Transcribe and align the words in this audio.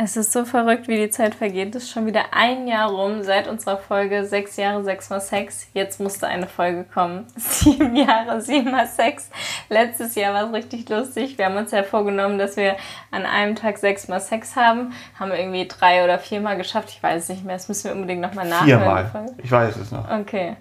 Es 0.00 0.16
ist 0.16 0.32
so 0.32 0.44
verrückt, 0.44 0.86
wie 0.86 0.96
die 0.96 1.10
Zeit 1.10 1.34
vergeht. 1.34 1.74
Es 1.74 1.82
ist 1.82 1.90
schon 1.90 2.06
wieder 2.06 2.26
ein 2.30 2.68
Jahr 2.68 2.88
rum 2.88 3.24
seit 3.24 3.48
unserer 3.48 3.78
Folge 3.78 4.24
Sechs 4.24 4.56
Jahre, 4.56 4.84
sechs 4.84 5.10
mal 5.10 5.20
Sex. 5.20 5.66
Jetzt 5.74 5.98
musste 5.98 6.28
eine 6.28 6.46
Folge 6.46 6.84
kommen. 6.84 7.26
Sieben 7.36 7.96
Jahre, 7.96 8.40
sieben 8.40 8.70
mal 8.70 8.86
Sex. 8.86 9.28
Letztes 9.68 10.14
Jahr 10.14 10.34
war 10.34 10.46
es 10.46 10.52
richtig 10.52 10.88
lustig. 10.88 11.36
Wir 11.36 11.46
haben 11.46 11.56
uns 11.56 11.72
ja 11.72 11.82
vorgenommen, 11.82 12.38
dass 12.38 12.56
wir 12.56 12.76
an 13.10 13.26
einem 13.26 13.56
Tag 13.56 13.76
sechs 13.78 14.06
mal 14.06 14.20
Sex 14.20 14.54
haben. 14.54 14.92
Haben 15.18 15.32
wir 15.32 15.38
irgendwie 15.40 15.66
drei 15.66 16.04
oder 16.04 16.20
viermal 16.20 16.56
geschafft. 16.56 16.90
Ich 16.90 17.02
weiß 17.02 17.24
es 17.24 17.28
nicht 17.30 17.44
mehr. 17.44 17.56
Das 17.56 17.66
müssen 17.66 17.86
wir 17.88 17.92
unbedingt 17.96 18.20
nochmal 18.20 18.48
nachhören. 18.48 18.80
Viermal. 18.80 19.26
Ich 19.42 19.50
weiß 19.50 19.76
es 19.78 19.90
noch. 19.90 20.08
Okay. 20.08 20.56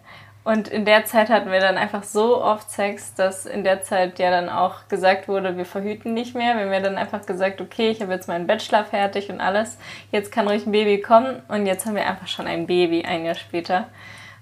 Und 0.48 0.70
in 0.70 0.86
der 0.86 1.04
Zeit 1.04 1.28
hatten 1.30 1.52
wir 1.52 1.60
dann 1.60 1.76
einfach 1.76 2.04
so 2.04 2.42
oft 2.42 2.72
Sex, 2.72 3.14
dass 3.14 3.46
in 3.46 3.66
der 3.66 3.82
Zeit 3.82 4.18
ja 4.18 4.32
dann 4.32 4.48
auch 4.48 4.88
gesagt 4.88 5.28
wurde, 5.28 5.58
wir 5.58 5.66
verhüten 5.66 6.14
nicht 6.14 6.36
mehr. 6.36 6.56
Wir 6.56 6.64
haben 6.64 6.72
ja 6.72 6.80
dann 6.80 6.96
einfach 6.96 7.26
gesagt, 7.26 7.60
okay, 7.60 7.90
ich 7.90 8.02
habe 8.02 8.14
jetzt 8.14 8.30
meinen 8.30 8.48
Bachelor 8.48 8.86
fertig 8.86 9.30
und 9.30 9.42
alles. 9.42 9.78
Jetzt 10.10 10.32
kann 10.32 10.48
ruhig 10.48 10.66
ein 10.66 10.72
Baby 10.72 11.02
kommen. 11.02 11.42
Und 11.50 11.66
jetzt 11.66 11.86
haben 11.86 11.96
wir 11.96 12.08
einfach 12.08 12.28
schon 12.28 12.48
ein 12.48 12.66
Baby 12.66 13.04
ein 13.04 13.26
Jahr 13.26 13.36
später. 13.36 13.90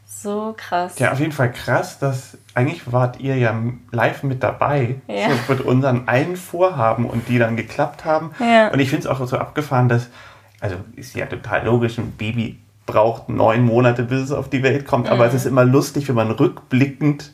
So 0.05 0.53
krass. 0.55 0.99
Ja, 0.99 1.11
auf 1.11 1.20
jeden 1.20 1.31
Fall 1.31 1.52
krass, 1.52 1.97
dass 1.97 2.38
eigentlich 2.53 2.91
wart 2.94 3.19
ihr 3.19 3.35
ja 3.38 3.59
live 3.91 4.22
mit 4.22 4.44
dabei 4.44 4.97
ja. 5.08 5.30
so 5.31 5.53
mit 5.53 5.61
unseren 5.61 6.08
allen 6.08 6.35
Vorhaben 6.35 7.09
und 7.09 7.30
die 7.30 7.39
dann 7.39 7.58
geklappt 7.58 8.05
haben. 8.05 8.30
Ja. 8.39 8.67
Und 8.67 8.77
ich 8.77 8.91
finde 8.91 9.08
es 9.08 9.11
auch 9.11 9.25
so 9.25 9.39
abgefahren, 9.39 9.89
dass, 9.89 10.11
also 10.59 10.75
ist 10.95 11.16
ja 11.16 11.25
total 11.25 11.66
logisch, 11.66 11.97
ein 11.97 12.11
Baby 12.11 12.59
braucht 12.85 13.30
neun 13.30 13.63
Monate, 13.63 14.03
bis 14.03 14.21
es 14.21 14.31
auf 14.31 14.49
die 14.49 14.63
Welt 14.63 14.85
kommt. 14.85 15.05
Mhm. 15.05 15.12
Aber 15.12 15.25
es 15.25 15.34
ist 15.34 15.45
immer 15.45 15.66
lustig, 15.66 16.07
wenn 16.07 16.16
man 16.16 16.31
rückblickend 16.31 17.31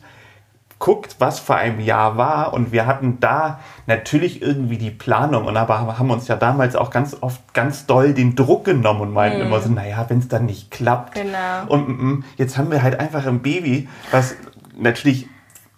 guckt, 0.78 1.16
was 1.20 1.38
vor 1.38 1.56
einem 1.56 1.78
Jahr 1.78 2.16
war. 2.16 2.52
Und 2.52 2.72
wir 2.72 2.86
hatten 2.86 3.20
da 3.20 3.60
natürlich 3.86 4.42
irgendwie 4.42 4.78
die 4.78 4.90
Planung 4.90 5.44
und 5.44 5.56
aber 5.56 5.96
haben 5.96 6.10
uns 6.10 6.26
ja 6.26 6.34
damals 6.34 6.74
auch 6.74 6.90
ganz 6.90 7.16
oft 7.20 7.54
ganz 7.54 7.86
doll 7.86 8.14
den 8.14 8.34
Druck 8.34 8.64
genommen 8.64 9.00
und 9.00 9.12
meinten 9.12 9.38
mhm. 9.38 9.46
immer 9.46 9.60
so, 9.60 9.70
naja, 9.70 10.04
wenn 10.08 10.18
es 10.18 10.26
dann 10.26 10.46
nicht 10.46 10.72
klappt. 10.72 11.14
Genau. 11.14 11.66
Und 11.68 11.88
mm, 11.88 11.92
mm, 11.92 12.24
jetzt 12.36 12.58
haben 12.58 12.72
wir 12.72 12.82
halt 12.82 12.98
einfach 12.98 13.26
ein 13.26 13.42
Baby, 13.42 13.88
was 14.10 14.34
natürlich 14.76 15.28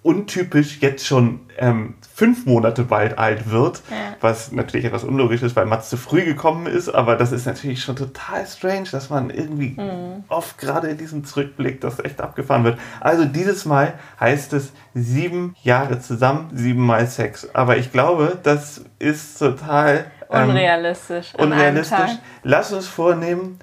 untypisch 0.02 0.78
jetzt 0.80 1.06
schon 1.06 1.40
ähm, 1.58 1.94
fünf 2.14 2.46
Monate 2.46 2.84
bald 2.84 3.18
alt 3.18 3.50
wird, 3.50 3.82
ja. 3.90 3.96
was 4.20 4.52
natürlich 4.52 4.86
etwas 4.86 5.02
unlogisch 5.02 5.42
ist, 5.42 5.56
weil 5.56 5.66
Mats 5.66 5.90
zu 5.90 5.96
früh 5.96 6.24
gekommen 6.24 6.66
ist, 6.66 6.88
aber 6.88 7.16
das 7.16 7.32
ist 7.32 7.44
natürlich 7.44 7.82
schon 7.82 7.96
total 7.96 8.46
strange, 8.46 8.88
dass 8.92 9.10
man 9.10 9.30
irgendwie 9.30 9.74
mhm. 9.76 10.22
oft 10.28 10.56
gerade 10.58 10.86
in 10.88 10.96
diesem 10.96 11.24
Zurückblick 11.24 11.80
das 11.80 11.98
echt 11.98 12.20
abgefahren 12.20 12.62
wird. 12.62 12.78
Also 13.00 13.24
dieses 13.24 13.64
Mal 13.64 13.94
heißt 14.20 14.52
es 14.52 14.72
sieben 14.94 15.56
Jahre 15.64 15.98
zusammen, 15.98 16.50
sieben 16.54 16.88
Sex. 17.06 17.48
Aber 17.52 17.78
ich 17.78 17.90
glaube, 17.90 18.38
das 18.40 18.84
ist 19.00 19.36
total 19.40 20.04
ähm, 20.30 20.50
unrealistisch. 20.50 21.34
Unrealistisch. 21.36 22.12
Lass 22.44 22.72
uns 22.72 22.86
vornehmen, 22.86 23.58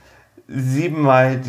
siebenmal 0.49 1.39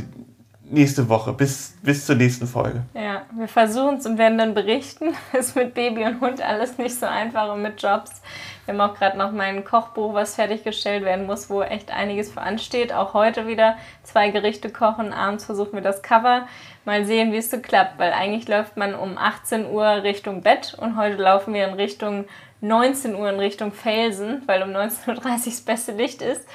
nächste 0.72 1.08
Woche, 1.08 1.32
bis, 1.32 1.74
bis 1.82 2.06
zur 2.06 2.16
nächsten 2.16 2.46
Folge. 2.46 2.82
Ja, 2.94 3.22
wir 3.36 3.48
versuchen 3.48 3.96
es 3.96 4.06
und 4.06 4.18
werden 4.18 4.38
dann 4.38 4.54
berichten. 4.54 5.14
Ist 5.32 5.54
mit 5.54 5.74
Baby 5.74 6.04
und 6.04 6.20
Hund 6.20 6.42
alles 6.42 6.78
nicht 6.78 6.98
so 6.98 7.06
einfach 7.06 7.52
und 7.52 7.62
mit 7.62 7.80
Jobs. 7.80 8.22
Wir 8.64 8.74
haben 8.74 8.80
auch 8.80 8.96
gerade 8.96 9.18
noch 9.18 9.32
mein 9.32 9.64
Kochbuch, 9.64 10.14
was 10.14 10.36
fertiggestellt 10.36 11.04
werden 11.04 11.26
muss, 11.26 11.50
wo 11.50 11.62
echt 11.62 11.90
einiges 11.90 12.32
voransteht. 12.32 12.92
Auch 12.92 13.12
heute 13.12 13.46
wieder 13.46 13.76
zwei 14.02 14.30
Gerichte 14.30 14.70
kochen. 14.70 15.12
Abends 15.12 15.44
versuchen 15.44 15.74
wir 15.74 15.82
das 15.82 16.02
Cover. 16.02 16.46
Mal 16.84 17.04
sehen, 17.04 17.32
wie 17.32 17.36
es 17.36 17.50
so 17.50 17.58
klappt, 17.58 17.98
weil 17.98 18.12
eigentlich 18.12 18.48
läuft 18.48 18.76
man 18.76 18.94
um 18.94 19.18
18 19.18 19.70
Uhr 19.70 20.02
Richtung 20.02 20.42
Bett 20.42 20.76
und 20.80 20.96
heute 20.96 21.16
laufen 21.16 21.54
wir 21.54 21.68
in 21.68 21.74
Richtung 21.74 22.24
19 22.62 23.16
Uhr 23.16 23.28
in 23.28 23.40
Richtung 23.40 23.72
Felsen, 23.72 24.42
weil 24.46 24.62
um 24.62 24.70
19.30 24.70 25.08
Uhr 25.08 25.16
das 25.44 25.60
beste 25.62 25.92
Licht 25.92 26.22
ist. 26.22 26.46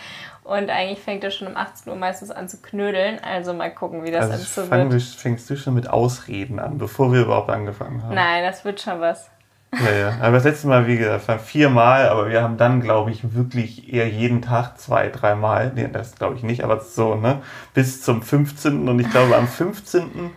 Und 0.48 0.70
eigentlich 0.70 1.00
fängt 1.00 1.26
er 1.26 1.32
schon 1.32 1.48
um 1.48 1.58
18 1.58 1.92
Uhr 1.92 1.98
meistens 1.98 2.32
an 2.32 2.48
zu 2.48 2.62
knödeln. 2.62 3.20
Also 3.22 3.54
mal 3.54 3.70
gucken, 3.70 4.06
wie 4.06 4.12
das 4.12 4.32
also 4.32 4.34
alles 4.36 4.56
so 4.56 4.72
wird. 4.72 5.04
Fängst 5.18 5.50
du 5.50 5.58
schon 5.58 5.74
mit 5.74 5.90
Ausreden 5.90 6.60
an, 6.60 6.78
bevor 6.78 7.12
wir 7.12 7.24
überhaupt 7.24 7.50
angefangen 7.50 8.02
haben? 8.02 8.16
Nein, 8.16 8.44
das 8.46 8.64
wird 8.64 8.80
schon 8.80 9.02
was. 9.02 9.30
Ja, 9.74 9.92
ja. 9.92 10.18
Aber 10.22 10.38
das 10.38 10.46
letzte 10.46 10.68
Mal, 10.68 10.88
wie 10.88 10.98
gesagt, 10.98 11.28
war 11.28 11.40
viermal, 11.40 12.08
aber 12.08 12.30
wir 12.30 12.42
haben 12.42 12.56
dann, 12.56 12.80
glaube 12.80 13.12
ich, 13.12 13.36
wirklich 13.36 13.92
eher 13.94 14.08
jeden 14.08 14.42
Tag 14.42 14.80
zwei, 14.80 15.10
dreimal. 15.10 15.74
Nee, 15.76 15.90
das 15.92 16.16
glaube 16.16 16.36
ich 16.38 16.44
nicht, 16.44 16.64
aber 16.64 16.80
so, 16.80 17.16
ne? 17.16 17.42
Bis 17.74 18.02
zum 18.02 18.22
15. 18.22 18.88
Und 18.88 19.00
ich 19.00 19.10
glaube, 19.10 19.36
am 19.36 19.50
15. 19.50 20.32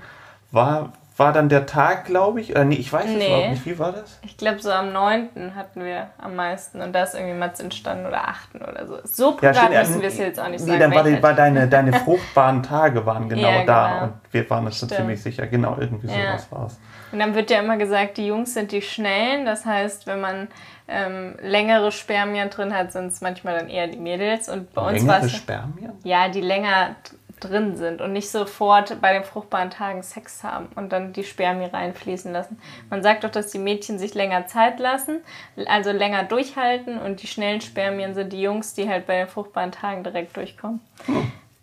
war 0.51 0.93
war 1.21 1.35
dann 1.35 1.51
der 1.51 1.67
Tag, 1.67 2.07
glaube 2.07 2.41
ich. 2.41 2.51
Oder 2.51 2.65
nee, 2.65 2.77
ich 2.77 2.91
weiß 2.91 3.05
es 3.05 3.11
nee. 3.11 3.27
überhaupt 3.27 3.51
nicht. 3.51 3.67
Wie 3.67 3.79
war 3.79 3.93
das? 3.93 4.19
Ich 4.25 4.39
glaube, 4.39 4.59
so 4.59 4.73
am 4.73 4.91
9. 4.93 5.55
hatten 5.55 5.85
wir 5.85 6.09
am 6.17 6.35
meisten. 6.35 6.81
Und 6.81 6.95
da 6.95 7.03
ist 7.03 7.15
irgendwie 7.15 7.35
Mats 7.35 7.61
entstanden 7.61 8.07
oder 8.07 8.27
8. 8.27 8.55
oder 8.55 8.87
so. 8.87 8.99
So 9.05 9.33
privat 9.37 9.71
ja, 9.71 9.81
müssen 9.81 10.01
wir 10.01 10.09
es 10.09 10.17
jetzt 10.17 10.41
auch 10.41 10.49
nicht 10.49 10.65
nee, 10.65 10.79
sagen. 10.79 10.91
Nee, 10.91 10.97
dann 10.97 11.21
war, 11.21 11.23
war 11.23 11.35
deine, 11.35 11.69
deine 11.69 11.93
fruchtbaren 12.05 12.63
Tage 12.63 13.05
waren 13.05 13.29
genau 13.29 13.51
ja, 13.51 13.65
da. 13.65 13.89
Genau. 13.89 14.03
Und 14.05 14.13
wir 14.31 14.49
waren 14.49 14.65
uns 14.65 14.79
schon 14.79 14.89
ziemlich 14.89 15.23
sicher. 15.23 15.47
Genau, 15.47 15.77
irgendwie 15.79 16.07
ja. 16.07 16.39
sowas 16.39 16.47
war 16.51 16.67
es. 16.67 16.81
Und 17.13 17.19
dann 17.19 17.35
wird 17.35 17.51
ja 17.51 17.61
immer 17.61 17.77
gesagt, 17.77 18.17
die 18.17 18.27
Jungs 18.27 18.55
sind 18.55 18.73
die 18.73 18.81
Schnellen. 18.81 19.45
Das 19.45 19.67
heißt, 19.67 20.07
wenn 20.07 20.23
man 20.23 20.49
ähm, 20.89 21.37
längere 21.43 21.93
Spermien 21.93 22.49
drin 22.49 22.75
hat, 22.75 22.93
sind 22.93 23.09
es 23.09 23.21
manchmal 23.21 23.59
dann 23.59 23.69
eher 23.69 23.89
die 23.89 23.99
Mädels. 23.99 24.49
Und 24.49 24.73
bei 24.73 24.91
uns 24.91 25.07
war 25.07 25.23
es. 25.23 25.37
Spermien? 25.37 25.93
Ja, 26.03 26.31
die 26.31 26.41
länger 26.41 26.97
drin 27.41 27.77
sind 27.77 28.01
und 28.01 28.13
nicht 28.13 28.31
sofort 28.31 29.01
bei 29.01 29.13
den 29.13 29.25
fruchtbaren 29.25 29.71
Tagen 29.71 30.03
Sex 30.03 30.45
haben 30.45 30.69
und 30.77 30.93
dann 30.93 31.13
die 31.13 31.25
Spermien 31.25 31.71
reinfließen 31.71 32.33
lassen. 32.33 32.61
Man 32.89 33.03
sagt 33.03 33.25
doch, 33.25 33.31
dass 33.31 33.51
die 33.51 33.59
Mädchen 33.59 33.99
sich 33.99 34.15
länger 34.15 34.47
Zeit 34.47 34.79
lassen, 34.79 35.21
also 35.67 35.91
länger 35.91 36.25
durchhalten 36.25 36.99
und 36.99 37.23
die 37.23 37.27
schnellen 37.27 37.61
Spermien 37.61 38.15
sind 38.15 38.33
die 38.33 38.43
Jungs, 38.43 38.75
die 38.75 38.89
halt 38.89 39.07
bei 39.07 39.19
den 39.19 39.29
fruchtbaren 39.29 39.73
Tagen 39.73 40.05
direkt 40.05 40.37
durchkommen. 40.37 40.81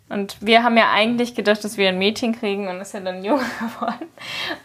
Und 0.08 0.38
wir 0.40 0.62
haben 0.62 0.76
ja 0.78 0.90
eigentlich 0.92 1.34
gedacht, 1.34 1.62
dass 1.64 1.76
wir 1.76 1.88
ein 1.90 1.98
Mädchen 1.98 2.38
kriegen 2.38 2.68
und 2.68 2.80
ist 2.80 2.94
ja 2.94 3.00
dann 3.00 3.16
ein 3.18 3.24
Junge 3.24 3.42
geworden. 3.60 4.06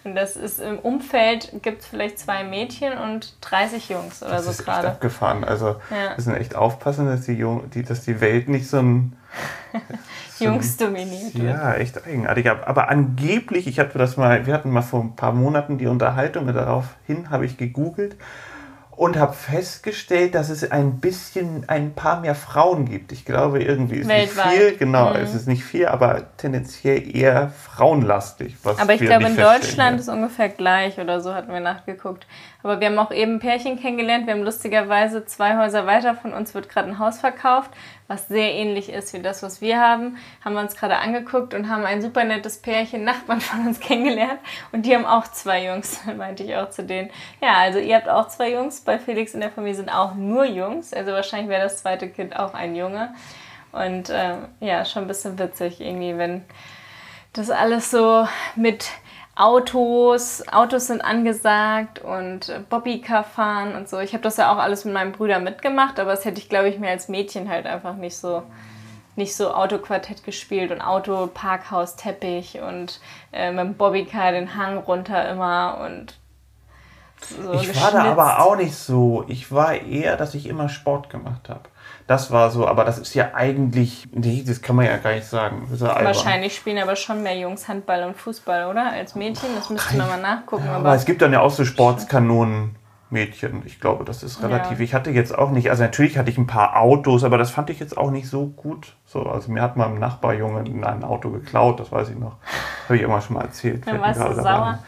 Und 0.04 0.16
das 0.16 0.36
ist 0.36 0.60
im 0.60 0.80
Umfeld 0.80 1.52
gibt 1.62 1.82
es 1.82 1.88
vielleicht 1.88 2.20
zwei 2.20 2.44
Mädchen 2.44 2.98
und 2.98 3.36
30 3.42 3.90
Jungs 3.90 4.24
oder 4.24 4.32
das 4.32 4.46
so 4.46 4.52
ist 4.52 4.64
gerade. 4.64 4.88
Echt 4.88 4.96
abgefahren. 4.96 5.44
Also 5.44 5.68
ja. 5.90 6.10
wir 6.10 6.16
müssen 6.16 6.36
echt 6.36 6.56
aufpassen, 6.56 7.08
dass 7.08 7.26
die, 7.26 7.34
Jung, 7.34 7.70
die, 7.72 7.84
dass 7.84 8.04
die 8.04 8.22
Welt 8.22 8.48
nicht 8.48 8.68
so 8.68 8.78
ein 8.78 9.18
Jungs 10.40 10.78
dominiert. 10.78 11.34
Ja, 11.34 11.74
echt 11.74 12.06
eigenartig. 12.06 12.50
Aber 12.50 12.90
angeblich, 12.90 13.68
ich 13.68 13.80
hatte 13.80 13.98
das 13.98 14.18
mal, 14.18 14.46
wir 14.46 14.54
hatten 14.54 14.72
mal 14.72 14.82
vor 14.82 15.02
ein 15.02 15.16
paar 15.16 15.34
Monaten 15.34 15.78
die 15.78 15.88
Unterhaltung 15.88 16.48
und 16.48 16.54
daraufhin 16.54 17.30
habe 17.30 17.46
ich 17.46 17.58
gegoogelt 17.58 18.16
und 18.96 19.18
habe 19.18 19.34
festgestellt, 19.34 20.36
dass 20.36 20.50
es 20.50 20.70
ein 20.70 21.00
bisschen, 21.00 21.68
ein 21.68 21.94
paar 21.94 22.22
mehr 22.22 22.36
Frauen 22.36 22.86
gibt. 22.86 23.12
Ich 23.12 23.26
glaube, 23.26 23.64
irgendwie 23.64 23.98
ist 23.98 24.08
Weltweit. 24.08 24.46
nicht 24.46 24.56
viel, 24.56 24.78
genau, 24.78 25.10
mhm. 25.10 25.16
es 25.18 25.34
ist 25.34 25.48
nicht 25.48 25.64
viel, 25.64 25.88
aber 25.88 26.38
tendenziell 26.38 27.16
eher 27.16 27.50
frauenlastig. 27.50 28.56
aber 28.64 28.94
ich 28.94 29.02
glaube, 29.02 29.26
in 29.26 29.36
Deutschland 29.36 30.00
ist 30.00 30.10
ungefähr 30.10 30.50
gleich 30.50 31.00
oder 31.00 31.22
so, 31.22 31.34
hatten 31.34 31.52
wir 31.52 31.60
nachgeguckt. 31.60 32.28
Aber 32.64 32.80
wir 32.80 32.88
haben 32.88 32.98
auch 32.98 33.12
eben 33.12 33.40
Pärchen 33.40 33.80
kennengelernt. 33.80 34.26
Wir 34.26 34.34
haben 34.34 34.44
lustigerweise 34.44 35.26
zwei 35.26 35.58
Häuser 35.58 35.86
weiter 35.86 36.16
von 36.16 36.34
uns 36.34 36.56
wird 36.56 36.70
gerade 36.70 36.88
ein 36.88 36.98
Haus 36.98 37.20
verkauft, 37.20 37.72
was 38.08 38.30
sehr 38.30 38.54
ähnlich 38.54 38.90
ist 38.90 39.14
wie 39.14 39.22
das, 39.22 39.44
was 39.44 39.60
wir 39.60 39.80
haben. 39.80 40.18
Haben 40.44 40.56
wir 40.56 40.62
uns 40.62 40.76
gerade 40.76 40.98
angeguckt 40.98 41.54
und 41.54 41.70
haben 41.70 41.86
ein 41.86 42.02
super 42.02 42.24
nettes 42.24 42.62
Pärchen, 42.62 43.04
Nachbarn 43.04 43.42
von 43.42 43.68
uns 43.68 43.80
kennengelernt. 43.82 44.40
Und 44.72 44.86
die 44.86 44.96
haben 44.96 45.06
auch 45.06 45.28
zwei 45.28 45.66
Jungs, 45.66 46.02
meinte 46.18 46.44
ich 46.44 46.56
auch 46.56 46.70
zu 46.70 46.84
denen. 46.84 47.10
Ja, 47.42 47.56
also 47.58 47.80
ihr 47.80 47.96
habt 47.96 48.08
auch 48.08 48.30
zwei 48.30 48.54
Jungs. 48.54 48.82
Bei 48.82 48.98
Felix 48.98 49.34
in 49.34 49.42
der 49.42 49.52
Familie 49.52 49.76
sind 49.76 49.90
auch 49.90 50.16
nur 50.16 50.46
Jungs. 50.46 50.94
Also 50.94 51.12
wahrscheinlich 51.12 51.50
wäre 51.50 51.64
das 51.64 51.82
zweite 51.82 52.08
Kind 52.08 52.40
auch 52.40 52.54
ein 52.54 52.76
Junge. 52.76 53.14
Und 53.74 54.10
ähm, 54.10 54.48
ja, 54.62 54.86
schon 54.86 55.04
ein 55.04 55.08
bisschen 55.08 55.38
witzig 55.38 55.82
irgendwie, 55.82 56.18
wenn 56.18 56.46
das 57.34 57.50
alles 57.50 57.92
so 57.92 58.28
mit 58.56 58.86
Autos, 59.36 60.44
Autos 60.52 60.88
sind 60.88 61.02
angesagt 61.02 62.00
und 62.00 62.54
Bobbycar 62.70 63.24
fahren 63.24 63.76
und 63.76 63.90
so. 63.90 64.00
Ich 64.00 64.14
habe 64.14 64.22
das 64.24 64.38
ja 64.38 64.54
auch 64.54 64.58
alles 64.58 64.86
mit 64.86 64.94
meinem 64.94 65.12
Bruder 65.12 65.40
mitgemacht, 65.40 66.00
aber 66.00 66.12
das 66.12 66.24
hätte 66.24 66.40
ich, 66.40 66.50
glaube 66.50 66.70
ich, 66.70 66.80
mir 66.80 66.90
als 66.90 67.10
Mädchen 67.10 67.50
halt 67.50 67.66
einfach 67.66 67.96
nicht 67.96 68.18
so 68.18 68.44
nicht 69.16 69.36
so 69.36 69.54
Autoquartett 69.54 70.24
gespielt 70.24 70.72
und 70.72 70.82
Auto, 70.82 71.28
Parkhaus, 71.28 71.96
Teppich 71.96 72.60
und 72.62 73.00
äh, 73.32 73.52
mit 73.52 73.60
dem 73.60 73.74
Bobbycar 73.76 74.32
den 74.32 74.56
Hang 74.56 74.78
runter 74.78 75.30
immer 75.30 75.78
und 75.86 76.16
so 77.22 77.54
Ich 77.54 77.82
war 77.82 77.92
da 77.92 78.04
aber 78.06 78.40
auch 78.44 78.56
nicht 78.56 78.76
so. 78.76 79.24
Ich 79.28 79.52
war 79.52 79.74
eher, 79.74 80.18
dass 80.18 80.34
ich 80.34 80.48
immer 80.48 80.68
Sport 80.68 81.10
gemacht 81.10 81.48
habe. 81.48 81.70
Das 82.08 82.32
war 82.32 82.52
so, 82.52 82.68
aber 82.68 82.84
das 82.84 82.98
ist 83.00 83.14
ja 83.14 83.34
eigentlich, 83.34 84.08
nee, 84.12 84.44
das 84.46 84.62
kann 84.62 84.76
man 84.76 84.86
ja 84.86 84.98
gar 84.98 85.14
nicht 85.14 85.28
sagen. 85.28 85.68
Wahrscheinlich 85.70 86.56
spielen 86.56 86.78
aber 86.78 86.96
schon 86.96 87.24
mehr 87.24 87.38
Jungs 87.38 87.68
Handball 87.68 88.04
und 88.04 88.18
Fußball, 88.18 88.70
oder? 88.70 88.92
Als 88.92 89.16
Mädchen, 89.16 89.50
das 89.56 89.70
müsste 89.70 89.96
man 89.98 90.08
mal 90.08 90.22
nachgucken. 90.22 90.66
Ja, 90.66 90.72
aber, 90.72 90.90
aber 90.90 90.96
es 90.96 91.06
gibt 91.06 91.22
dann 91.22 91.32
ja 91.32 91.40
auch 91.40 91.52
so 91.52 91.66
Sportskanonen. 91.66 92.76
Mädchen. 93.14 93.62
Ich 93.66 93.80
glaube, 93.80 94.04
das 94.04 94.24
ist 94.24 94.44
relativ. 94.44 94.80
Ja. 94.80 94.84
Ich 94.84 94.94
hatte 94.94 95.12
jetzt 95.12 95.38
auch 95.38 95.52
nicht, 95.52 95.70
also 95.70 95.84
natürlich 95.84 96.18
hatte 96.18 96.30
ich 96.32 96.38
ein 96.38 96.48
paar 96.48 96.82
Autos, 96.82 97.24
aber 97.24 97.38
das 97.38 97.52
fand 97.52 97.70
ich 97.70 97.80
jetzt 97.80 97.96
auch 97.96 98.12
nicht 98.12 98.28
so 98.28 98.48
gut. 98.48 98.96
So, 99.06 99.22
also 99.24 99.52
mir 99.52 99.62
hat 99.62 99.78
mal 99.78 99.88
ein 99.88 100.00
Nachbarjunge 100.00 100.62
ein 100.86 101.04
Auto 101.04 101.30
geklaut, 101.30 101.80
das 101.80 101.92
weiß 101.92 102.10
ich 102.10 102.18
noch. 102.18 102.38
Habe 102.86 102.98
ich 102.98 103.04
immer 103.04 103.22
schon 103.22 103.36
mal 103.36 103.44
erzählt. 103.44 103.88
Dann 103.88 104.02
warst 104.02 104.20
du 104.20 104.34
sauer? 104.34 104.80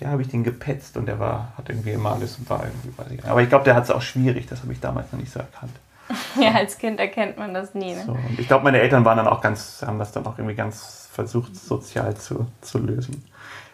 Ja, 0.00 0.08
habe 0.08 0.22
ich 0.22 0.28
den 0.28 0.44
gepetzt 0.44 0.96
und 0.96 1.06
der 1.06 1.18
war, 1.20 1.52
hat 1.56 1.68
irgendwie 1.68 1.90
immer 1.90 2.12
alles 2.12 2.38
war 2.48 2.64
irgendwie, 2.64 2.96
weiß 2.96 3.06
ich 3.06 3.16
nicht. 3.16 3.28
Aber 3.28 3.42
ich 3.42 3.48
glaube, 3.48 3.64
der 3.64 3.74
hat 3.74 3.84
es 3.84 3.90
auch 3.90 4.02
schwierig, 4.02 4.46
das 4.46 4.62
habe 4.62 4.72
ich 4.72 4.80
damals 4.80 5.12
noch 5.12 5.20
nicht 5.20 5.32
so 5.32 5.40
erkannt. 5.40 5.74
Ja, 6.40 6.52
als 6.52 6.78
Kind 6.78 7.00
erkennt 7.00 7.38
man 7.38 7.54
das 7.54 7.74
nie. 7.74 7.94
Ne? 7.94 8.02
So, 8.06 8.18
ich 8.38 8.46
glaube, 8.46 8.64
meine 8.64 8.80
Eltern 8.80 9.04
waren 9.04 9.16
dann 9.16 9.28
auch 9.28 9.40
ganz, 9.40 9.82
haben 9.86 9.98
das 9.98 10.12
dann 10.12 10.26
auch 10.26 10.38
irgendwie 10.38 10.54
ganz 10.54 11.08
versucht, 11.12 11.56
sozial 11.56 12.16
zu, 12.16 12.46
zu 12.60 12.78
lösen. 12.78 13.24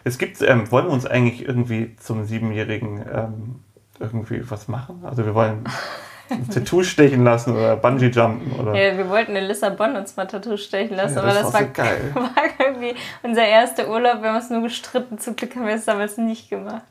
Es 0.03 0.17
gibt, 0.17 0.41
ähm, 0.41 0.71
wollen 0.71 0.85
wir 0.85 0.91
uns 0.91 1.05
eigentlich 1.05 1.45
irgendwie 1.47 1.95
zum 1.97 2.25
Siebenjährigen 2.25 3.05
ähm, 3.13 3.59
irgendwie 3.99 4.49
was 4.49 4.67
machen? 4.67 5.03
Also 5.03 5.25
wir 5.25 5.35
wollen 5.35 5.63
ein 6.29 6.49
Tattoo 6.53 6.83
stechen 6.83 7.23
lassen 7.23 7.55
oder 7.55 7.75
Bungee 7.75 8.07
jumpen 8.07 8.59
oder. 8.59 8.75
Ja, 8.75 8.97
wir 8.97 9.09
wollten 9.09 9.35
in 9.35 9.45
Lissabon 9.45 9.95
uns 9.95 10.15
mal 10.15 10.25
Tattoo 10.25 10.57
stechen 10.57 10.95
lassen, 10.95 11.17
ja, 11.17 11.21
das 11.21 11.37
aber 11.37 11.43
das 11.43 11.53
war, 11.53 11.61
so 11.61 11.67
geil. 11.73 12.11
war 12.13 12.31
irgendwie 12.59 12.95
unser 13.23 13.45
erster 13.45 13.89
Urlaub. 13.89 14.21
Wir 14.21 14.29
haben 14.29 14.37
uns 14.37 14.49
nur 14.49 14.61
gestritten. 14.61 15.19
Zum 15.19 15.35
Glück 15.35 15.55
haben 15.55 15.67
wir 15.67 15.75
es 15.75 15.85
damals 15.85 16.17
nicht 16.17 16.49
gemacht. 16.49 16.83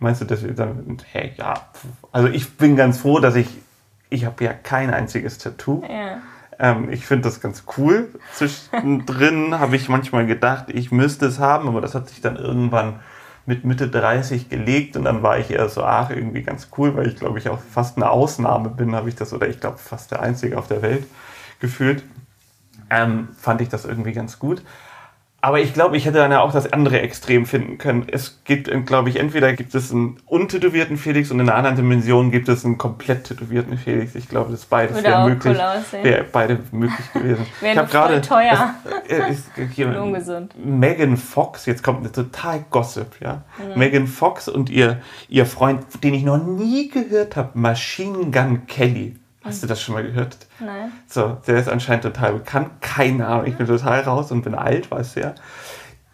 Meinst 0.00 0.20
du, 0.20 0.24
dass 0.24 0.44
wir 0.44 0.54
dann, 0.54 0.98
hey, 1.10 1.32
ja, 1.36 1.54
also 2.12 2.28
ich 2.28 2.56
bin 2.56 2.76
ganz 2.76 2.98
froh, 2.98 3.18
dass 3.18 3.34
ich, 3.34 3.48
ich 4.10 4.24
habe 4.24 4.44
ja 4.44 4.52
kein 4.52 4.92
einziges 4.92 5.38
Tattoo. 5.38 5.82
Ja. 5.88 6.18
Ähm, 6.58 6.90
ich 6.90 7.06
finde 7.06 7.28
das 7.28 7.40
ganz 7.40 7.64
cool. 7.76 8.08
Zwischendrin 8.34 9.54
habe 9.58 9.76
ich 9.76 9.88
manchmal 9.88 10.26
gedacht, 10.26 10.66
ich 10.68 10.90
müsste 10.90 11.26
es 11.26 11.38
haben, 11.38 11.68
aber 11.68 11.80
das 11.80 11.94
hat 11.94 12.08
sich 12.08 12.20
dann 12.20 12.36
irgendwann 12.36 13.00
mit 13.46 13.64
Mitte 13.64 13.88
30 13.88 14.50
gelegt 14.50 14.96
und 14.96 15.04
dann 15.04 15.22
war 15.22 15.38
ich 15.38 15.50
eher 15.50 15.68
so, 15.70 15.82
ach, 15.82 16.10
irgendwie 16.10 16.42
ganz 16.42 16.68
cool, 16.76 16.94
weil 16.96 17.08
ich 17.08 17.16
glaube 17.16 17.38
ich 17.38 17.48
auch 17.48 17.60
fast 17.60 17.96
eine 17.96 18.10
Ausnahme 18.10 18.68
bin, 18.68 18.94
habe 18.94 19.08
ich 19.08 19.14
das, 19.14 19.32
oder 19.32 19.48
ich 19.48 19.58
glaube 19.58 19.78
fast 19.78 20.10
der 20.10 20.20
Einzige 20.20 20.58
auf 20.58 20.68
der 20.68 20.82
Welt 20.82 21.06
gefühlt, 21.58 22.02
ähm, 22.90 23.28
fand 23.38 23.62
ich 23.62 23.70
das 23.70 23.86
irgendwie 23.86 24.12
ganz 24.12 24.38
gut. 24.38 24.62
Aber 25.40 25.60
ich 25.60 25.72
glaube, 25.72 25.96
ich 25.96 26.04
hätte 26.04 26.18
dann 26.18 26.32
ja 26.32 26.40
auch 26.40 26.52
das 26.52 26.72
andere 26.72 27.00
Extrem 27.00 27.46
finden 27.46 27.78
können. 27.78 28.06
Es 28.10 28.40
gibt, 28.42 28.68
glaube 28.86 29.08
ich, 29.08 29.20
entweder 29.20 29.52
gibt 29.52 29.72
es 29.72 29.92
einen 29.92 30.16
untätowierten 30.26 30.96
Felix 30.96 31.30
und 31.30 31.38
in 31.38 31.48
einer 31.48 31.56
anderen 31.56 31.76
Dimension 31.76 32.32
gibt 32.32 32.48
es 32.48 32.64
einen 32.64 32.76
komplett 32.76 33.24
tätowierten 33.24 33.78
Felix. 33.78 34.16
Ich 34.16 34.28
glaube, 34.28 34.50
das 34.50 34.66
beides 34.66 35.00
wäre 35.00 35.28
möglich. 35.28 35.56
Cool 35.56 36.02
wäre 36.02 36.24
beide 36.24 36.58
möglich 36.72 37.12
gewesen. 37.12 37.46
wäre 37.60 37.72
ich 37.72 37.78
habe 37.78 37.88
gerade 37.88 38.20
teuer. 38.20 38.74
Es, 39.06 39.38
ist 39.38 39.50
hier 39.74 40.02
ungesund. 40.02 40.54
Megan 40.58 41.16
Fox, 41.16 41.66
jetzt 41.66 41.84
kommt 41.84 42.00
eine 42.00 42.10
total 42.10 42.64
Gossip, 42.70 43.20
ja. 43.20 43.44
Mhm. 43.58 43.78
Megan 43.78 44.06
Fox 44.08 44.48
und 44.48 44.70
ihr, 44.70 45.00
ihr 45.28 45.46
Freund, 45.46 45.84
den 46.02 46.14
ich 46.14 46.24
noch 46.24 46.44
nie 46.44 46.88
gehört 46.88 47.36
habe, 47.36 47.56
Machine 47.56 48.32
Gun 48.32 48.66
Kelly 48.66 49.14
Hast 49.48 49.62
du 49.62 49.66
das 49.66 49.80
schon 49.80 49.94
mal 49.94 50.02
gehört? 50.02 50.36
Nein. 50.60 50.92
So, 51.06 51.38
der 51.46 51.58
ist 51.58 51.68
anscheinend 51.68 52.04
total 52.04 52.34
bekannt. 52.34 52.70
Keine 52.80 53.26
Ahnung, 53.26 53.46
ich 53.46 53.56
bin 53.56 53.66
total 53.66 54.00
raus 54.00 54.30
und 54.30 54.42
bin 54.42 54.54
alt, 54.54 54.90
weißt 54.90 55.16
du 55.16 55.20
ja. 55.20 55.34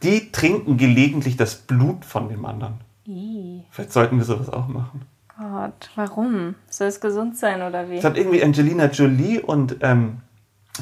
Die 0.03 0.31
trinken 0.33 0.77
gelegentlich 0.77 1.37
das 1.37 1.55
Blut 1.57 2.05
von 2.05 2.29
dem 2.29 2.45
anderen. 2.45 2.75
I. 3.07 3.65
Vielleicht 3.71 3.93
sollten 3.93 4.19
wir 4.19 4.25
sowas 4.25 4.51
auch 4.51 4.69
machen. 4.69 5.03
Gott, 5.37 5.91
warum? 5.97 6.55
Soll 6.69 6.89
es 6.89 7.01
gesund 7.01 7.37
sein 7.37 7.63
oder 7.63 7.91
wie? 7.91 7.97
Es 7.97 8.05
hat 8.05 8.17
irgendwie 8.17 8.43
Angelina 8.43 8.87
Jolie 8.87 9.41
und 9.41 9.77
ähm, 9.81 10.19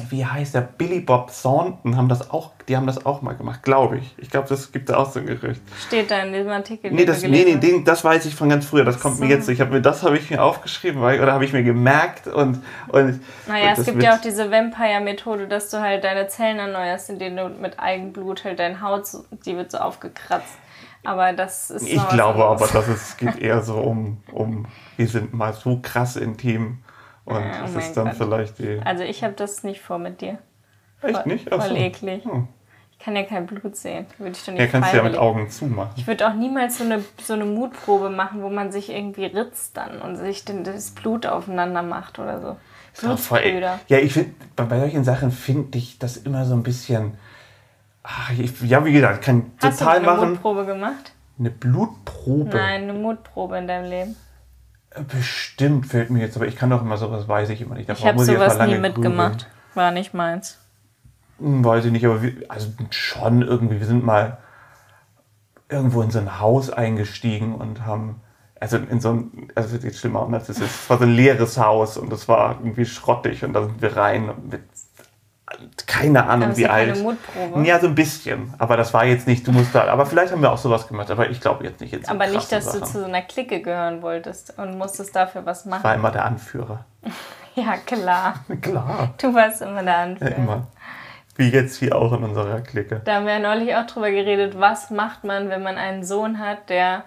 wie 0.09 0.25
heißt 0.25 0.55
der, 0.55 0.61
Billy 0.61 1.01
Bob 1.01 1.31
Thornton 1.31 1.95
haben 1.95 2.09
das 2.09 2.31
auch, 2.31 2.51
die 2.67 2.75
haben 2.75 2.87
das 2.87 3.05
auch 3.05 3.21
mal 3.21 3.33
gemacht, 3.33 3.61
glaube 3.61 3.99
ich. 3.99 4.15
Ich 4.17 4.31
glaube, 4.31 4.49
das 4.49 4.71
gibt 4.71 4.89
da 4.89 4.97
auch 4.97 5.11
so 5.11 5.19
ein 5.19 5.27
Gerücht. 5.27 5.61
Steht 5.85 6.09
da 6.09 6.23
in 6.23 6.33
diesem 6.33 6.49
Artikel? 6.49 6.91
Nee, 6.91 7.05
das, 7.05 7.21
nee, 7.21 7.29
nee 7.29 7.55
den, 7.57 7.85
das 7.85 8.03
weiß 8.03 8.25
ich 8.25 8.33
von 8.33 8.49
ganz 8.49 8.65
früher. 8.65 8.85
Das 8.85 8.99
kommt 8.99 9.17
so. 9.17 9.23
mir 9.23 9.29
jetzt. 9.29 9.47
Ich 9.49 9.61
habe 9.61 9.71
mir 9.71 9.81
das 9.81 10.01
habe 10.01 10.17
ich 10.17 10.31
mir 10.31 10.41
aufgeschrieben, 10.41 10.99
weil, 10.99 11.21
oder 11.21 11.33
habe 11.33 11.45
ich 11.45 11.53
mir 11.53 11.63
gemerkt 11.63 12.25
und 12.25 12.63
und. 12.87 13.21
Naja, 13.47 13.69
und 13.69 13.77
es 13.77 13.85
gibt 13.85 14.01
ja 14.01 14.15
auch 14.15 14.21
diese 14.21 14.49
Vampire-Methode, 14.49 15.47
dass 15.47 15.69
du 15.69 15.79
halt 15.79 16.03
deine 16.03 16.27
Zellen 16.27 16.57
erneuerst, 16.57 17.11
indem 17.11 17.35
du 17.35 17.49
mit 17.49 17.79
Eigenblut 17.79 18.45
halt 18.45 18.57
deine 18.57 18.81
Haut, 18.81 19.03
die 19.45 19.55
wird 19.55 19.71
so 19.71 19.77
aufgekratzt. 19.77 20.57
Aber 21.03 21.33
das 21.33 21.69
ist. 21.69 21.87
Ich 21.87 22.09
glaube 22.09 22.43
aber, 22.45 22.65
dass 22.65 22.87
es 22.87 23.17
geht 23.17 23.37
eher 23.37 23.61
so 23.61 23.75
um 23.75 24.17
um 24.31 24.65
wir 24.97 25.07
sind 25.07 25.33
mal 25.33 25.53
so 25.53 25.79
krass 25.81 26.15
intim 26.15 26.79
und 27.25 27.35
ja, 27.35 27.63
oh 27.63 27.73
das 27.73 27.87
ist 27.87 27.97
dann 27.97 28.07
Gott. 28.07 28.15
vielleicht 28.15 28.59
die. 28.59 28.79
Also 28.83 29.03
ich 29.03 29.23
habe 29.23 29.33
das 29.33 29.63
nicht 29.63 29.81
vor 29.81 29.97
mit 29.97 30.21
dir. 30.21 30.39
Echt 31.01 31.17
voll, 31.17 31.23
nicht? 31.25 31.51
Achso. 31.51 31.67
Voll 31.67 31.77
eklig. 31.77 32.25
Hm. 32.25 32.47
Ich 32.91 32.99
kann 32.99 33.15
ja 33.15 33.23
kein 33.23 33.45
Blut 33.45 33.75
sehen. 33.75 34.05
Würde 34.17 34.31
ich 34.31 34.45
doch 34.45 34.53
nicht 34.53 34.61
ja, 34.61 34.67
kannst 34.67 34.93
du 34.93 34.97
ja 34.97 35.03
mit 35.03 35.17
Augen 35.17 35.49
zumachen. 35.49 35.91
Ich 35.97 36.07
würde 36.07 36.27
auch 36.27 36.33
niemals 36.33 36.77
so 36.77 36.85
eine, 36.85 37.03
so 37.21 37.33
eine 37.33 37.45
Mutprobe 37.45 38.09
machen, 38.09 38.41
wo 38.41 38.49
man 38.49 38.71
sich 38.71 38.89
irgendwie 38.89 39.25
ritzt 39.25 39.75
dann 39.75 40.01
und 40.01 40.15
sich 40.15 40.45
den, 40.45 40.63
das 40.63 40.91
Blut 40.91 41.25
aufeinander 41.25 41.81
macht 41.81 42.19
oder 42.19 42.39
so. 42.41 42.57
Blutsbrüder. 43.01 43.79
Ja, 43.87 43.97
ich 43.97 44.13
finde, 44.13 44.31
bei, 44.55 44.63
bei 44.65 44.79
solchen 44.79 45.03
Sachen 45.03 45.31
finde 45.31 45.77
ich 45.77 45.99
das 45.99 46.17
immer 46.17 46.45
so 46.45 46.53
ein 46.53 46.63
bisschen. 46.63 47.17
Ach, 48.03 48.31
ich, 48.37 48.61
ja, 48.61 48.85
wie 48.85 48.93
gesagt, 48.93 49.23
kann 49.23 49.51
Hast 49.61 49.79
total 49.79 50.01
du 50.01 50.07
eine 50.07 50.15
machen. 50.15 50.29
Blutprobe 50.29 50.65
gemacht? 50.65 51.13
Eine 51.39 51.49
Blutprobe? 51.49 52.55
Nein, 52.55 52.83
eine 52.83 52.93
Mutprobe 52.93 53.57
in 53.57 53.67
deinem 53.67 53.89
Leben. 53.89 54.15
Bestimmt 55.07 55.87
fällt 55.87 56.09
mir 56.09 56.19
jetzt, 56.19 56.35
aber 56.35 56.47
ich 56.47 56.55
kann 56.55 56.69
doch 56.69 56.81
immer 56.81 56.97
sowas, 56.97 57.27
weiß 57.27 57.49
ich 57.49 57.61
immer 57.61 57.75
nicht. 57.75 57.89
Da 57.89 57.93
ich 57.93 58.05
habe 58.05 58.23
sowas 58.23 58.59
nie 58.67 58.77
mitgemacht. 58.77 59.47
War 59.73 59.91
nicht 59.91 60.13
meins. 60.13 60.59
Hm, 61.39 61.65
weiß 61.65 61.85
ich 61.85 61.91
nicht, 61.91 62.05
aber 62.05 62.21
wir, 62.21 62.33
also 62.47 62.69
schon 62.91 63.41
irgendwie, 63.41 63.79
wir 63.79 63.87
sind 63.87 64.05
mal 64.05 64.37
irgendwo 65.69 66.01
in 66.01 66.11
so 66.11 66.19
ein 66.19 66.39
Haus 66.39 66.69
eingestiegen 66.69 67.55
und 67.55 67.85
haben, 67.85 68.21
also 68.59 68.77
in 68.77 68.99
so 69.01 69.09
ein, 69.13 69.51
also 69.55 69.73
das 69.73 69.81
sieht 69.81 69.95
schlimmer 69.95 70.21
aus, 70.21 70.49
ist, 70.49 70.61
es 70.61 70.89
war 70.89 70.97
so 70.99 71.03
ein 71.05 71.13
leeres 71.13 71.57
Haus 71.57 71.97
und 71.97 72.11
das 72.11 72.27
war 72.27 72.59
irgendwie 72.59 72.85
schrottig 72.85 73.43
und 73.43 73.53
da 73.53 73.63
sind 73.63 73.81
wir 73.81 73.97
rein 73.97 74.31
mit 74.49 74.61
keine 75.85 76.25
Ahnung, 76.25 76.55
wie 76.55 76.67
alt. 76.67 77.01
Mutprobe. 77.01 77.65
Ja, 77.65 77.79
so 77.79 77.87
ein 77.87 77.95
bisschen. 77.95 78.53
Aber 78.57 78.77
das 78.77 78.93
war 78.93 79.05
jetzt 79.05 79.27
nicht, 79.27 79.45
du 79.47 79.51
musst 79.51 79.73
da. 79.73 79.85
Aber 79.85 80.05
vielleicht 80.05 80.31
haben 80.31 80.41
wir 80.41 80.51
auch 80.51 80.57
sowas 80.57 80.87
gemacht, 80.87 81.09
aber 81.11 81.29
ich 81.29 81.41
glaube 81.41 81.63
jetzt 81.63 81.81
nicht. 81.81 81.93
Jetzt 81.93 82.09
aber 82.09 82.27
nicht, 82.27 82.51
dass 82.51 82.65
Sachen. 82.65 82.79
du 82.81 82.85
zu 82.85 82.99
so 82.99 83.05
einer 83.05 83.21
Clique 83.21 83.61
gehören 83.61 84.01
wolltest 84.01 84.57
und 84.57 84.77
musstest 84.77 85.15
dafür 85.15 85.45
was 85.45 85.65
machen. 85.65 85.79
Ich 85.79 85.85
war 85.85 85.95
immer 85.95 86.11
der 86.11 86.25
Anführer. 86.25 86.85
ja, 87.55 87.77
klar. 87.85 88.35
klar. 88.61 89.13
Du 89.21 89.33
warst 89.33 89.61
immer 89.61 89.83
der 89.83 89.97
Anführer. 89.97 90.31
Ja, 90.31 90.37
immer. 90.37 90.67
Wie 91.35 91.49
jetzt 91.49 91.77
hier 91.77 91.95
auch 91.95 92.13
in 92.13 92.23
unserer 92.23 92.61
Clique. 92.61 93.01
Da 93.05 93.15
haben 93.15 93.25
wir 93.25 93.33
ja 93.33 93.39
neulich 93.39 93.75
auch 93.75 93.87
drüber 93.87 94.11
geredet, 94.11 94.59
was 94.59 94.91
macht 94.91 95.23
man, 95.23 95.49
wenn 95.49 95.63
man 95.63 95.77
einen 95.77 96.03
Sohn 96.03 96.39
hat, 96.39 96.69
der 96.69 97.03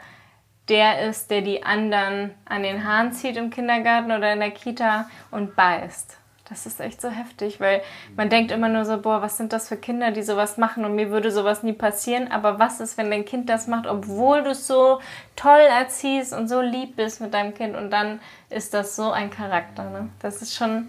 der 0.68 1.08
ist, 1.08 1.30
der 1.30 1.42
die 1.42 1.62
anderen 1.62 2.32
an 2.44 2.62
den 2.62 2.84
Haaren 2.84 3.12
zieht 3.12 3.36
im 3.36 3.50
Kindergarten 3.50 4.10
oder 4.10 4.32
in 4.32 4.40
der 4.40 4.50
Kita 4.50 5.08
und 5.30 5.54
beißt. 5.54 6.18
Das 6.48 6.64
ist 6.64 6.80
echt 6.80 7.00
so 7.00 7.08
heftig, 7.08 7.58
weil 7.58 7.82
man 8.16 8.28
denkt 8.28 8.52
immer 8.52 8.68
nur 8.68 8.84
so, 8.84 8.98
boah, 8.98 9.20
was 9.20 9.36
sind 9.36 9.52
das 9.52 9.68
für 9.68 9.76
Kinder, 9.76 10.12
die 10.12 10.22
sowas 10.22 10.58
machen 10.58 10.84
und 10.84 10.94
mir 10.94 11.10
würde 11.10 11.32
sowas 11.32 11.64
nie 11.64 11.72
passieren. 11.72 12.30
Aber 12.30 12.60
was 12.60 12.78
ist, 12.78 12.96
wenn 12.96 13.10
dein 13.10 13.24
Kind 13.24 13.48
das 13.48 13.66
macht, 13.66 13.86
obwohl 13.86 14.44
du 14.44 14.50
es 14.50 14.66
so 14.66 15.00
toll 15.34 15.58
erziehst 15.58 16.32
und 16.32 16.46
so 16.46 16.60
lieb 16.60 16.94
bist 16.94 17.20
mit 17.20 17.34
deinem 17.34 17.52
Kind 17.52 17.76
und 17.76 17.90
dann 17.90 18.20
ist 18.48 18.74
das 18.74 18.94
so 18.94 19.10
ein 19.10 19.30
Charakter. 19.30 19.90
Ne? 19.90 20.08
Das 20.20 20.40
ist 20.40 20.54
schon 20.54 20.88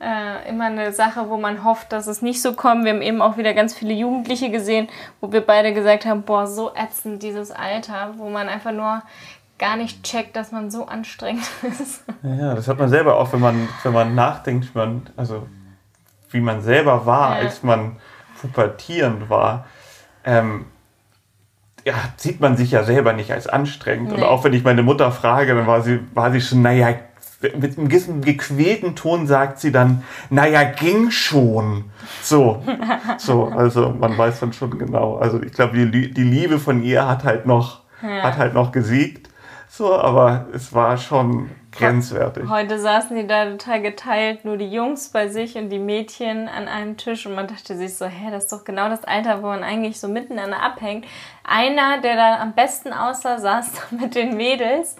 äh, 0.00 0.48
immer 0.48 0.66
eine 0.66 0.92
Sache, 0.92 1.30
wo 1.30 1.38
man 1.38 1.64
hofft, 1.64 1.92
dass 1.92 2.06
es 2.06 2.20
nicht 2.20 2.42
so 2.42 2.52
kommt. 2.52 2.84
Wir 2.84 2.92
haben 2.92 3.02
eben 3.02 3.22
auch 3.22 3.38
wieder 3.38 3.54
ganz 3.54 3.74
viele 3.74 3.94
Jugendliche 3.94 4.50
gesehen, 4.50 4.88
wo 5.20 5.32
wir 5.32 5.40
beide 5.40 5.72
gesagt 5.72 6.04
haben, 6.04 6.22
boah, 6.22 6.46
so 6.46 6.74
ätzend 6.74 7.22
dieses 7.22 7.50
Alter, 7.50 8.14
wo 8.16 8.28
man 8.28 8.48
einfach 8.48 8.72
nur 8.72 9.02
gar 9.60 9.76
nicht 9.76 10.02
checkt, 10.02 10.34
dass 10.34 10.50
man 10.50 10.70
so 10.70 10.86
anstrengend 10.86 11.48
ist. 11.62 12.02
Ja, 12.22 12.54
das 12.54 12.66
hat 12.66 12.78
man 12.78 12.88
selber 12.88 13.16
auch, 13.16 13.32
wenn 13.32 13.40
man, 13.40 13.68
wenn 13.84 13.92
man 13.92 14.14
nachdenkt, 14.16 14.74
man, 14.74 15.08
also 15.16 15.46
wie 16.30 16.40
man 16.40 16.62
selber 16.62 17.06
war, 17.06 17.36
ja. 17.36 17.44
als 17.46 17.62
man 17.62 17.96
pubertierend 18.40 19.28
war. 19.30 19.66
Ähm, 20.24 20.64
ja, 21.84 21.94
sieht 22.16 22.40
man 22.40 22.56
sich 22.56 22.72
ja 22.72 22.84
selber 22.84 23.12
nicht 23.12 23.32
als 23.32 23.46
anstrengend. 23.46 24.08
Nee. 24.08 24.16
Und 24.16 24.22
auch 24.22 24.44
wenn 24.44 24.52
ich 24.52 24.64
meine 24.64 24.82
Mutter 24.82 25.12
frage, 25.12 25.54
dann 25.54 25.66
war 25.66 25.82
sie, 25.82 26.00
war 26.14 26.30
sie 26.32 26.40
schon, 26.40 26.62
naja, 26.62 26.94
mit 27.42 27.78
einem 27.78 27.88
gewissen 27.88 28.20
gequälten 28.20 28.96
Ton 28.96 29.26
sagt 29.26 29.60
sie 29.60 29.72
dann, 29.72 30.02
naja, 30.28 30.62
ging 30.64 31.10
schon. 31.10 31.84
So, 32.22 32.62
so, 33.18 33.46
also 33.46 33.94
man 33.98 34.16
weiß 34.16 34.40
dann 34.40 34.52
schon 34.52 34.78
genau. 34.78 35.16
Also 35.16 35.42
ich 35.42 35.52
glaube, 35.52 35.76
die, 35.76 36.12
die 36.12 36.22
Liebe 36.22 36.58
von 36.58 36.82
ihr 36.82 37.08
hat 37.08 37.24
halt 37.24 37.46
noch, 37.46 37.80
ja. 38.02 38.22
hat 38.22 38.36
halt 38.36 38.54
noch 38.54 38.72
gesiegt. 38.72 39.29
So, 39.80 39.94
aber 39.94 40.44
es 40.52 40.74
war 40.74 40.98
schon 40.98 41.48
grenzwertig. 41.72 42.46
Heute 42.50 42.78
saßen 42.78 43.16
die 43.16 43.26
da 43.26 43.46
total 43.46 43.80
geteilt, 43.80 44.44
nur 44.44 44.58
die 44.58 44.70
Jungs 44.70 45.08
bei 45.08 45.28
sich 45.28 45.56
und 45.56 45.70
die 45.70 45.78
Mädchen 45.78 46.48
an 46.48 46.68
einem 46.68 46.98
Tisch 46.98 47.24
und 47.24 47.34
man 47.34 47.46
dachte 47.46 47.74
sich 47.74 47.96
so, 47.96 48.04
hä, 48.04 48.30
das 48.30 48.44
ist 48.44 48.52
doch 48.52 48.64
genau 48.64 48.90
das 48.90 49.04
Alter, 49.04 49.42
wo 49.42 49.46
man 49.46 49.62
eigentlich 49.62 49.98
so 49.98 50.06
miteinander 50.06 50.62
abhängt. 50.62 51.06
Einer, 51.44 51.98
der 52.02 52.16
da 52.16 52.40
am 52.40 52.52
besten 52.52 52.92
aussah, 52.92 53.38
saß 53.38 53.72
da 53.90 53.96
mit 53.96 54.14
den 54.16 54.36
Mädels. 54.36 54.96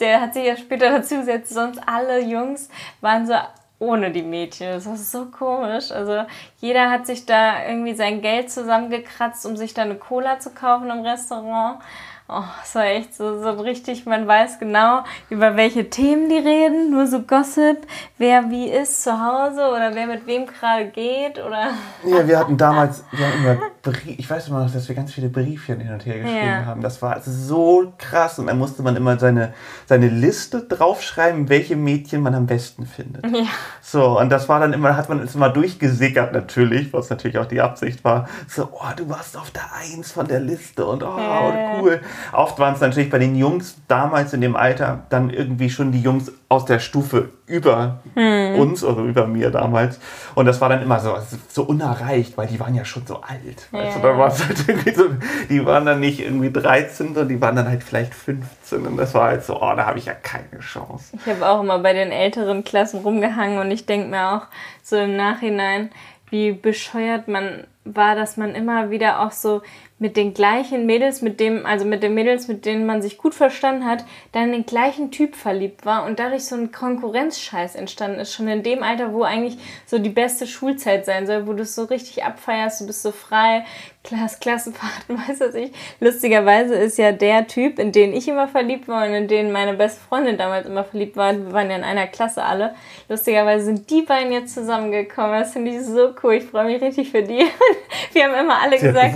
Der 0.00 0.20
hat 0.20 0.34
sich 0.34 0.46
ja 0.46 0.56
später 0.56 0.90
dazu 0.90 1.18
gesetzt, 1.18 1.54
sonst 1.54 1.80
alle 1.86 2.20
Jungs 2.20 2.70
waren 3.00 3.28
so 3.28 3.34
ohne 3.78 4.10
die 4.10 4.22
Mädchen. 4.22 4.66
Das 4.66 4.86
ist 4.86 5.12
so 5.12 5.26
komisch. 5.26 5.92
Also 5.92 6.24
jeder 6.58 6.90
hat 6.90 7.06
sich 7.06 7.24
da 7.24 7.64
irgendwie 7.68 7.94
sein 7.94 8.20
Geld 8.20 8.50
zusammengekratzt, 8.50 9.46
um 9.46 9.56
sich 9.56 9.74
da 9.74 9.82
eine 9.82 9.94
Cola 9.94 10.40
zu 10.40 10.50
kaufen 10.50 10.90
im 10.90 11.02
Restaurant. 11.02 11.78
Oh, 12.26 12.42
es 12.62 12.74
war 12.74 12.86
echt 12.86 13.14
so, 13.14 13.42
so 13.42 13.50
richtig, 13.60 14.06
man 14.06 14.26
weiß 14.26 14.58
genau, 14.58 15.04
über 15.28 15.56
welche 15.56 15.90
Themen 15.90 16.30
die 16.30 16.38
reden, 16.38 16.90
nur 16.90 17.06
so 17.06 17.20
Gossip, 17.20 17.86
wer 18.16 18.48
wie 18.48 18.70
ist 18.70 19.02
zu 19.02 19.12
Hause 19.12 19.68
oder 19.68 19.94
wer 19.94 20.06
mit 20.06 20.26
wem 20.26 20.46
gerade 20.46 20.86
geht 20.86 21.38
oder. 21.38 21.72
Ja, 22.06 22.26
wir 22.26 22.38
hatten 22.38 22.56
damals, 22.56 23.04
wir 23.12 23.26
hatten 23.26 23.44
immer 23.44 23.56
Brief, 23.82 24.18
ich 24.18 24.30
weiß 24.30 24.48
immer 24.48 24.64
noch, 24.64 24.72
dass 24.72 24.88
wir 24.88 24.94
ganz 24.94 25.12
viele 25.12 25.28
Briefchen 25.28 25.78
hin 25.78 25.92
und 25.92 26.06
her 26.06 26.20
geschrieben 26.20 26.46
ja. 26.46 26.64
haben. 26.64 26.80
Das 26.80 27.02
war 27.02 27.20
so 27.20 27.92
krass 27.98 28.38
und 28.38 28.46
dann 28.46 28.58
musste 28.58 28.82
man 28.82 28.96
immer 28.96 29.18
seine, 29.18 29.52
seine 29.84 30.08
Liste 30.08 30.62
draufschreiben, 30.62 31.50
welche 31.50 31.76
Mädchen 31.76 32.22
man 32.22 32.34
am 32.34 32.46
besten 32.46 32.86
findet. 32.86 33.26
Ja. 33.26 33.44
So, 33.82 34.18
und 34.18 34.30
das 34.30 34.48
war 34.48 34.60
dann 34.60 34.72
immer, 34.72 34.96
hat 34.96 35.10
man 35.10 35.20
es 35.20 35.34
immer 35.34 35.50
durchgesickert 35.50 36.32
natürlich, 36.32 36.94
was 36.94 37.10
natürlich 37.10 37.36
auch 37.36 37.44
die 37.44 37.60
Absicht 37.60 38.02
war. 38.04 38.26
So, 38.48 38.70
oh, 38.72 38.94
du 38.96 39.10
warst 39.10 39.36
auf 39.36 39.50
der 39.50 39.64
Eins 39.74 40.12
von 40.12 40.26
der 40.26 40.40
Liste 40.40 40.86
und 40.86 41.02
oh, 41.02 41.18
ja. 41.18 41.80
cool. 41.80 42.00
Oft 42.32 42.58
waren 42.58 42.74
es 42.74 42.80
natürlich 42.80 43.10
bei 43.10 43.18
den 43.18 43.36
Jungs 43.36 43.76
damals 43.88 44.32
in 44.32 44.40
dem 44.40 44.56
Alter 44.56 45.04
dann 45.10 45.30
irgendwie 45.30 45.70
schon 45.70 45.92
die 45.92 46.00
Jungs 46.00 46.32
aus 46.48 46.64
der 46.64 46.78
Stufe 46.78 47.30
über 47.46 48.00
hm. 48.14 48.54
uns 48.58 48.84
oder 48.84 49.02
über 49.02 49.26
mir 49.26 49.50
damals. 49.50 49.98
Und 50.34 50.46
das 50.46 50.60
war 50.60 50.68
dann 50.68 50.82
immer 50.82 51.00
so, 51.00 51.16
so 51.48 51.64
unerreicht, 51.64 52.36
weil 52.38 52.46
die 52.46 52.58
waren 52.60 52.74
ja 52.74 52.84
schon 52.84 53.06
so 53.06 53.20
alt. 53.20 53.68
Ja. 53.72 53.80
Also 53.80 53.98
da 54.00 54.16
war 54.16 54.28
es 54.28 54.46
halt 54.46 54.68
irgendwie 54.68 54.94
so, 54.94 55.04
die 55.48 55.64
waren 55.66 55.84
dann 55.84 56.00
nicht 56.00 56.20
irgendwie 56.20 56.50
13, 56.50 57.08
sondern 57.08 57.28
die 57.28 57.40
waren 57.40 57.56
dann 57.56 57.68
halt 57.68 57.82
vielleicht 57.82 58.14
15. 58.14 58.86
Und 58.86 58.96
das 58.96 59.14
war 59.14 59.28
halt 59.28 59.44
so, 59.44 59.56
oh, 59.56 59.74
da 59.76 59.86
habe 59.86 59.98
ich 59.98 60.06
ja 60.06 60.14
keine 60.14 60.60
Chance. 60.60 61.16
Ich 61.16 61.26
habe 61.26 61.46
auch 61.46 61.60
immer 61.62 61.78
bei 61.80 61.92
den 61.92 62.12
älteren 62.12 62.64
Klassen 62.64 63.00
rumgehangen 63.00 63.58
und 63.58 63.70
ich 63.70 63.84
denke 63.86 64.08
mir 64.08 64.36
auch 64.36 64.46
so 64.82 64.96
im 64.96 65.16
Nachhinein, 65.16 65.90
wie 66.30 66.52
bescheuert 66.52 67.28
man 67.28 67.64
war, 67.84 68.14
dass 68.14 68.36
man 68.36 68.54
immer 68.54 68.90
wieder 68.90 69.20
auch 69.20 69.32
so 69.32 69.62
mit 69.98 70.16
den 70.16 70.34
gleichen 70.34 70.86
Mädels, 70.86 71.22
mit 71.22 71.38
dem, 71.38 71.64
also 71.64 71.84
mit 71.84 72.02
den 72.02 72.14
Mädels, 72.14 72.48
mit 72.48 72.66
denen 72.66 72.84
man 72.84 73.00
sich 73.00 73.16
gut 73.16 73.32
verstanden 73.32 73.86
hat, 73.86 74.04
dann 74.32 74.46
in 74.46 74.52
den 74.52 74.66
gleichen 74.66 75.12
Typ 75.12 75.36
verliebt 75.36 75.86
war 75.86 76.04
und 76.04 76.18
dadurch 76.18 76.44
so 76.46 76.56
ein 76.56 76.72
Konkurrenzscheiß 76.72 77.76
entstanden 77.76 78.18
ist, 78.18 78.34
schon 78.34 78.48
in 78.48 78.64
dem 78.64 78.82
Alter, 78.82 79.12
wo 79.12 79.22
eigentlich 79.22 79.56
so 79.86 79.98
die 79.98 80.10
beste 80.10 80.48
Schulzeit 80.48 81.06
sein 81.06 81.26
soll, 81.26 81.46
wo 81.46 81.52
du 81.52 81.62
es 81.62 81.76
so 81.76 81.84
richtig 81.84 82.24
abfeierst, 82.24 82.80
du 82.80 82.86
bist 82.86 83.02
so 83.02 83.12
frei, 83.12 83.64
Klass, 84.04 84.40
Klassenfahrten, 84.40 85.16
weiß 85.28 85.40
was 85.40 85.54
ich. 85.54 85.72
Lustigerweise 86.00 86.74
ist 86.74 86.98
ja 86.98 87.12
der 87.12 87.46
Typ, 87.46 87.78
in 87.78 87.92
den 87.92 88.12
ich 88.12 88.28
immer 88.28 88.48
verliebt 88.48 88.88
war 88.88 89.06
und 89.06 89.14
in 89.14 89.28
den 89.28 89.52
meine 89.52 89.74
beste 89.74 90.00
Freundin 90.00 90.36
damals 90.36 90.66
immer 90.66 90.84
verliebt 90.84 91.16
war, 91.16 91.32
wir 91.32 91.52
waren 91.52 91.70
ja 91.70 91.76
in 91.76 91.84
einer 91.84 92.08
Klasse 92.08 92.42
alle. 92.42 92.74
Lustigerweise 93.08 93.64
sind 93.64 93.88
die 93.90 94.02
beiden 94.02 94.32
jetzt 94.32 94.54
zusammengekommen. 94.54 95.40
Das 95.40 95.52
finde 95.52 95.70
ich 95.70 95.80
so 95.82 96.12
cool. 96.22 96.34
Ich 96.34 96.44
freue 96.44 96.66
mich 96.66 96.82
richtig 96.82 97.10
für 97.10 97.22
die. 97.22 97.46
Wir 98.12 98.24
haben 98.24 98.34
immer 98.34 98.60
alle 98.60 98.78
Sie 98.78 98.86
gesagt, 98.86 99.14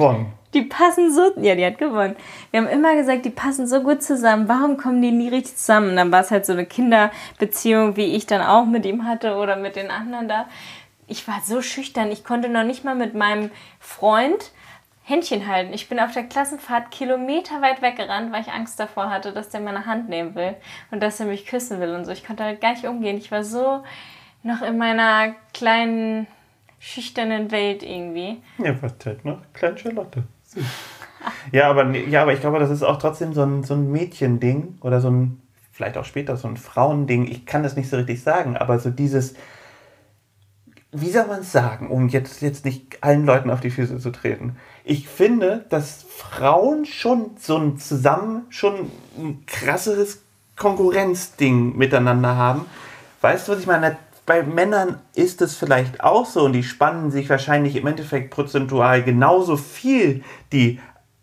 die 0.55 0.63
passen 0.63 1.13
so, 1.13 1.33
ja, 1.41 1.55
die 1.55 1.65
hat 1.65 1.79
gewonnen. 1.79 2.17
Wir 2.51 2.61
haben 2.61 2.69
immer 2.69 2.95
gesagt, 2.95 3.25
die 3.25 3.31
passen 3.31 3.67
so 3.67 3.83
gut 3.83 4.03
zusammen. 4.03 4.49
Warum 4.49 4.77
kommen 4.77 5.03
die 5.03 5.13
nie 5.13 5.29
richtig 5.29 5.57
zusammen? 5.57 5.91
Und 5.91 5.97
dann 5.97 6.13
war 6.13 6.21
es 6.21 6.31
halt 6.31 6.47
so 6.47 6.53
eine 6.53 6.67
Kinderbeziehung, 6.67 7.97
wie 7.97 8.17
ich 8.17 8.27
dann 8.27 8.41
auch 8.41 8.65
mit 8.65 8.87
ihm 8.87 9.05
hatte 9.05 9.37
oder 9.37 9.57
mit 9.57 9.77
den 9.77 9.91
anderen 9.91 10.29
da. 10.29 10.47
Ich 11.07 11.27
war 11.29 11.41
so 11.45 11.63
schüchtern. 11.63 12.11
Ich 12.11 12.25
konnte 12.25 12.49
noch 12.49 12.65
nicht 12.65 12.85
mal 12.85 12.95
mit 12.95 13.15
meinem 13.15 13.51
Freund 13.79 14.53
Händchen 15.09 15.47
halten. 15.47 15.73
Ich 15.73 15.89
bin 15.89 15.99
auf 16.01 16.13
der 16.13 16.25
Klassenfahrt 16.25 16.91
Kilometer 16.91 17.63
weit 17.63 17.81
weggerannt, 17.81 18.31
weil 18.31 18.43
ich 18.43 18.53
Angst 18.53 18.79
davor 18.79 19.09
hatte, 19.09 19.33
dass 19.33 19.49
der 19.49 19.61
meine 19.61 19.87
Hand 19.87 20.11
nehmen 20.11 20.35
will 20.35 20.55
und 20.91 21.03
dass 21.03 21.19
er 21.19 21.27
mich 21.27 21.47
küssen 21.47 21.81
will 21.81 21.95
und 21.95 22.05
so. 22.05 22.13
Ich 22.13 22.27
konnte 22.27 22.45
halt 22.45 22.61
gar 22.61 22.73
nicht 22.73 22.85
umgehen. 22.85 23.17
Ich 23.17 23.31
war 23.31 23.43
so 23.43 23.83
noch 24.43 24.61
in 24.61 24.77
meiner 24.77 25.35
kleinen, 25.55 26.27
schüchternen 26.79 27.51
Welt 27.51 27.83
irgendwie. 27.83 28.43
Ja, 28.59 28.81
was 28.83 28.95
halt 29.05 29.25
noch? 29.25 29.39
Kleine 29.55 29.79
Charlotte. 29.79 30.25
Ja, 31.53 31.69
aber, 31.71 31.91
ja, 31.95 32.23
aber 32.23 32.33
ich 32.33 32.41
glaube, 32.41 32.59
das 32.59 32.71
ist 32.71 32.83
auch 32.83 32.99
trotzdem 32.99 33.33
so 33.33 33.43
ein, 33.43 33.63
so 33.65 33.75
ein 33.75 33.91
Mädchending 33.91 34.79
oder 34.81 35.01
so 35.01 35.11
ein, 35.11 35.41
vielleicht 35.73 35.97
auch 35.97 36.05
später 36.05 36.37
so 36.37 36.49
ein 36.49 36.57
Frauending. 36.57 37.27
Ich 37.27 37.47
kann 37.47 37.63
das 37.63 37.77
nicht 37.77 37.91
so 37.91 37.97
richtig 37.97 38.23
sagen, 38.23 38.57
aber 38.57 38.79
so 38.79 38.91
dieses, 38.91 39.35
wie 40.93 41.11
soll 41.11 41.27
man 41.27 41.41
es 41.41 41.53
sagen, 41.53 41.91
um 41.91 42.09
jetzt, 42.09 42.41
jetzt 42.41 42.65
nicht 42.65 43.03
allen 43.03 43.27
Leuten 43.27 43.51
auf 43.51 43.61
die 43.61 43.71
Füße 43.71 43.99
zu 43.99 44.11
treten? 44.11 44.57
Ich 44.85 45.07
finde, 45.07 45.67
dass 45.69 46.05
Frauen 46.09 46.87
schon 46.87 47.33
so 47.39 47.59
ein 47.59 47.77
zusammen 47.79 48.47
schon 48.49 48.91
ein 49.19 49.45
krasseres 49.47 50.23
Konkurrenzding 50.57 51.77
miteinander 51.77 52.37
haben. 52.37 52.65
Weißt 53.21 53.47
du, 53.47 53.53
was 53.53 53.61
ich 53.61 53.67
meine? 53.67 53.97
Bei 54.29 54.43
Männern 54.43 55.01
ist 55.15 55.41
es 55.41 55.57
vielleicht 55.57 56.03
auch 56.05 56.27
so 56.27 56.45
und 56.45 56.53
die 56.53 56.63
spannen 56.63 57.11
sich 57.11 57.31
wahrscheinlich 57.31 57.77
im 57.77 57.87
Endeffekt 57.87 58.31
prozentual 58.31 59.03
genauso 59.03 59.57
viel 59.57 60.23
die 60.53 60.79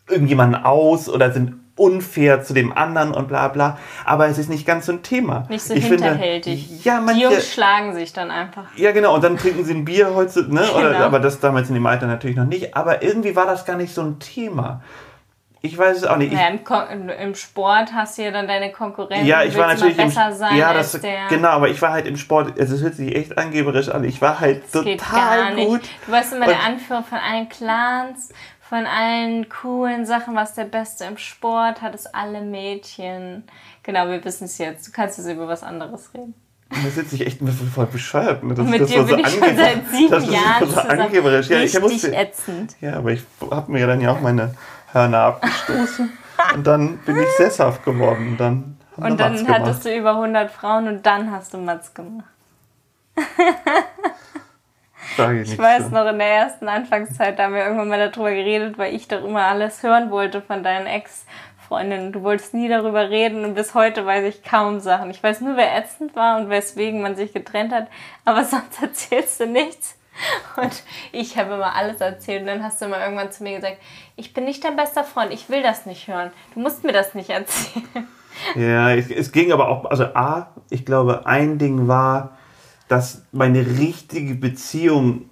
irgendjemanden 0.09 0.63
aus 0.63 1.07
oder 1.07 1.31
sind 1.31 1.53
unfair 1.77 2.41
zu 2.43 2.53
dem 2.53 2.75
anderen 2.75 3.13
und 3.13 3.27
bla 3.27 3.47
bla. 3.49 3.77
Aber 4.05 4.27
es 4.27 4.37
ist 4.37 4.49
nicht 4.49 4.65
ganz 4.65 4.87
so 4.87 4.93
ein 4.93 5.03
Thema. 5.03 5.45
Nicht 5.49 5.63
so 5.63 5.75
ich 5.75 5.85
hinterhältig. 5.85 6.67
Finde, 6.67 6.83
ja, 6.83 7.01
manche, 7.01 7.15
die 7.15 7.23
Jungs 7.23 7.53
schlagen 7.53 7.93
sich 7.93 8.11
dann 8.13 8.31
einfach. 8.31 8.65
Ja, 8.75 8.91
genau. 8.91 9.13
Und 9.13 9.23
dann 9.23 9.37
trinken 9.37 9.65
sie 9.65 9.73
ein 9.73 9.85
Bier 9.85 10.15
heute, 10.15 10.51
ne? 10.51 10.61
Genau. 10.65 10.77
Oder, 10.77 10.99
aber 11.01 11.19
das 11.19 11.39
damals 11.39 11.67
in 11.69 11.75
dem 11.75 11.85
Alter 11.85 12.07
natürlich 12.07 12.37
noch 12.37 12.45
nicht. 12.45 12.75
Aber 12.75 13.03
irgendwie 13.03 13.35
war 13.35 13.45
das 13.45 13.65
gar 13.65 13.77
nicht 13.77 13.93
so 13.93 14.01
ein 14.01 14.19
Thema. 14.19 14.81
Ich 15.65 15.77
weiß 15.77 15.97
es 15.97 16.03
auch 16.03 16.17
nicht. 16.17 16.33
Ja, 16.33 16.47
im, 16.47 17.09
im, 17.09 17.35
Sport 17.35 17.93
hast 17.93 18.17
du 18.17 18.23
ja 18.23 18.31
dann 18.31 18.47
deine 18.47 18.71
Konkurrenz. 18.71 19.27
Ja, 19.27 19.43
ich 19.43 19.57
war 19.57 19.67
natürlich 19.67 19.97
besser 19.97 20.29
im, 20.29 20.35
sein 20.35 20.57
ja, 20.57 20.73
das, 20.73 20.91
der 20.93 21.27
genau, 21.29 21.49
aber 21.49 21.69
ich 21.69 21.81
war 21.81 21.91
halt 21.91 22.05
im 22.05 22.17
Sport. 22.17 22.59
Also 22.59 22.75
es 22.75 22.81
hört 22.81 22.95
sich 22.95 23.15
echt 23.15 23.37
angeberisch 23.37 23.89
an. 23.89 24.03
Ich 24.03 24.21
war 24.21 24.39
halt 24.39 24.63
das 24.71 24.83
total 24.83 25.55
gut. 25.55 25.81
Du 26.05 26.11
warst 26.11 26.33
immer 26.33 26.45
und, 26.45 26.51
der 26.51 26.63
Anführer 26.63 27.03
von 27.03 27.17
allen 27.17 27.49
Clans 27.49 28.29
von 28.67 28.85
allen 28.87 29.47
coolen 29.47 30.07
Sachen, 30.07 30.33
was 30.33 30.55
der 30.55 30.65
Beste 30.65 31.05
im 31.05 31.17
Sport 31.17 31.83
hat, 31.83 31.93
ist 31.93 32.15
alle 32.15 32.41
Mädchen. 32.41 33.43
Genau, 33.83 34.07
wir 34.07 34.25
wissen 34.25 34.45
es 34.45 34.57
jetzt. 34.57 34.87
Du 34.87 34.91
kannst 34.91 35.19
jetzt 35.19 35.27
über 35.27 35.47
was 35.47 35.61
anderes 35.61 36.11
reden. 36.15 36.33
Da 36.69 36.89
sitze 36.89 37.15
ich 37.15 37.27
echt 37.27 37.39
voll 37.73 37.85
bescheuert. 37.85 38.43
Ne? 38.43 38.55
Das, 38.55 38.65
mit 38.65 38.81
das 38.81 38.89
dir 38.89 39.03
bin 39.03 39.07
so 39.07 39.17
ich 39.17 39.27
schon 39.27 39.55
seit 39.55 39.87
sieben 39.91 40.09
das 40.09 40.29
Jahren 40.29 40.69
so 40.69 40.79
angeberisch. 40.79 41.47
Ja, 41.47 41.59
ich 41.59 41.79
musste, 41.79 42.15
ätzend. 42.15 42.75
Ja, 42.81 42.97
aber 42.97 43.11
ich 43.11 43.21
habe 43.51 43.71
mir 43.71 43.85
dann 43.85 44.01
ja 44.01 44.11
auch 44.11 44.19
meine 44.19 44.55
Hörner 44.95 45.19
abgestoßen. 45.19 46.11
und 46.55 46.65
dann 46.65 46.97
bin 46.99 47.17
ich 47.17 47.29
sesshaft 47.37 47.83
geworden. 47.83 48.29
Und 48.29 48.37
dann, 48.39 48.77
und 48.95 49.19
dann 49.19 49.47
hattest 49.47 49.85
du 49.85 49.95
über 49.95 50.11
100 50.11 50.49
Frauen 50.49 50.87
und 50.87 51.05
dann 51.05 51.31
hast 51.31 51.53
du 51.53 51.57
Mats 51.57 51.93
gemacht. 51.93 52.25
Ich, 55.17 55.53
ich 55.53 55.57
weiß 55.57 55.85
so. 55.85 55.89
noch 55.91 56.07
in 56.07 56.17
der 56.17 56.27
ersten 56.27 56.67
Anfangszeit, 56.67 57.39
da 57.39 57.43
haben 57.43 57.53
wir 57.53 57.63
irgendwann 57.63 57.87
mal 57.87 58.09
darüber 58.09 58.31
geredet, 58.31 58.77
weil 58.77 58.93
ich 58.93 59.07
doch 59.07 59.23
immer 59.23 59.45
alles 59.45 59.81
hören 59.81 60.11
wollte 60.11 60.41
von 60.41 60.63
deinen 60.63 60.87
Ex-Freundinnen. 60.87 62.11
Du 62.11 62.23
wolltest 62.23 62.53
nie 62.53 62.67
darüber 62.67 63.09
reden 63.09 63.45
und 63.45 63.53
bis 63.53 63.73
heute 63.73 64.05
weiß 64.05 64.25
ich 64.25 64.43
kaum 64.43 64.79
Sachen. 64.79 65.09
Ich 65.11 65.23
weiß 65.23 65.41
nur, 65.41 65.55
wer 65.55 65.77
ätzend 65.77 66.15
war 66.15 66.37
und 66.37 66.49
weswegen 66.49 67.01
man 67.01 67.15
sich 67.15 67.33
getrennt 67.33 67.71
hat, 67.71 67.87
aber 68.25 68.43
sonst 68.43 68.81
erzählst 68.81 69.39
du 69.39 69.45
nichts. 69.45 69.95
Und 70.57 70.83
ich 71.11 71.37
habe 71.37 71.55
immer 71.55 71.75
alles 71.75 71.99
erzählt 72.01 72.41
und 72.41 72.47
dann 72.47 72.63
hast 72.63 72.81
du 72.81 72.85
immer 72.85 73.03
irgendwann 73.03 73.31
zu 73.31 73.43
mir 73.43 73.57
gesagt, 73.57 73.77
ich 74.15 74.33
bin 74.33 74.45
nicht 74.45 74.63
dein 74.63 74.75
bester 74.75 75.03
Freund, 75.03 75.33
ich 75.33 75.49
will 75.49 75.61
das 75.61 75.85
nicht 75.85 76.07
hören. 76.07 76.31
Du 76.53 76.61
musst 76.61 76.83
mir 76.83 76.93
das 76.93 77.13
nicht 77.13 77.29
erzählen. 77.31 78.07
Ja, 78.55 78.93
es, 78.93 79.31
ging 79.31 79.51
aber 79.51 79.69
auch, 79.69 79.85
also 79.85 80.05
A, 80.13 80.53
ich 80.69 80.85
glaube, 80.85 81.25
ein 81.25 81.57
Ding 81.57 81.87
war, 81.87 82.37
dass 82.87 83.23
meine 83.31 83.65
richtige 83.65 84.35
Beziehung, 84.35 85.29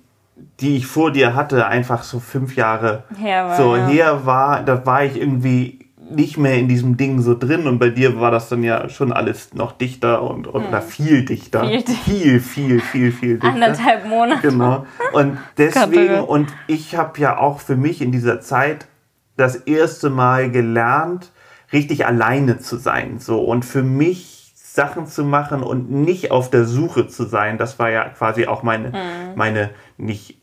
die 0.60 0.78
ich 0.78 0.88
vor 0.88 1.12
dir 1.12 1.36
hatte, 1.36 1.68
einfach 1.68 2.04
so 2.04 2.20
fünf 2.20 2.56
Jahre 2.56 3.04
her 3.18 3.48
war, 3.48 3.58
so 3.58 3.76
ja. 3.76 3.88
her 3.88 4.26
war. 4.26 4.64
Da 4.64 4.86
war 4.86 5.04
ich 5.04 5.18
irgendwie 5.18 5.83
nicht 6.10 6.38
mehr 6.38 6.56
in 6.56 6.68
diesem 6.68 6.98
Ding 6.98 7.22
so 7.22 7.38
drin 7.38 7.68
und 7.68 7.80
bei 7.80 7.90
dir 7.90 8.20
war 8.20 8.32
das 8.32 8.50
dann 8.50 8.64
ja 8.64 8.90
schon 8.90 9.12
alles 9.12 9.54
noch 9.54 9.72
dichter 9.72 10.22
und, 10.22 10.48
und 10.48 10.72
hm. 10.72 10.82
viel 10.82 11.26
dichter. 11.26 11.66
Viel, 11.66 11.82
viel, 11.82 12.40
viel, 12.40 12.80
viel, 12.80 13.12
viel 13.12 13.34
dichter. 13.40 13.54
Anderthalb 13.54 14.06
Monate. 14.08 14.42
Genau. 14.42 14.86
Und 15.14 15.38
deswegen, 15.58 16.22
und 16.22 16.54
ich 16.68 16.96
habe 16.96 17.20
ja 17.20 17.38
auch 17.38 17.60
für 17.60 17.76
mich 17.76 18.02
in 18.02 18.12
dieser 18.12 18.42
Zeit 18.42 18.88
das 19.38 19.56
erste 19.56 20.10
Mal 20.10 20.52
gelernt, 20.52 21.32
richtig 21.72 22.06
alleine 22.06 22.60
zu 22.60 22.78
sein. 22.78 23.20
So. 23.20 23.42
Und 23.44 23.66
für 23.66 23.84
mich 23.84 24.34
Sachen 24.74 25.06
zu 25.06 25.24
machen 25.24 25.62
und 25.62 25.92
nicht 25.92 26.32
auf 26.32 26.50
der 26.50 26.66
Suche 26.66 27.08
zu 27.08 27.26
sein. 27.26 27.60
Das 27.60 27.78
war 27.78 27.92
ja 27.92 28.10
quasi 28.10 28.48
auch 28.48 28.64
meine, 28.64 28.90
mhm. 28.90 29.36
meine 29.36 29.70
nicht 29.98 30.40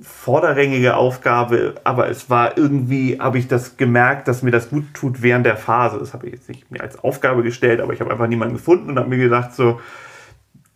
vorderrängige 0.00 0.96
Aufgabe, 0.96 1.74
aber 1.84 2.08
es 2.08 2.30
war 2.30 2.56
irgendwie, 2.56 3.18
habe 3.20 3.38
ich 3.38 3.48
das 3.48 3.76
gemerkt, 3.76 4.28
dass 4.28 4.42
mir 4.42 4.50
das 4.50 4.70
gut 4.70 4.94
tut 4.94 5.22
während 5.22 5.46
der 5.46 5.56
Phase. 5.56 5.98
Das 5.98 6.12
habe 6.14 6.26
ich 6.26 6.34
jetzt 6.34 6.48
nicht 6.48 6.70
mir 6.70 6.80
als 6.80 7.02
Aufgabe 7.02 7.42
gestellt, 7.42 7.80
aber 7.80 7.92
ich 7.92 8.00
habe 8.00 8.10
einfach 8.10 8.26
niemanden 8.26 8.54
gefunden 8.54 8.90
und 8.90 8.98
habe 8.98 9.08
mir 9.08 9.18
gedacht, 9.18 9.54
so, 9.54 9.80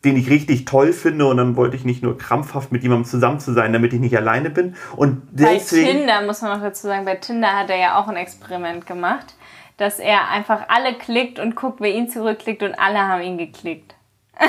den 0.04 0.16
ich 0.16 0.30
richtig 0.30 0.64
toll 0.64 0.92
finde 0.92 1.26
und 1.26 1.36
dann 1.36 1.56
wollte 1.56 1.76
ich 1.76 1.84
nicht 1.84 2.02
nur 2.02 2.16
krampfhaft 2.16 2.72
mit 2.72 2.82
jemandem 2.82 3.04
zusammen 3.04 3.40
zu 3.40 3.52
sein, 3.52 3.72
damit 3.72 3.92
ich 3.92 4.00
nicht 4.00 4.16
alleine 4.16 4.50
bin. 4.50 4.76
Und 4.96 5.22
deswegen, 5.32 5.86
bei 5.86 5.92
Tinder 5.92 6.22
muss 6.22 6.42
man 6.42 6.58
noch 6.58 6.64
dazu 6.64 6.86
sagen, 6.86 7.04
bei 7.04 7.16
Tinder 7.16 7.56
hat 7.56 7.70
er 7.70 7.78
ja 7.78 7.98
auch 7.98 8.08
ein 8.08 8.16
Experiment 8.16 8.86
gemacht 8.86 9.34
dass 9.78 10.00
er 10.00 10.28
einfach 10.28 10.68
alle 10.68 10.94
klickt 10.94 11.38
und 11.38 11.56
guckt, 11.56 11.80
wer 11.80 11.94
ihn 11.94 12.10
zurückklickt 12.10 12.62
und 12.62 12.74
alle 12.74 12.98
haben 12.98 13.22
ihn 13.22 13.38
geklickt. 13.38 13.94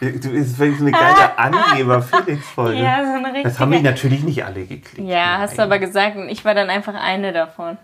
Du 0.00 0.30
bist 0.30 0.58
wirklich 0.58 0.78
so 0.78 0.84
eine 0.84 0.92
geile 0.92 1.38
Angeber-Felix-Folge. 1.38 2.82
Ja, 2.82 3.04
so 3.04 3.12
eine 3.12 3.28
richtige. 3.28 3.44
Das 3.44 3.58
haben 3.58 3.70
mich 3.70 3.82
natürlich 3.82 4.22
nicht 4.22 4.44
alle 4.44 4.66
geklickt. 4.66 4.98
Ja, 4.98 5.38
hast 5.38 5.56
du 5.56 5.62
aber 5.62 5.78
gesagt 5.78 6.16
und 6.16 6.28
ich 6.28 6.44
war 6.44 6.54
dann 6.54 6.68
einfach 6.68 6.94
eine 6.94 7.32
davon. 7.32 7.78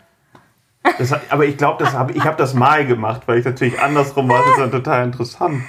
Das, 0.99 1.15
aber 1.31 1.47
ich 1.47 1.57
glaube, 1.57 1.91
hab, 1.93 2.15
ich 2.15 2.25
habe 2.25 2.37
das 2.37 2.55
mal 2.55 2.85
gemacht, 2.85 3.23
weil 3.27 3.39
ich 3.39 3.45
natürlich 3.45 3.81
andersrum 3.81 4.29
war. 4.29 4.41
Das 4.41 4.51
ist 4.51 4.59
dann 4.59 4.71
total 4.71 5.05
interessant. 5.05 5.63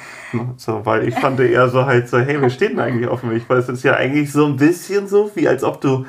So, 0.57 0.83
weil 0.85 1.07
ich 1.07 1.15
fand 1.15 1.39
eher 1.39 1.69
so 1.69 1.85
halt 1.85 2.09
so, 2.09 2.19
hey, 2.19 2.41
wir 2.41 2.49
stehen 2.49 2.79
eigentlich 2.79 3.07
auf 3.07 3.21
mich? 3.21 3.47
Weil 3.47 3.59
es 3.59 3.69
ist 3.69 3.83
ja 3.83 3.93
eigentlich 3.93 4.31
so 4.31 4.45
ein 4.45 4.57
bisschen 4.57 5.07
so, 5.07 5.31
wie 5.35 5.47
als 5.47 5.63
ob 5.63 5.79
du, 5.79 6.07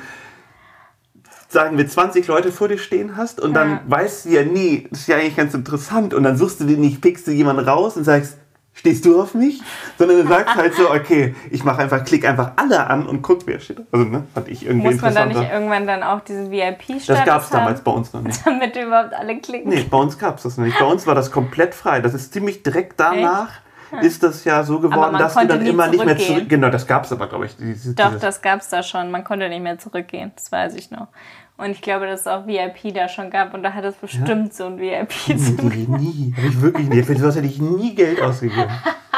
sagen 1.48 1.76
wir, 1.76 1.86
20 1.86 2.26
Leute 2.26 2.50
vor 2.50 2.68
dir 2.68 2.78
stehen 2.78 3.18
hast 3.18 3.38
und 3.38 3.52
dann 3.52 3.80
weißt 3.86 4.24
du 4.24 4.30
ja 4.30 4.42
nie, 4.42 4.88
das 4.90 5.00
ist 5.00 5.08
ja 5.08 5.16
eigentlich 5.16 5.36
ganz 5.36 5.52
interessant 5.52 6.14
und 6.14 6.22
dann 6.22 6.38
suchst 6.38 6.60
du 6.60 6.64
dir 6.64 6.78
nicht, 6.78 7.02
pickst 7.02 7.26
du 7.26 7.32
jemanden 7.32 7.68
raus 7.68 7.98
und 7.98 8.04
sagst, 8.04 8.38
stehst 8.74 9.06
du 9.06 9.20
auf 9.20 9.34
mich? 9.34 9.62
Sondern 9.98 10.18
du 10.18 10.26
sagst 10.26 10.54
halt 10.54 10.74
so, 10.74 10.90
okay, 10.90 11.34
ich 11.50 11.64
mache 11.64 11.82
einfach, 11.82 12.04
klick 12.04 12.26
einfach 12.26 12.52
alle 12.56 12.86
an 12.88 13.06
und 13.06 13.22
guck, 13.22 13.46
wer 13.46 13.60
steht. 13.60 13.80
Also, 13.90 14.04
ne, 14.04 14.24
fand 14.34 14.48
ich 14.48 14.66
irgendwie 14.66 14.88
Muss 14.92 15.00
man 15.00 15.14
da 15.14 15.26
nicht 15.26 15.50
irgendwann 15.50 15.86
dann 15.86 16.02
auch 16.02 16.20
diesen 16.20 16.50
VIP-Status 16.50 17.06
Das 17.06 17.24
gab 17.24 17.42
es 17.42 17.50
damals 17.50 17.80
bei 17.80 17.90
uns 17.90 18.12
noch 18.12 18.22
nicht. 18.22 18.38
Damit 18.44 18.76
überhaupt 18.76 19.14
alle 19.14 19.38
klicken? 19.38 19.70
Nee, 19.70 19.86
bei 19.88 19.96
uns 19.96 20.18
gab 20.18 20.36
es 20.36 20.42
das 20.42 20.58
nicht. 20.58 20.78
Bei 20.78 20.84
uns 20.84 21.06
war 21.06 21.14
das 21.14 21.30
komplett 21.30 21.74
frei. 21.74 22.00
Das 22.00 22.12
ist 22.14 22.32
ziemlich 22.32 22.62
direkt 22.62 23.00
danach. 23.00 23.48
Hm. 23.48 24.00
Ist 24.00 24.22
das 24.22 24.44
ja 24.44 24.64
so 24.64 24.80
geworden, 24.80 25.18
dass 25.18 25.34
du 25.34 25.46
dann 25.46 25.64
immer 25.64 25.86
nicht 25.86 26.04
mehr 26.04 26.18
zurück. 26.18 26.48
Genau, 26.48 26.68
das 26.68 26.86
gab 26.86 27.04
es 27.04 27.12
aber, 27.12 27.28
glaube 27.28 27.46
ich. 27.46 27.56
Diese, 27.56 27.94
Doch, 27.94 28.18
das 28.18 28.42
gab 28.42 28.60
es 28.60 28.68
da 28.68 28.82
schon. 28.82 29.10
Man 29.10 29.22
konnte 29.22 29.48
nicht 29.48 29.62
mehr 29.62 29.78
zurückgehen. 29.78 30.32
Das 30.34 30.50
weiß 30.50 30.74
ich 30.74 30.90
noch. 30.90 31.08
Und 31.56 31.70
ich 31.70 31.82
glaube, 31.82 32.06
dass 32.06 32.22
es 32.22 32.26
auch 32.26 32.46
VIP 32.46 32.92
da 32.92 33.08
schon 33.08 33.30
gab 33.30 33.54
und 33.54 33.62
da 33.62 33.72
hat 33.72 33.84
es 33.84 33.94
bestimmt 33.94 34.48
ja? 34.48 34.52
so 34.52 34.66
ein 34.66 34.78
VIP 34.78 35.12
zu. 35.38 35.52
Nee, 35.62 35.86
nie. 35.88 36.34
Habe 36.36 36.46
ich 36.48 36.60
wirklich 36.60 36.88
nie. 36.88 37.02
Für 37.02 37.16
sowas 37.16 37.36
hätte 37.36 37.46
ich 37.46 37.60
nie 37.60 37.94
Geld 37.94 38.20
ausgegeben. 38.20 38.70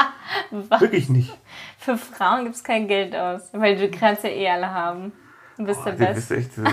Was? 0.51 0.81
Wirklich 0.81 1.09
nicht. 1.09 1.35
Für 1.77 1.97
Frauen 1.97 2.43
gibt 2.43 2.55
es 2.55 2.63
kein 2.63 2.87
Geld 2.87 3.15
aus, 3.15 3.49
weil 3.53 3.75
du 3.75 3.89
kannst 3.89 4.23
ja 4.23 4.29
eh 4.29 4.49
alle 4.49 4.71
haben. 4.71 5.11
Du 5.57 5.65
bist 5.65 5.79
oh, 5.81 5.85
der 5.85 5.93
Beste. 5.93 6.35
Bist 6.35 6.57
echt 6.57 6.67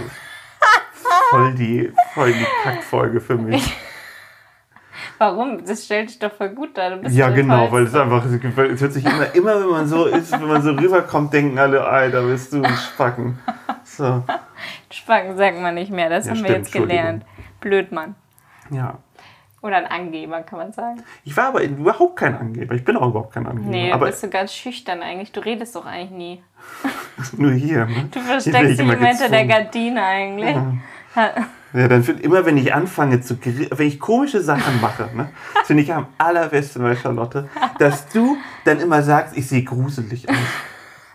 voll 1.30 1.54
die, 1.54 1.92
voll 2.12 2.33
die 2.33 2.47
Kackfolge 2.62 3.21
für 3.21 3.37
mich. 3.37 3.76
Warum? 5.18 5.64
Das 5.64 5.85
stellt 5.85 6.11
dich 6.11 6.18
doch 6.18 6.33
voll 6.33 6.50
gut 6.50 6.76
dar. 6.76 7.02
ja, 7.09 7.30
genau, 7.30 7.71
weil 7.71 7.85
es 7.85 7.94
einfach, 7.94 8.25
es 8.25 8.80
hört 8.80 8.92
sich 8.92 9.04
immer, 9.04 9.35
immer, 9.35 9.61
wenn 9.61 9.71
man 9.71 9.87
so 9.87 10.06
ist, 10.06 10.33
wenn 10.33 10.49
man 10.49 10.62
so 10.62 10.73
rüberkommt, 10.73 11.33
denken 11.33 11.59
alle, 11.59 11.85
Alter, 11.85 12.23
bist 12.23 12.52
du 12.52 12.62
ein 12.62 12.76
Spacken. 12.76 13.38
So. 13.85 14.25
Spacken 14.94 15.36
sagt 15.36 15.60
man 15.60 15.74
nicht 15.74 15.90
mehr, 15.90 16.08
das 16.08 16.26
ja, 16.26 16.30
haben 16.30 16.38
stimmt, 16.38 16.50
wir 16.50 16.56
jetzt 16.58 16.72
gelernt. 16.72 17.24
Blöd, 17.60 17.92
Mann. 17.92 18.14
Ja. 18.70 18.98
Oder 19.60 19.78
ein 19.78 19.86
Angeber, 19.86 20.42
kann 20.42 20.58
man 20.58 20.72
sagen. 20.72 21.02
Ich 21.24 21.36
war 21.36 21.46
aber 21.46 21.62
überhaupt 21.62 22.16
kein 22.16 22.36
Angeber. 22.36 22.74
Ich 22.74 22.84
bin 22.84 22.96
auch 22.96 23.08
überhaupt 23.08 23.32
kein 23.32 23.46
Angeber. 23.46 23.70
Nee, 23.70 23.88
du 23.88 23.94
aber 23.94 24.06
bist 24.06 24.22
du 24.22 24.28
ganz 24.28 24.52
schüchtern 24.52 25.02
eigentlich. 25.02 25.32
Du 25.32 25.40
redest 25.40 25.74
doch 25.74 25.86
eigentlich 25.86 26.10
nie. 26.10 26.42
Nur 27.38 27.52
hier. 27.52 27.86
Ne? 27.86 28.08
Du 28.10 28.20
versteckst 28.20 28.72
dich 28.72 28.78
immer 28.78 28.96
hinter 28.96 29.28
der 29.28 29.46
Gardine 29.46 30.02
eigentlich. 30.02 30.54
Ja. 30.54 31.32
Ja, 31.72 31.88
dann 31.88 32.04
find, 32.04 32.20
immer 32.20 32.46
wenn 32.46 32.56
ich 32.56 32.72
anfange 32.72 33.20
zu, 33.20 33.36
wenn 33.42 33.88
ich 33.88 33.98
komische 33.98 34.40
Sachen 34.40 34.80
mache, 34.80 35.10
ne, 35.12 35.30
finde 35.64 35.82
ich 35.82 35.92
am 35.92 36.06
allerbesten 36.18 36.82
bei 36.82 36.94
Charlotte, 36.94 37.48
dass 37.78 38.08
du 38.08 38.36
dann 38.64 38.78
immer 38.78 39.02
sagst, 39.02 39.36
ich 39.36 39.48
sehe 39.48 39.64
gruselig 39.64 40.28
aus. 40.28 40.36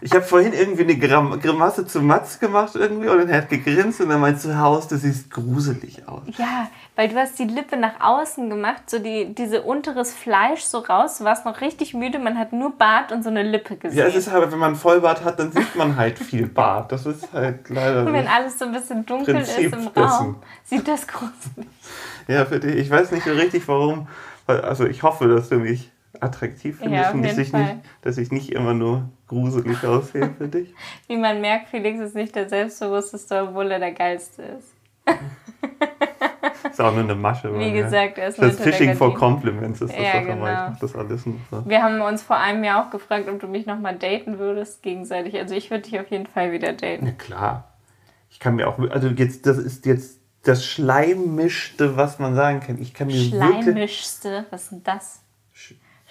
Ich 0.02 0.14
habe 0.14 0.24
vorhin 0.24 0.54
irgendwie 0.54 0.84
eine 0.84 0.98
Grim 0.98 1.40
Grimasse 1.42 1.86
zu 1.86 2.02
Mats 2.02 2.40
gemacht 2.40 2.76
irgendwie 2.76 3.10
und 3.10 3.30
er 3.30 3.40
hat 3.40 3.50
gegrinst 3.50 4.00
und 4.00 4.10
dann 4.10 4.22
meinst 4.22 4.46
du, 4.46 4.58
Haus, 4.58 4.88
du 4.88 4.98
siehst 4.98 5.30
gruselig 5.30 6.08
aus. 6.08 6.22
Ja, 6.38 6.70
weil 6.96 7.10
du 7.10 7.16
hast 7.16 7.38
die 7.38 7.46
Lippe 7.46 7.76
nach 7.76 8.00
außen 8.00 8.50
gemacht, 8.50 8.90
so 8.90 9.00
die, 9.00 9.34
diese 9.36 9.62
unteres 9.62 10.14
Fleisch 10.14 10.62
so 10.62 10.80
raus, 10.80 11.18
du 11.18 11.26
warst 11.26 11.46
noch 11.46 11.60
richtig 11.60 11.94
müde, 11.94 12.18
man 12.18 12.38
hat 12.38 12.54
nur 12.54 12.78
Bart 12.78 13.12
und 13.12 13.24
so 13.24 13.30
eine 13.30 13.44
Lippe 13.44 13.76
gesehen. 13.76 13.98
Ja, 13.98 14.06
es 14.06 14.16
ist 14.16 14.32
halt, 14.32 14.50
wenn 14.52 14.60
man 14.60 14.76
Vollbart 14.76 15.24
hat, 15.26 15.40
dann 15.40 15.52
sieht 15.52 15.76
man 15.76 15.98
halt 15.98 16.18
viel 16.18 16.48
Bart. 16.48 16.92
Das 16.92 17.06
ist 17.06 17.34
halt 17.34 17.70
leider 17.70 18.06
Und 18.06 18.14
wenn 18.14 18.28
alles 18.28 18.58
so 18.58 18.66
ein 18.66 18.72
bisschen 18.72 19.06
dunkel 19.06 19.36
Prinzip 19.36 19.74
ist 19.74 19.74
im 19.74 19.88
Raum, 19.88 20.38
sieht 20.64 20.88
das 20.88 21.08
gruselig. 21.08 21.68
Ja, 22.28 22.46
für 22.46 22.60
dich. 22.60 22.76
Ich 22.76 22.90
weiß 22.90 23.12
nicht 23.12 23.26
so 23.26 23.32
richtig, 23.32 23.68
warum, 23.68 24.08
also 24.48 24.86
ich 24.86 25.04
hoffe, 25.04 25.28
dass 25.28 25.50
du 25.50 25.56
mich 25.56 25.92
attraktiv 26.20 26.78
findest 26.80 27.04
ja, 27.04 27.12
und 27.12 27.24
dass 27.24 27.38
ich, 27.38 27.54
nicht, 27.54 27.76
dass 28.02 28.18
ich 28.18 28.32
nicht 28.32 28.52
immer 28.52 28.74
nur 28.74 29.10
gruselig 29.28 29.86
aussehe 29.86 30.30
für 30.38 30.48
dich. 30.50 30.74
Wie 31.08 31.18
man 31.18 31.42
merkt, 31.42 31.70
Felix 31.70 32.00
ist 32.00 32.16
nicht 32.16 32.36
der 32.36 32.50
selbstbewussteste, 32.50 33.44
obwohl 33.44 33.72
er 33.72 33.80
der 33.80 33.92
geilste 33.92 34.42
ist. 34.44 34.74
ist 36.72 36.82
auch 36.82 36.94
nur 36.94 37.04
eine 37.04 37.16
Masche. 37.16 37.58
Wie 37.58 37.72
gesagt, 37.72 38.18
er 38.18 38.28
ist 38.28 38.42
Das 38.42 38.60
Fishing 38.60 38.96
for 38.96 39.14
Compliments 39.14 39.82
ist 39.82 39.94
das 39.94 40.04
ja, 40.04 40.22
genau. 40.22 40.46
Ich 40.46 40.52
mach 40.52 40.80
das 40.80 40.96
alles 40.96 41.24
so. 41.24 41.34
Wir 41.66 41.82
haben 41.82 42.02
uns 42.02 42.22
vor 42.22 42.38
einem 42.38 42.64
Jahr 42.64 42.86
auch 42.86 42.92
gefragt, 42.92 43.28
ob 43.30 43.40
du 43.40 43.48
mich 43.48 43.66
nochmal 43.66 43.96
daten 43.98 44.40
würdest, 44.40 44.82
gegenseitig. 44.84 45.38
Also 45.38 45.56
ich 45.56 45.70
würde 45.70 45.84
dich 45.84 46.00
auf 46.00 46.10
jeden 46.10 46.28
Fall 46.28 46.52
wieder 46.52 46.74
daten. 46.74 47.06
Ja, 47.06 47.12
klar. 47.14 47.74
Ich 48.30 48.40
kann 48.40 48.56
mir 48.56 48.68
auch, 48.68 48.78
also 48.92 49.08
jetzt, 49.08 49.46
das 49.46 49.58
ist 49.58 49.86
jetzt 49.86 50.20
das 50.44 50.66
Schleimischste, 50.66 51.98
was 51.98 52.20
man 52.20 52.36
sagen 52.36 52.60
kann. 52.60 52.82
Ich 52.82 52.94
kann 52.94 53.08
mir 53.08 53.14
Schleimischste? 53.14 54.46
Was 54.52 54.64
ist 54.64 54.72
denn 54.72 54.84
das? 54.84 55.22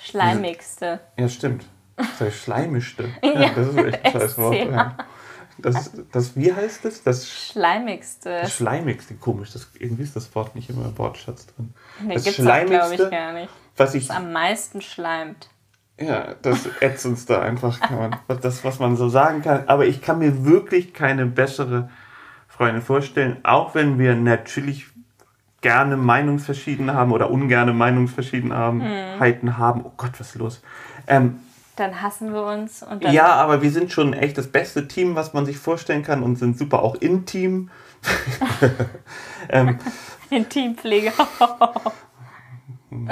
Schleimigste. 0.03 1.01
Ja, 1.19 1.29
stimmt. 1.29 1.65
Das 1.97 2.21
heißt 2.21 2.37
Schleimischste. 2.39 3.09
Ja, 3.23 3.41
ja, 3.41 3.51
das 3.55 3.69
ist 3.69 3.77
echt 3.77 4.05
ein 4.05 4.13
scheiß 4.13 4.39
Wort. 4.39 4.55
Ja. 4.55 4.97
Das, 5.61 5.91
das, 6.13 6.37
wie 6.37 6.53
heißt 6.53 6.85
das? 6.85 7.03
Das 7.03 7.29
Schleimigste. 7.29 8.43
Das 8.43 8.55
Schleimigste, 8.55 9.15
komisch. 9.15 9.53
Das, 9.53 9.69
irgendwie 9.79 10.05
ist 10.05 10.15
das 10.15 10.33
Wort 10.37 10.55
nicht 10.55 10.71
immer 10.71 10.85
im 10.85 10.97
Wortschatz 10.97 11.47
drin. 11.47 11.75
Nee, 12.01 12.15
das 12.15 12.37
glaube 12.37 12.95
ich, 12.95 13.11
gar 13.11 13.33
nicht. 13.33 13.49
Was 13.77 13.95
ich, 13.95 14.07
das 14.07 14.17
am 14.17 14.33
meisten 14.33 14.81
schleimt. 14.81 15.49
Ja, 16.01 16.37
das 16.43 16.69
ätzendste 16.81 17.41
einfach, 17.41 17.81
kann 17.81 17.99
man, 17.99 18.41
das, 18.41 18.63
was 18.63 18.79
man 18.79 18.97
so 18.97 19.09
sagen 19.09 19.43
kann. 19.43 19.65
Aber 19.67 19.85
ich 19.87 20.01
kann 20.01 20.21
mir 20.21 20.45
wirklich 20.45 20.95
keine 20.95 21.27
bessere 21.27 21.91
Freundin 22.47 22.83
vorstellen, 22.83 23.39
auch 23.43 23.75
wenn 23.75 23.99
wir 23.99 24.15
natürlich 24.15 24.87
gerne 25.61 25.97
Meinungsverschiedenheiten 25.97 26.99
haben 26.99 27.13
oder 27.13 27.31
ungerne 27.31 27.73
Meinungsverschiedenheiten 27.73 29.49
hm. 29.49 29.59
haben. 29.59 29.85
Oh 29.85 29.93
Gott, 29.97 30.13
was 30.19 30.31
ist 30.31 30.35
los? 30.37 30.63
Ähm, 31.07 31.41
dann 31.79 32.03
hassen 32.03 32.33
wir 32.33 32.45
uns. 32.45 32.83
Und 32.83 33.05
ja, 33.05 33.29
aber 33.35 33.63
wir 33.63 33.71
sind 33.71 33.93
schon 33.93 34.13
echt 34.13 34.37
das 34.37 34.49
beste 34.49 34.89
Team, 34.89 35.15
was 35.15 35.33
man 35.33 35.47
sich 35.47 35.59
vorstellen 35.59 36.03
kann 36.03 36.25
und 36.25 36.37
sind 36.37 36.59
super 36.59 36.83
auch 36.83 36.97
intim. 36.97 37.71
ähm, 39.49 39.79
Intimpflege. 40.31 41.13
mhm. 42.91 43.11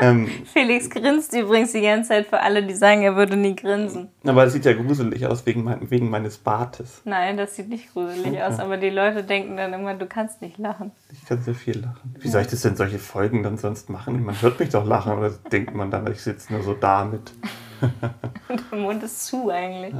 Ähm, 0.00 0.28
Felix 0.52 0.90
grinst 0.90 1.34
übrigens 1.34 1.72
die 1.72 1.82
ganze 1.82 2.10
Zeit 2.10 2.26
für 2.26 2.40
alle, 2.40 2.62
die 2.62 2.74
sagen, 2.74 3.02
er 3.02 3.16
würde 3.16 3.36
nie 3.36 3.56
grinsen. 3.56 4.08
Aber 4.24 4.44
das 4.44 4.52
sieht 4.52 4.64
ja 4.64 4.72
gruselig 4.72 5.26
aus 5.26 5.46
wegen, 5.46 5.64
mein, 5.64 5.90
wegen 5.90 6.10
meines 6.10 6.38
Bartes. 6.38 7.02
Nein, 7.04 7.36
das 7.36 7.56
sieht 7.56 7.68
nicht 7.68 7.92
gruselig 7.92 8.26
okay. 8.26 8.42
aus, 8.42 8.58
aber 8.58 8.76
die 8.76 8.90
Leute 8.90 9.22
denken 9.22 9.56
dann 9.56 9.72
immer, 9.72 9.94
du 9.94 10.06
kannst 10.06 10.42
nicht 10.42 10.58
lachen. 10.58 10.92
Ich 11.12 11.24
kann 11.26 11.42
sehr 11.42 11.54
viel 11.54 11.78
lachen. 11.78 12.14
Wie 12.18 12.28
soll 12.28 12.42
ich 12.42 12.48
das 12.48 12.62
denn 12.62 12.76
solche 12.76 12.98
Folgen 12.98 13.42
dann 13.42 13.58
sonst 13.58 13.90
machen? 13.90 14.24
Man 14.24 14.40
hört 14.40 14.60
mich 14.60 14.70
doch 14.70 14.86
lachen 14.86 15.16
oder 15.18 15.30
denkt 15.30 15.74
man 15.74 15.90
dann, 15.90 16.10
ich 16.10 16.20
sitze 16.20 16.52
nur 16.52 16.62
so 16.62 16.74
da 16.74 17.04
mit. 17.04 17.32
Der 18.72 18.78
Mund 18.78 19.02
ist 19.02 19.26
zu 19.26 19.50
eigentlich. 19.50 19.94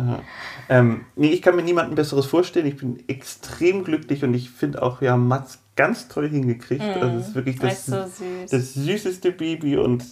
Ähm, 0.69 1.07
nee, 1.17 1.29
ich 1.29 1.43
kann 1.43 1.57
mir 1.57 1.63
niemanden 1.63 1.95
Besseres 1.95 2.27
vorstellen. 2.27 2.67
Ich 2.67 2.77
bin 2.77 3.03
extrem 3.09 3.85
glücklich 3.85 4.23
und 4.25 4.35
ich 4.35 4.51
finde 4.51 4.83
auch, 4.83 5.03
ja, 5.03 5.17
Mats 5.17 5.61
ganz 5.81 6.09
toll 6.09 6.29
hingekriegt. 6.29 6.85
Mm, 6.85 7.03
also 7.03 7.17
es 7.17 7.29
ist 7.29 7.35
wirklich 7.35 7.59
das, 7.59 7.87
so 7.87 8.05
süß. 8.05 8.51
das 8.51 8.75
süßeste 8.75 9.33
Baby 9.33 9.79
und 9.79 10.05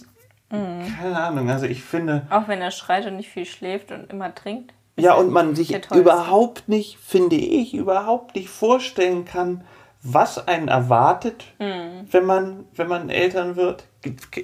mm. 0.49 0.81
keine 0.97 1.19
Ahnung, 1.19 1.47
also 1.51 1.67
ich 1.67 1.83
finde. 1.83 2.23
Auch 2.31 2.47
wenn 2.47 2.59
er 2.59 2.71
schreit 2.71 3.05
und 3.05 3.17
nicht 3.17 3.29
viel 3.29 3.45
schläft 3.45 3.91
und 3.91 4.09
immer 4.09 4.33
trinkt. 4.33 4.73
Ja, 4.97 5.13
und 5.13 5.31
man 5.31 5.55
sich 5.55 5.79
überhaupt 5.93 6.67
nicht, 6.67 6.97
finde 6.97 7.35
ich, 7.35 7.75
überhaupt 7.75 8.35
nicht 8.35 8.49
vorstellen 8.49 9.25
kann, 9.25 9.63
was 10.01 10.47
einen 10.47 10.69
erwartet, 10.69 11.45
mm. 11.59 12.07
wenn, 12.09 12.25
man, 12.25 12.65
wenn 12.75 12.87
man 12.87 13.11
Eltern 13.11 13.55
wird. 13.55 13.85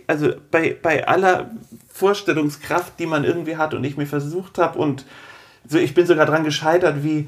Also 0.06 0.34
bei, 0.52 0.78
bei 0.80 1.08
aller 1.08 1.50
Vorstellungskraft, 1.90 3.00
die 3.00 3.08
man 3.08 3.24
irgendwie 3.24 3.58
hat 3.58 3.74
und 3.74 3.84
ich 3.84 3.98
mir 3.98 4.06
versucht 4.06 4.60
habe 4.60 4.78
und 4.78 5.06
so, 5.68 5.80
ich 5.80 5.96
bin 5.96 6.06
sogar 6.06 6.28
dran 6.28 6.44
gescheitert, 6.44 7.04
wie, 7.04 7.28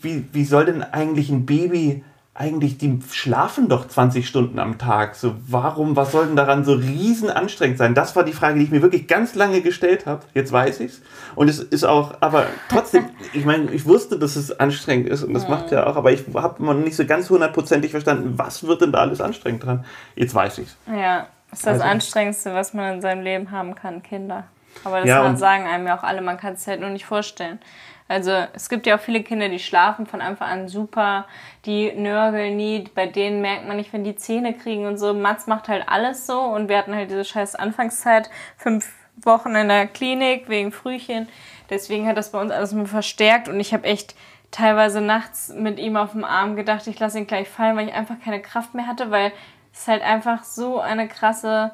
wie, 0.00 0.24
wie 0.32 0.44
soll 0.44 0.66
denn 0.66 0.84
eigentlich 0.84 1.30
ein 1.30 1.46
Baby 1.46 2.04
eigentlich, 2.36 2.78
die 2.78 2.98
schlafen 3.12 3.68
doch 3.68 3.86
20 3.86 4.26
Stunden 4.26 4.58
am 4.58 4.76
Tag. 4.76 5.14
So, 5.14 5.36
warum, 5.46 5.94
was 5.94 6.10
soll 6.10 6.26
denn 6.26 6.34
daran 6.34 6.64
so 6.64 6.72
riesen 6.72 7.30
anstrengend 7.30 7.78
sein? 7.78 7.94
Das 7.94 8.16
war 8.16 8.24
die 8.24 8.32
Frage, 8.32 8.58
die 8.58 8.64
ich 8.64 8.72
mir 8.72 8.82
wirklich 8.82 9.06
ganz 9.06 9.36
lange 9.36 9.60
gestellt 9.60 10.06
habe. 10.06 10.22
Jetzt 10.34 10.50
weiß 10.50 10.80
ich's. 10.80 11.00
Und 11.36 11.48
es 11.48 11.60
ist 11.60 11.84
auch, 11.84 12.14
aber 12.20 12.46
trotzdem, 12.68 13.04
ich 13.32 13.44
meine, 13.44 13.70
ich 13.70 13.86
wusste, 13.86 14.18
dass 14.18 14.34
es 14.34 14.58
anstrengend 14.58 15.08
ist 15.08 15.22
und 15.22 15.32
das 15.32 15.44
mhm. 15.44 15.50
macht 15.50 15.70
ja 15.70 15.86
auch, 15.86 15.94
aber 15.94 16.10
ich 16.10 16.24
habe 16.34 16.64
noch 16.64 16.74
nicht 16.74 16.96
so 16.96 17.06
ganz 17.06 17.30
hundertprozentig 17.30 17.92
verstanden, 17.92 18.34
was 18.36 18.66
wird 18.66 18.80
denn 18.80 18.90
da 18.90 18.98
alles 18.98 19.20
anstrengend 19.20 19.64
dran? 19.64 19.84
Jetzt 20.16 20.34
weiß 20.34 20.58
ich's. 20.58 20.76
Ja, 20.88 21.28
das 21.50 21.60
ist 21.60 21.66
das 21.66 21.72
also. 21.74 21.84
Anstrengendste, 21.84 22.52
was 22.52 22.74
man 22.74 22.94
in 22.94 23.00
seinem 23.00 23.22
Leben 23.22 23.52
haben 23.52 23.76
kann, 23.76 24.02
Kinder. 24.02 24.44
Aber 24.82 24.98
das 24.98 25.08
ja, 25.08 25.36
sagen 25.36 25.68
einem 25.68 25.86
ja 25.86 25.96
auch 25.96 26.02
alle, 26.02 26.20
man 26.20 26.36
kann 26.36 26.54
es 26.54 26.66
halt 26.66 26.80
nur 26.80 26.90
nicht 26.90 27.06
vorstellen. 27.06 27.60
Also 28.06 28.32
es 28.52 28.68
gibt 28.68 28.86
ja 28.86 28.96
auch 28.96 29.00
viele 29.00 29.22
Kinder, 29.22 29.48
die 29.48 29.58
schlafen 29.58 30.06
von 30.06 30.20
Anfang 30.20 30.48
an 30.48 30.68
super, 30.68 31.26
die 31.64 31.90
nörgeln 31.92 32.56
nie, 32.56 32.84
bei 32.94 33.06
denen 33.06 33.40
merkt 33.40 33.66
man 33.66 33.78
nicht, 33.78 33.92
wenn 33.94 34.04
die 34.04 34.16
Zähne 34.16 34.52
kriegen 34.52 34.86
und 34.86 34.98
so. 34.98 35.14
Mats 35.14 35.46
macht 35.46 35.68
halt 35.68 35.88
alles 35.88 36.26
so 36.26 36.38
und 36.38 36.68
wir 36.68 36.76
hatten 36.76 36.94
halt 36.94 37.10
diese 37.10 37.24
scheiß 37.24 37.54
Anfangszeit, 37.54 38.28
fünf 38.58 38.92
Wochen 39.16 39.54
in 39.54 39.68
der 39.68 39.86
Klinik 39.86 40.48
wegen 40.48 40.70
Frühchen. 40.70 41.28
Deswegen 41.70 42.06
hat 42.06 42.18
das 42.18 42.32
bei 42.32 42.40
uns 42.40 42.52
alles 42.52 42.72
mit 42.72 42.88
verstärkt 42.88 43.48
und 43.48 43.58
ich 43.58 43.72
habe 43.72 43.84
echt 43.84 44.14
teilweise 44.50 45.00
nachts 45.00 45.48
mit 45.48 45.78
ihm 45.78 45.96
auf 45.96 46.12
dem 46.12 46.24
Arm 46.24 46.56
gedacht, 46.56 46.86
ich 46.86 46.98
lasse 46.98 47.18
ihn 47.18 47.26
gleich 47.26 47.48
fallen, 47.48 47.76
weil 47.76 47.88
ich 47.88 47.94
einfach 47.94 48.20
keine 48.22 48.40
Kraft 48.40 48.74
mehr 48.74 48.86
hatte, 48.86 49.10
weil 49.10 49.32
es 49.72 49.88
halt 49.88 50.02
einfach 50.02 50.44
so 50.44 50.78
eine 50.78 51.08
krasse, 51.08 51.72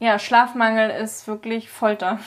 ja, 0.00 0.18
Schlafmangel 0.18 0.90
ist 0.90 1.26
wirklich 1.28 1.70
Folter. 1.70 2.18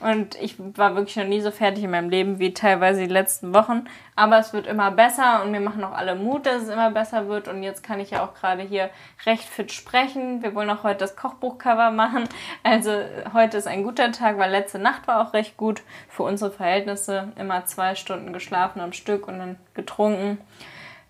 Und 0.00 0.40
ich 0.40 0.56
war 0.58 0.96
wirklich 0.96 1.16
noch 1.16 1.24
nie 1.24 1.40
so 1.40 1.50
fertig 1.50 1.84
in 1.84 1.90
meinem 1.90 2.08
Leben 2.08 2.38
wie 2.38 2.54
teilweise 2.54 3.00
die 3.00 3.12
letzten 3.12 3.52
Wochen. 3.52 3.84
Aber 4.16 4.38
es 4.38 4.52
wird 4.52 4.66
immer 4.66 4.90
besser 4.90 5.42
und 5.42 5.52
wir 5.52 5.60
machen 5.60 5.84
auch 5.84 5.92
alle 5.92 6.14
Mut, 6.14 6.46
dass 6.46 6.62
es 6.62 6.68
immer 6.68 6.90
besser 6.90 7.28
wird. 7.28 7.48
Und 7.48 7.62
jetzt 7.62 7.82
kann 7.82 8.00
ich 8.00 8.10
ja 8.10 8.24
auch 8.24 8.34
gerade 8.34 8.62
hier 8.62 8.90
recht 9.26 9.44
fit 9.44 9.72
sprechen. 9.72 10.42
Wir 10.42 10.54
wollen 10.54 10.70
auch 10.70 10.82
heute 10.82 11.00
das 11.00 11.16
Kochbuchcover 11.16 11.90
machen. 11.90 12.24
Also 12.62 12.92
heute 13.34 13.58
ist 13.58 13.66
ein 13.66 13.82
guter 13.82 14.10
Tag, 14.12 14.38
weil 14.38 14.50
letzte 14.50 14.78
Nacht 14.78 15.06
war 15.06 15.20
auch 15.20 15.34
recht 15.34 15.56
gut 15.56 15.82
für 16.08 16.22
unsere 16.22 16.50
Verhältnisse. 16.50 17.32
Immer 17.36 17.66
zwei 17.66 17.94
Stunden 17.94 18.32
geschlafen 18.32 18.80
am 18.80 18.92
Stück 18.92 19.28
und 19.28 19.38
dann 19.38 19.56
getrunken. 19.74 20.38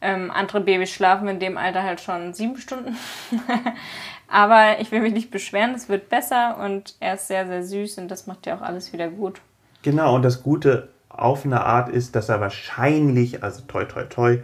Ähm, 0.02 0.30
andere 0.30 0.60
Babys 0.60 0.90
schlafen 0.90 1.28
in 1.28 1.40
dem 1.40 1.58
Alter 1.58 1.82
halt 1.82 2.00
schon 2.00 2.32
sieben 2.32 2.56
Stunden. 2.56 2.96
Aber 4.30 4.80
ich 4.80 4.92
will 4.92 5.00
mich 5.00 5.12
nicht 5.12 5.30
beschweren, 5.30 5.74
es 5.74 5.88
wird 5.88 6.08
besser 6.08 6.58
und 6.58 6.94
er 7.00 7.14
ist 7.14 7.26
sehr, 7.26 7.46
sehr 7.46 7.64
süß 7.64 7.98
und 7.98 8.08
das 8.08 8.28
macht 8.28 8.46
ja 8.46 8.56
auch 8.56 8.62
alles 8.62 8.92
wieder 8.92 9.08
gut. 9.08 9.40
Genau, 9.82 10.14
und 10.14 10.22
das 10.22 10.42
Gute 10.42 10.88
auf 11.08 11.44
eine 11.44 11.64
Art 11.64 11.88
ist, 11.88 12.14
dass 12.14 12.28
er 12.28 12.40
wahrscheinlich, 12.40 13.42
also 13.42 13.62
toi 13.62 13.84
toi 13.84 14.04
toi, 14.04 14.38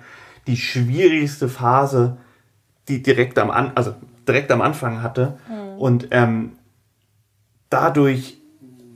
die 0.49 0.57
schwierigste 0.57 1.49
Phase, 1.49 2.16
die 2.88 3.03
direkt 3.03 3.38
am, 3.38 3.51
An 3.51 3.72
also 3.77 3.94
direkt 4.27 4.51
am 4.51 4.61
Anfang 4.61 5.03
hatte. 5.03 5.38
Mhm. 5.49 5.79
Und 5.79 6.09
ähm, 6.11 6.59
dadurch 7.70 8.38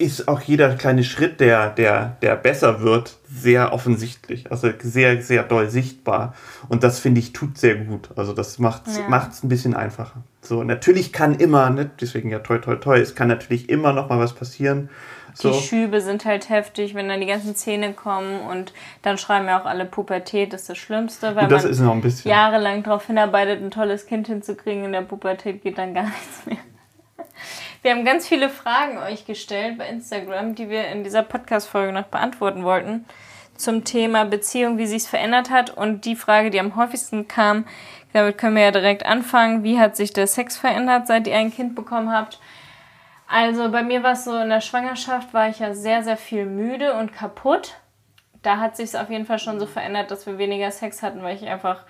ist 0.01 0.29
auch 0.29 0.41
jeder 0.41 0.75
kleine 0.77 1.05
Schritt, 1.05 1.41
der, 1.41 1.71
der, 1.71 2.17
der 2.23 2.37
besser 2.37 2.81
wird, 2.81 3.17
sehr 3.29 3.73
offensichtlich. 3.73 4.51
Also 4.51 4.71
sehr, 4.83 5.23
sehr 5.23 5.43
doll 5.43 5.69
sichtbar. 5.69 6.35
Und 6.69 6.83
das 6.83 6.99
finde 6.99 7.21
ich 7.21 7.33
tut 7.33 7.59
sehr 7.59 7.77
gut. 7.77 8.09
Also 8.17 8.33
das 8.33 8.59
macht 8.59 8.87
es 8.87 8.99
ja. 8.99 9.05
ein 9.09 9.49
bisschen 9.49 9.75
einfacher. 9.75 10.23
So, 10.41 10.65
natürlich 10.65 11.13
kann 11.13 11.35
immer, 11.35 11.69
ne, 11.71 11.91
deswegen 12.01 12.31
ja 12.31 12.39
toi 12.39 12.59
toi 12.59 12.77
toi, 12.77 12.99
es 12.99 13.15
kann 13.15 13.29
natürlich 13.29 13.69
immer 13.69 13.93
noch 13.93 14.09
mal 14.09 14.19
was 14.19 14.33
passieren. 14.33 14.89
So. 15.35 15.53
Die 15.53 15.61
Schübe 15.61 16.01
sind 16.01 16.25
halt 16.25 16.49
heftig, 16.49 16.95
wenn 16.95 17.09
dann 17.09 17.21
die 17.21 17.27
ganzen 17.27 17.55
Zähne 17.55 17.93
kommen 17.93 18.41
und 18.41 18.73
dann 19.03 19.19
schreiben 19.19 19.47
ja 19.47 19.61
auch 19.61 19.67
alle 19.67 19.85
Pubertät 19.85 20.55
ist 20.55 20.69
das 20.69 20.79
Schlimmste, 20.79 21.37
weil 21.37 21.47
das 21.47 21.79
man 21.79 22.03
jahrelang 22.25 22.83
darauf 22.83 23.07
hinarbeitet, 23.07 23.63
ein 23.63 23.71
tolles 23.71 24.07
Kind 24.07 24.27
hinzukriegen. 24.27 24.85
In 24.85 24.93
der 24.93 25.03
Pubertät 25.03 25.63
geht 25.63 25.79
dann 25.79 25.95
gar 25.95 26.05
nichts 26.05 26.47
mehr. 26.47 26.57
Wir 27.83 27.93
haben 27.93 28.05
ganz 28.05 28.29
viele 28.29 28.51
Fragen 28.51 28.99
euch 28.99 29.25
gestellt 29.25 29.79
bei 29.79 29.89
Instagram, 29.89 30.55
die 30.55 30.69
wir 30.69 30.89
in 30.89 31.03
dieser 31.03 31.23
Podcast-Folge 31.23 31.95
noch 31.95 32.09
beantworten 32.09 32.63
wollten. 32.63 33.07
Zum 33.57 33.85
Thema 33.85 34.27
Beziehung, 34.27 34.77
wie 34.77 34.87
sich 34.87 35.05
es 35.05 35.09
verändert 35.09 35.49
hat. 35.49 35.71
Und 35.71 36.05
die 36.05 36.15
Frage, 36.15 36.51
die 36.51 36.61
am 36.61 36.77
häufigsten 36.77 37.27
kam, 37.27 37.65
damit 38.13 38.37
können 38.37 38.57
wir 38.57 38.65
ja 38.65 38.71
direkt 38.71 39.07
anfangen. 39.07 39.63
Wie 39.63 39.79
hat 39.79 39.97
sich 39.97 40.13
der 40.13 40.27
Sex 40.27 40.59
verändert, 40.59 41.07
seit 41.07 41.27
ihr 41.27 41.37
ein 41.37 41.55
Kind 41.55 41.75
bekommen 41.75 42.13
habt? 42.13 42.39
Also 43.27 43.71
bei 43.71 43.83
mir 43.83 44.03
war 44.03 44.13
es 44.13 44.25
so, 44.25 44.37
in 44.37 44.51
der 44.51 44.61
Schwangerschaft 44.61 45.33
war 45.33 45.49
ich 45.49 45.61
ja 45.61 45.73
sehr, 45.73 46.03
sehr 46.03 46.19
viel 46.19 46.45
müde 46.45 46.93
und 46.95 47.15
kaputt. 47.15 47.77
Da 48.43 48.59
hat 48.59 48.77
sich 48.77 48.91
es 48.91 48.95
auf 48.95 49.09
jeden 49.09 49.25
Fall 49.25 49.39
schon 49.39 49.59
so 49.59 49.65
verändert, 49.65 50.11
dass 50.11 50.27
wir 50.27 50.37
weniger 50.37 50.71
Sex 50.71 51.03
hatten, 51.03 51.23
weil 51.23 51.35
ich 51.35 51.49
einfach 51.49 51.85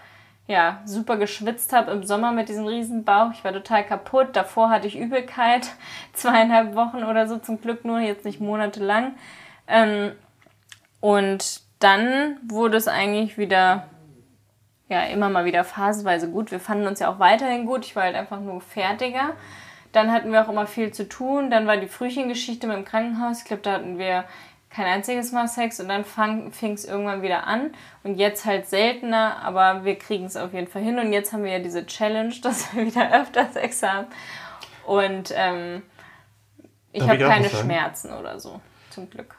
ja, 0.50 0.82
super 0.84 1.16
geschwitzt 1.16 1.72
habe 1.72 1.92
im 1.92 2.02
Sommer 2.02 2.32
mit 2.32 2.48
diesem 2.48 2.66
riesen 2.66 3.04
Bauch. 3.04 3.30
Ich 3.32 3.44
war 3.44 3.52
total 3.52 3.84
kaputt. 3.84 4.30
Davor 4.32 4.68
hatte 4.68 4.88
ich 4.88 4.98
Übelkeit, 4.98 5.68
zweieinhalb 6.12 6.74
Wochen 6.74 7.04
oder 7.04 7.28
so, 7.28 7.38
zum 7.38 7.60
Glück 7.60 7.84
nur, 7.84 8.00
jetzt 8.00 8.24
nicht 8.24 8.40
monatelang. 8.40 9.14
Ähm, 9.68 10.10
und 10.98 11.60
dann 11.78 12.36
wurde 12.42 12.76
es 12.76 12.88
eigentlich 12.88 13.38
wieder, 13.38 13.84
ja, 14.88 15.04
immer 15.04 15.28
mal 15.28 15.44
wieder 15.44 15.62
phasenweise 15.62 16.28
gut. 16.28 16.50
Wir 16.50 16.58
fanden 16.58 16.88
uns 16.88 16.98
ja 16.98 17.08
auch 17.12 17.20
weiterhin 17.20 17.64
gut. 17.64 17.86
Ich 17.86 17.94
war 17.94 18.02
halt 18.02 18.16
einfach 18.16 18.40
nur 18.40 18.60
fertiger. 18.60 19.34
Dann 19.92 20.10
hatten 20.10 20.32
wir 20.32 20.44
auch 20.44 20.48
immer 20.48 20.66
viel 20.66 20.90
zu 20.90 21.08
tun. 21.08 21.52
Dann 21.52 21.68
war 21.68 21.76
die 21.76 21.86
Frühchengeschichte 21.86 22.66
mit 22.66 22.76
dem 22.76 22.84
Krankenhaus. 22.84 23.38
Ich 23.38 23.44
glaube, 23.44 23.62
da 23.62 23.74
hatten 23.74 23.98
wir 23.98 24.24
kein 24.70 24.86
einziges 24.86 25.32
Mal 25.32 25.48
Sex 25.48 25.80
und 25.80 25.88
dann 25.88 26.04
fing 26.04 26.72
es 26.72 26.84
irgendwann 26.84 27.22
wieder 27.22 27.46
an. 27.46 27.72
Und 28.04 28.16
jetzt 28.16 28.44
halt 28.44 28.68
seltener, 28.68 29.42
aber 29.42 29.84
wir 29.84 29.96
kriegen 29.96 30.26
es 30.26 30.36
auf 30.36 30.54
jeden 30.54 30.68
Fall 30.68 30.82
hin. 30.82 30.98
Und 30.98 31.12
jetzt 31.12 31.32
haben 31.32 31.42
wir 31.42 31.52
ja 31.52 31.58
diese 31.58 31.84
Challenge, 31.86 32.34
dass 32.42 32.74
wir 32.74 32.86
wieder 32.86 33.20
öfter 33.20 33.48
Sex 33.50 33.82
haben. 33.82 34.06
Und 34.86 35.32
ähm, 35.36 35.82
ich 36.92 37.02
habe 37.02 37.18
keine 37.18 37.48
Schmerzen 37.48 38.12
oder 38.12 38.38
so, 38.40 38.60
zum 38.90 39.10
Glück. 39.10 39.34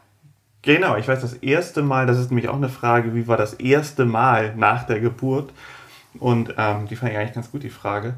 Genau, 0.61 0.95
ich 0.95 1.07
weiß 1.07 1.21
das 1.21 1.33
erste 1.33 1.81
Mal, 1.81 2.05
das 2.05 2.19
ist 2.19 2.29
nämlich 2.29 2.47
auch 2.47 2.55
eine 2.55 2.69
Frage, 2.69 3.15
wie 3.15 3.27
war 3.27 3.35
das 3.35 3.55
erste 3.55 4.05
Mal 4.05 4.55
nach 4.55 4.85
der 4.85 4.99
Geburt? 4.99 5.51
Und 6.19 6.53
ähm, 6.57 6.87
die 6.87 6.95
fand 6.95 7.11
ich 7.11 7.17
eigentlich 7.17 7.33
ganz 7.33 7.51
gut, 7.51 7.63
die 7.63 7.69
Frage. 7.69 8.15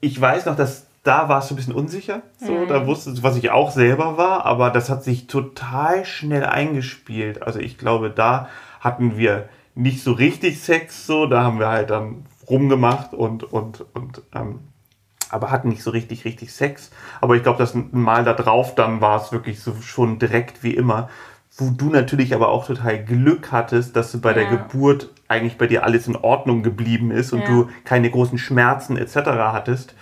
Ich 0.00 0.20
weiß 0.20 0.46
noch, 0.46 0.56
dass 0.56 0.87
da 1.08 1.30
warst 1.30 1.50
du 1.50 1.54
ein 1.54 1.56
bisschen 1.56 1.74
unsicher. 1.74 2.20
So, 2.36 2.52
mhm. 2.52 2.68
da 2.68 2.86
wusstest 2.86 3.18
du, 3.18 3.22
was 3.22 3.36
ich 3.36 3.50
auch 3.50 3.70
selber 3.70 4.18
war, 4.18 4.44
aber 4.44 4.70
das 4.70 4.90
hat 4.90 5.02
sich 5.02 5.26
total 5.26 6.04
schnell 6.04 6.44
eingespielt. 6.44 7.42
Also 7.42 7.60
ich 7.60 7.78
glaube, 7.78 8.10
da 8.10 8.48
hatten 8.80 9.16
wir 9.16 9.48
nicht 9.74 10.02
so 10.02 10.12
richtig 10.12 10.60
Sex, 10.60 11.06
so, 11.06 11.26
da 11.26 11.42
haben 11.42 11.58
wir 11.58 11.68
halt 11.68 11.88
dann 11.88 12.26
rumgemacht 12.48 13.14
und, 13.14 13.42
und, 13.42 13.86
und, 13.94 14.22
ähm, 14.34 14.60
aber 15.30 15.50
hatten 15.50 15.70
nicht 15.70 15.82
so 15.82 15.90
richtig, 15.90 16.26
richtig 16.26 16.52
Sex. 16.52 16.90
Aber 17.22 17.36
ich 17.36 17.42
glaube, 17.42 17.58
das 17.58 17.74
Mal 17.74 18.24
da 18.24 18.34
drauf, 18.34 18.74
dann 18.74 19.00
war 19.00 19.22
es 19.22 19.32
wirklich 19.32 19.60
so 19.60 19.74
schon 19.80 20.18
direkt 20.18 20.62
wie 20.62 20.74
immer. 20.74 21.08
Wo 21.56 21.70
du 21.70 21.86
natürlich 21.86 22.34
aber 22.34 22.48
auch 22.48 22.66
total 22.66 23.02
Glück 23.02 23.50
hattest, 23.50 23.96
dass 23.96 24.12
du 24.12 24.20
bei 24.20 24.30
ja. 24.30 24.34
der 24.34 24.46
Geburt 24.46 25.10
eigentlich 25.26 25.56
bei 25.56 25.66
dir 25.66 25.84
alles 25.84 26.06
in 26.06 26.16
Ordnung 26.16 26.62
geblieben 26.62 27.10
ist 27.10 27.32
und 27.32 27.40
ja. 27.40 27.46
du 27.46 27.68
keine 27.84 28.10
großen 28.10 28.38
Schmerzen 28.38 28.98
etc. 28.98 29.16
hattest. 29.16 29.94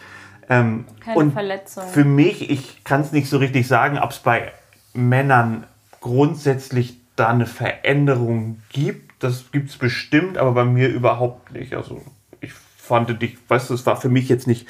Ähm, 0.48 0.84
Keine 1.00 1.18
und 1.18 1.32
Verletzung. 1.32 1.84
Für 1.88 2.04
mich, 2.04 2.50
ich 2.50 2.84
kann 2.84 3.00
es 3.00 3.12
nicht 3.12 3.28
so 3.28 3.38
richtig 3.38 3.66
sagen, 3.66 3.98
ob 3.98 4.10
es 4.10 4.18
bei 4.18 4.52
Männern 4.94 5.64
grundsätzlich 6.00 7.00
da 7.16 7.28
eine 7.28 7.46
Veränderung 7.46 8.62
gibt. 8.70 9.22
Das 9.22 9.50
gibt 9.50 9.70
es 9.70 9.76
bestimmt, 9.76 10.38
aber 10.38 10.52
bei 10.52 10.64
mir 10.64 10.88
überhaupt 10.88 11.52
nicht. 11.52 11.74
Also 11.74 12.02
ich 12.40 12.52
fand 12.52 13.20
dich, 13.20 13.36
weißt 13.48 13.70
du, 13.70 13.74
es 13.74 13.86
war 13.86 13.96
für 13.96 14.08
mich 14.08 14.28
jetzt 14.28 14.46
nicht 14.46 14.66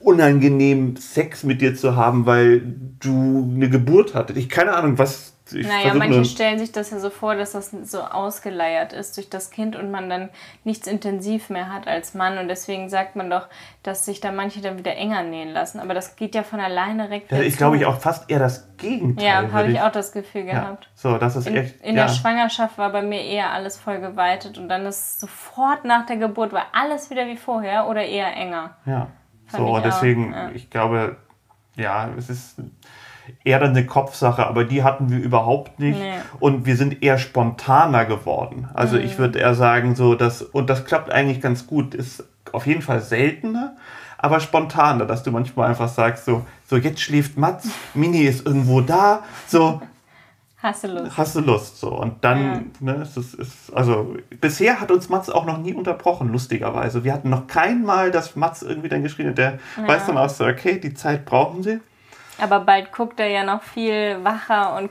unangenehm, 0.00 0.96
Sex 0.96 1.44
mit 1.44 1.60
dir 1.60 1.74
zu 1.74 1.96
haben, 1.96 2.26
weil 2.26 2.62
du 3.00 3.50
eine 3.54 3.70
Geburt 3.70 4.14
hattest. 4.14 4.38
Ich 4.38 4.48
keine 4.48 4.74
Ahnung, 4.74 4.98
was 4.98 5.35
ich 5.52 5.66
naja, 5.66 5.94
manche 5.94 6.24
stellen 6.24 6.58
sich 6.58 6.72
das 6.72 6.90
ja 6.90 6.98
so 6.98 7.10
vor, 7.10 7.36
dass 7.36 7.52
das 7.52 7.70
so 7.70 8.00
ausgeleiert 8.00 8.92
ist 8.92 9.16
durch 9.16 9.30
das 9.30 9.50
Kind 9.50 9.76
und 9.76 9.90
man 9.90 10.10
dann 10.10 10.28
nichts 10.64 10.86
intensiv 10.86 11.50
mehr 11.50 11.72
hat 11.72 11.86
als 11.86 12.14
Mann. 12.14 12.38
Und 12.38 12.48
deswegen 12.48 12.88
sagt 12.88 13.14
man 13.14 13.30
doch, 13.30 13.46
dass 13.82 14.04
sich 14.04 14.20
da 14.20 14.32
manche 14.32 14.60
dann 14.60 14.78
wieder 14.78 14.96
enger 14.96 15.22
nähen 15.22 15.52
lassen. 15.52 15.78
Aber 15.78 15.94
das 15.94 16.16
geht 16.16 16.34
ja 16.34 16.42
von 16.42 16.58
alleine 16.58 17.04
direkt. 17.04 17.30
Das 17.30 17.40
ist, 17.40 17.58
glaube 17.58 17.76
ich, 17.76 17.86
auch 17.86 18.00
fast 18.00 18.28
eher 18.28 18.40
das 18.40 18.76
Gegenteil. 18.76 19.24
Ja, 19.24 19.52
habe 19.52 19.70
ich 19.70 19.80
auch 19.80 19.92
das 19.92 20.12
Gefühl 20.12 20.44
gehabt. 20.44 20.84
Ja. 20.84 20.90
So, 20.94 21.18
das 21.18 21.36
ist 21.36 21.46
in, 21.46 21.56
echt. 21.56 21.80
In 21.82 21.96
ja. 21.96 22.06
der 22.06 22.12
Schwangerschaft 22.12 22.76
war 22.78 22.90
bei 22.90 23.02
mir 23.02 23.22
eher 23.22 23.52
alles 23.52 23.76
voll 23.76 24.00
geweitet 24.00 24.58
und 24.58 24.68
dann 24.68 24.84
ist 24.86 25.20
sofort 25.20 25.84
nach 25.84 26.06
der 26.06 26.16
Geburt 26.16 26.52
war 26.52 26.66
alles 26.72 27.10
wieder 27.10 27.26
wie 27.26 27.36
vorher 27.36 27.88
oder 27.88 28.04
eher 28.04 28.34
enger. 28.36 28.76
Ja. 28.84 29.08
Fand 29.46 29.64
so, 29.64 29.78
deswegen, 29.78 30.32
ja. 30.32 30.50
ich 30.52 30.70
glaube, 30.70 31.16
ja, 31.76 32.10
es 32.18 32.28
ist 32.28 32.56
eher 33.46 33.62
eine 33.62 33.86
Kopfsache, 33.86 34.46
aber 34.46 34.64
die 34.64 34.82
hatten 34.82 35.08
wir 35.08 35.18
überhaupt 35.18 35.78
nicht. 35.78 35.98
Nee. 35.98 36.14
Und 36.40 36.66
wir 36.66 36.76
sind 36.76 37.02
eher 37.02 37.16
spontaner 37.16 38.04
geworden. 38.04 38.68
Also 38.74 38.96
mhm. 38.96 39.04
ich 39.04 39.18
würde 39.18 39.38
eher 39.38 39.54
sagen, 39.54 39.94
so 39.94 40.14
dass, 40.16 40.42
und 40.42 40.68
das 40.68 40.84
klappt 40.84 41.10
eigentlich 41.12 41.40
ganz 41.40 41.66
gut, 41.66 41.94
ist 41.94 42.24
auf 42.52 42.66
jeden 42.66 42.82
Fall 42.82 43.00
seltener, 43.00 43.76
aber 44.18 44.40
spontaner, 44.40 45.04
dass 45.04 45.22
du 45.22 45.30
manchmal 45.30 45.68
einfach 45.68 45.88
sagst, 45.88 46.24
so, 46.24 46.44
so 46.66 46.76
jetzt 46.76 47.00
schläft 47.00 47.36
Mats, 47.36 47.68
Mini 47.94 48.22
ist 48.22 48.44
irgendwo 48.44 48.80
da, 48.80 49.22
so. 49.46 49.80
Hast 50.58 50.82
du 50.82 50.88
Lust? 50.88 51.16
Hast 51.16 51.36
du 51.36 51.40
Lust, 51.40 51.78
so. 51.78 51.90
Und 51.90 52.24
dann, 52.24 52.72
ja. 52.80 52.94
ne, 52.94 53.02
ist 53.02 53.16
es, 53.16 53.34
ist, 53.34 53.72
also, 53.72 54.16
bisher 54.40 54.80
hat 54.80 54.90
uns 54.90 55.08
Mats 55.08 55.30
auch 55.30 55.44
noch 55.44 55.58
nie 55.58 55.74
unterbrochen, 55.74 56.32
lustigerweise. 56.32 57.04
Wir 57.04 57.12
hatten 57.12 57.30
noch 57.30 57.46
kein 57.46 57.84
Mal, 57.84 58.10
dass 58.10 58.34
Mats 58.34 58.62
irgendwie 58.62 58.88
dann 58.88 59.04
geschrien 59.04 59.28
hat, 59.28 59.38
der 59.38 59.58
ja. 59.76 59.86
weiß 59.86 60.06
dann 60.06 60.18
auch 60.18 60.30
so, 60.30 60.44
okay, 60.44 60.80
die 60.80 60.94
Zeit 60.94 61.24
brauchen 61.26 61.62
sie. 61.62 61.78
Aber 62.38 62.60
bald 62.60 62.92
guckt 62.92 63.18
er 63.18 63.28
ja 63.28 63.44
noch 63.44 63.62
viel 63.62 64.18
wacher 64.22 64.76
und 64.76 64.90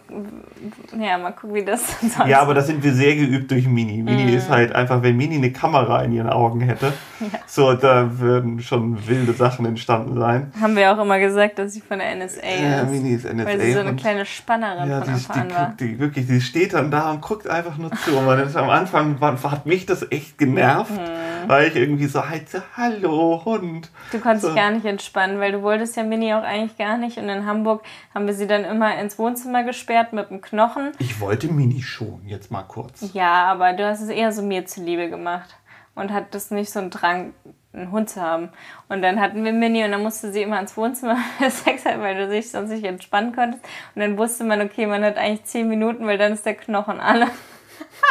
ja, 1.00 1.18
mal 1.18 1.32
gucken, 1.32 1.56
wie 1.56 1.64
das 1.64 2.00
sonst 2.02 2.18
Ja, 2.28 2.42
aber 2.42 2.54
da 2.54 2.62
sind 2.62 2.84
wir 2.84 2.94
sehr 2.94 3.16
geübt 3.16 3.52
durch 3.52 3.68
Mini. 3.68 4.02
Mini 4.02 4.32
mm. 4.32 4.38
ist 4.38 4.50
halt 4.50 4.74
einfach, 4.74 5.04
wenn 5.04 5.16
Mini 5.16 5.36
eine 5.36 5.52
Kamera 5.52 6.02
in 6.04 6.12
ihren 6.12 6.30
Augen 6.30 6.62
hätte, 6.62 6.94
ja. 7.20 7.28
so, 7.46 7.74
da 7.74 8.20
würden 8.20 8.62
schon 8.62 9.08
wilde 9.08 9.34
Sachen 9.34 9.66
entstanden 9.66 10.18
sein. 10.18 10.52
Haben 10.60 10.76
wir 10.76 10.92
auch 10.92 11.02
immer 11.02 11.20
gesagt, 11.20 11.60
dass 11.60 11.74
sie 11.74 11.82
von 11.82 12.00
der 12.00 12.16
NSA 12.16 12.42
ja, 12.46 12.82
ist. 12.82 12.92
Mini 12.92 13.14
ist 13.14 13.32
NSA. 13.32 13.46
Weil 13.46 13.62
sie 13.62 13.74
so 13.74 13.80
eine 13.80 13.96
kleine 13.96 14.26
Spannerin 14.26 14.90
ja, 14.90 15.02
von 15.02 15.14
Anfang 15.14 15.42
an 15.42 15.52
war. 15.52 15.74
Die, 15.80 16.00
wirklich, 16.00 16.26
die 16.28 16.42
steht 16.42 16.74
dann 16.74 16.90
da 16.90 17.12
und 17.12 17.22
guckt 17.22 17.48
einfach 17.48 17.78
nur 17.78 17.92
zu. 17.92 18.18
Und 18.18 18.26
das 18.26 18.56
am 18.56 18.70
Anfang 18.70 19.20
hat 19.22 19.66
mich 19.66 19.86
das 19.86 20.12
echt 20.12 20.38
genervt. 20.38 20.92
Mm 20.92 21.26
weil 21.48 21.68
ich 21.68 21.76
irgendwie 21.76 22.06
so 22.06 22.28
heize, 22.28 22.64
hallo 22.76 23.42
Hund. 23.46 23.90
Du 24.12 24.20
konntest 24.20 24.44
so. 24.44 24.48
dich 24.50 24.58
gar 24.58 24.72
nicht 24.72 24.86
entspannen, 24.86 25.40
weil 25.40 25.52
du 25.52 25.62
wolltest 25.62 25.96
ja 25.96 26.04
Mini 26.04 26.34
auch 26.34 26.44
eigentlich 26.44 26.78
gar 26.78 26.98
nicht 26.98 27.18
und 27.18 27.28
dann 27.28 27.35
in 27.36 27.46
Hamburg 27.46 27.84
haben 28.14 28.28
wir 28.28 28.34
sie 28.34 28.48
dann 28.48 28.64
immer 28.66 28.98
ins 28.98 29.20
Wohnzimmer 29.20 29.64
gesperrt 29.64 30.14
mit 30.14 30.30
dem 30.30 30.42
Knochen. 30.42 30.92
Ich 31.00 31.20
wollte 31.20 31.48
Mini 31.48 31.82
schon, 31.82 32.22
jetzt 32.26 32.52
mal 32.52 32.64
kurz. 32.64 33.14
Ja, 33.14 33.46
aber 33.46 33.74
du 33.74 33.86
hast 33.86 34.02
es 34.02 34.10
eher 34.10 34.32
so 34.32 34.42
mir 34.42 34.66
zuliebe 34.66 35.10
gemacht 35.10 35.56
und 35.96 36.12
hattest 36.12 36.52
nicht 36.52 36.72
so 36.72 36.80
einen 36.80 36.90
Drang, 36.90 37.34
einen 37.74 37.92
Hund 37.92 38.10
zu 38.10 38.22
haben. 38.22 38.50
Und 38.90 39.02
dann 39.02 39.20
hatten 39.20 39.44
wir 39.44 39.54
Mini 39.54 39.84
und 39.84 39.92
dann 39.92 40.04
musste 40.04 40.32
sie 40.32 40.42
immer 40.42 40.60
ins 40.60 40.78
Wohnzimmer 40.78 41.18
Sex 41.50 41.86
haben, 41.86 42.02
weil 42.02 42.16
du 42.16 42.30
dich 42.30 42.52
sonst 42.52 42.70
nicht 42.70 42.86
entspannen 42.86 43.34
konntest. 43.34 43.64
Und 43.96 44.02
dann 44.02 44.18
wusste 44.18 44.44
man, 44.44 44.62
okay, 44.62 44.86
man 44.86 45.04
hat 45.04 45.18
eigentlich 45.18 45.46
zehn 45.46 45.68
Minuten, 45.68 46.06
weil 46.06 46.18
dann 46.18 46.34
ist 46.34 46.46
der 46.46 46.56
Knochen 46.56 47.00
alle. 47.00 47.28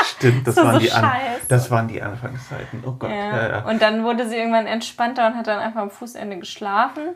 Stimmt, 0.05 0.47
das, 0.47 0.57
waren, 0.57 0.75
so 0.75 0.79
die 0.81 0.93
An 0.93 1.11
das 1.49 1.71
waren 1.71 1.89
die 1.89 2.03
Anfangszeiten. 2.03 2.83
Oh 2.87 2.93
Gott. 2.93 3.11
Ja. 3.11 3.37
Ja, 3.37 3.49
ja. 3.49 3.69
Und 3.69 3.81
dann 3.83 4.05
wurde 4.05 4.29
sie 4.29 4.37
irgendwann 4.37 4.67
entspannter 4.67 5.27
und 5.27 5.37
hat 5.37 5.47
dann 5.47 5.61
einfach 5.61 5.83
am 5.83 5.91
Fußende 5.91 6.39
geschlafen. 6.39 7.11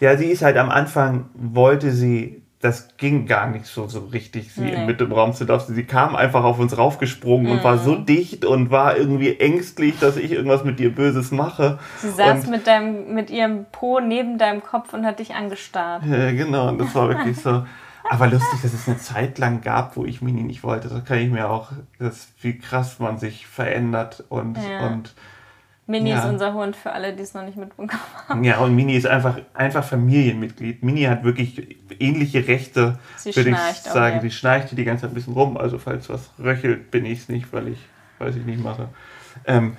Ja, 0.00 0.16
sie 0.16 0.26
ist 0.26 0.42
halt 0.42 0.56
am 0.56 0.70
Anfang, 0.70 1.26
wollte 1.34 1.92
sie 1.92 2.42
das 2.60 2.94
ging 2.98 3.26
gar 3.26 3.46
nicht 3.46 3.64
so, 3.64 3.88
so 3.88 4.00
richtig, 4.00 4.52
sie 4.52 4.60
nee. 4.60 4.92
dem 4.92 5.12
Raum 5.12 5.32
zu 5.32 5.44
lassen. 5.44 5.74
Sie 5.74 5.84
kam 5.84 6.14
einfach 6.14 6.44
auf 6.44 6.58
uns 6.58 6.76
raufgesprungen 6.76 7.46
mhm. 7.46 7.52
und 7.52 7.64
war 7.64 7.78
so 7.78 7.94
mhm. 7.94 8.04
dicht 8.04 8.44
und 8.44 8.70
war 8.70 8.98
irgendwie 8.98 9.40
ängstlich, 9.40 9.98
dass 9.98 10.18
ich 10.18 10.32
irgendwas 10.32 10.62
mit 10.62 10.78
ihr 10.78 10.94
Böses 10.94 11.30
mache. 11.30 11.78
Sie 11.98 12.10
saß 12.10 12.48
mit, 12.48 12.66
deinem, 12.66 13.14
mit 13.14 13.30
ihrem 13.30 13.64
Po 13.72 13.98
neben 13.98 14.36
deinem 14.36 14.62
Kopf 14.62 14.92
und 14.92 15.06
hat 15.06 15.20
dich 15.20 15.34
angestarrt. 15.34 16.04
Ja, 16.04 16.32
genau, 16.32 16.68
und 16.68 16.78
das 16.78 16.94
war 16.94 17.08
wirklich 17.08 17.40
so. 17.40 17.64
Aber 18.10 18.26
lustig, 18.26 18.60
dass 18.62 18.74
es 18.74 18.86
eine 18.86 18.98
Zeit 18.98 19.38
lang 19.38 19.62
gab, 19.62 19.96
wo 19.96 20.04
ich 20.04 20.20
Mini 20.20 20.42
nicht 20.42 20.62
wollte. 20.62 20.88
Das 20.88 21.04
kann 21.06 21.18
ich 21.18 21.30
mir 21.30 21.48
auch, 21.48 21.70
das, 21.98 22.28
wie 22.42 22.58
krass 22.58 22.98
man 22.98 23.16
sich 23.16 23.46
verändert 23.46 24.24
und, 24.28 24.58
ja. 24.58 24.86
und 24.86 25.14
Mini 25.90 26.10
ja. 26.10 26.20
ist 26.20 26.24
unser 26.24 26.54
Hund 26.54 26.76
für 26.76 26.92
alle, 26.92 27.12
die 27.12 27.22
es 27.22 27.34
noch 27.34 27.42
nicht 27.42 27.56
mitbekommen 27.56 27.90
haben. 28.28 28.44
Ja, 28.44 28.58
und 28.58 28.74
Mini 28.74 28.94
ist 28.94 29.06
einfach, 29.06 29.38
einfach 29.54 29.84
Familienmitglied. 29.84 30.82
Mini 30.82 31.02
hat 31.02 31.24
wirklich 31.24 31.76
ähnliche 31.98 32.46
Rechte, 32.46 32.98
Sie 33.16 33.34
würde 33.34 33.50
ich 33.50 33.56
sagen. 33.56 34.18
Auch, 34.18 34.22
ja. 34.22 34.28
Sie 34.28 34.30
schnarcht 34.30 34.76
die 34.76 34.84
ganze 34.84 35.02
Zeit 35.02 35.10
ein 35.10 35.14
bisschen 35.14 35.34
rum. 35.34 35.56
Also 35.56 35.78
falls 35.78 36.08
was 36.08 36.30
röchelt, 36.38 36.90
bin 36.90 37.04
ich 37.04 37.20
es 37.20 37.28
nicht, 37.28 37.52
weil 37.52 37.68
ich, 37.68 37.78
weiß 38.18 38.36
ich 38.36 38.44
nicht 38.44 38.62
mache. 38.62 38.88
Ähm, 39.46 39.76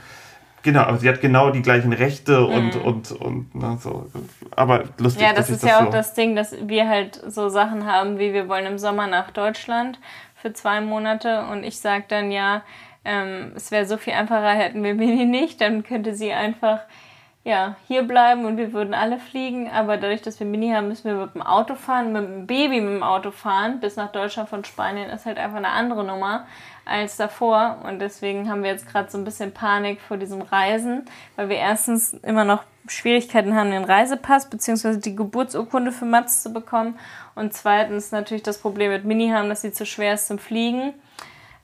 genau, 0.62 0.82
aber 0.82 0.98
sie 0.98 1.08
hat 1.08 1.22
genau 1.22 1.50
die 1.52 1.62
gleichen 1.62 1.94
Rechte 1.94 2.46
und, 2.46 2.76
mhm. 2.76 2.82
und, 2.82 3.12
und 3.12 3.56
na, 3.56 3.78
so. 3.78 4.12
Aber 4.56 4.84
lustig. 4.98 5.24
Ja, 5.24 5.34
das 5.34 5.50
ist 5.50 5.64
ja 5.64 5.70
das 5.70 5.80
auch 5.80 5.86
so 5.86 5.92
das 5.92 6.14
Ding, 6.14 6.36
dass 6.36 6.56
wir 6.62 6.90
halt 6.90 7.22
so 7.28 7.48
Sachen 7.48 7.86
haben, 7.86 8.20
wie 8.20 8.34
wir 8.34 8.50
wollen 8.50 8.66
im 8.66 8.78
Sommer 8.78 9.08
nach 9.08 9.32
Deutschland 9.32 9.98
für 10.36 10.52
zwei 10.52 10.82
Monate 10.82 11.46
und 11.52 11.64
ich 11.64 11.80
sage 11.80 12.04
dann 12.08 12.32
ja, 12.32 12.64
ähm, 13.06 13.54
es 13.56 13.72
wäre 13.72 13.86
so 13.86 13.98
viel 13.98 14.14
einfacher, 14.14 14.52
hätten 14.52 14.84
wir 14.84 14.94
Mini 14.94 15.26
nicht, 15.26 15.62
dann 15.62 15.84
könnte 15.84 16.16
sie 16.16 16.32
einfach 16.32 16.82
ja, 17.44 17.76
hier 17.88 18.04
bleiben 18.04 18.46
und 18.46 18.58
wir 18.58 18.72
würden 18.72 18.94
alle 18.94 19.18
fliegen. 19.18 19.70
Aber 19.70 19.98
dadurch, 19.98 20.22
dass 20.22 20.40
wir 20.40 20.46
Mini 20.46 20.72
haben, 20.72 20.90
müssen 20.90 21.06
wir 21.06 21.26
mit 21.26 21.34
dem 21.34 21.42
Auto 21.42 21.74
fahren, 21.74 22.14
mit 22.14 22.24
dem 22.24 22.48
Baby 22.48 22.82
mit 22.82 22.94
dem 22.94 23.04
Auto 23.04 23.32
fahren. 23.32 23.80
Bis 23.80 23.96
nach 23.96 24.12
Deutschland 24.12 24.48
von 24.48 24.64
Spanien 24.64 25.10
ist 25.10 25.26
halt 25.26 25.40
einfach 25.40 25.58
eine 25.58 25.70
andere 25.70 26.04
Nummer 26.04 26.46
als 26.86 27.18
davor. 27.18 27.80
Und 27.84 28.00
deswegen 28.00 28.48
haben 28.50 28.62
wir 28.64 28.70
jetzt 28.70 28.88
gerade 28.88 29.10
so 29.10 29.18
ein 29.18 29.24
bisschen 29.24 29.54
Panik 29.54 30.02
vor 30.02 30.18
diesem 30.18 30.44
Reisen, 30.44 31.06
weil 31.36 31.50
wir 31.50 31.58
erstens 31.58 32.14
immer 32.14 32.44
noch 32.44 32.64
Schwierigkeiten 32.88 33.56
haben, 33.56 33.72
den 33.72 33.86
Reisepass 33.86 34.50
bzw. 34.50 34.98
die 34.98 35.16
Geburtsurkunde 35.16 35.92
für 35.92 36.06
Mats 36.06 36.44
zu 36.44 36.54
bekommen. 36.54 37.00
Und 37.34 37.54
zweitens 37.54 38.12
natürlich 38.12 38.44
das 38.44 38.60
Problem 38.60 38.92
mit 38.92 39.04
Mini 39.04 39.30
haben, 39.30 39.50
dass 39.50 39.62
sie 39.62 39.72
zu 39.72 39.88
schwer 39.88 40.14
ist 40.14 40.28
zum 40.28 40.38
Fliegen. 40.38 40.94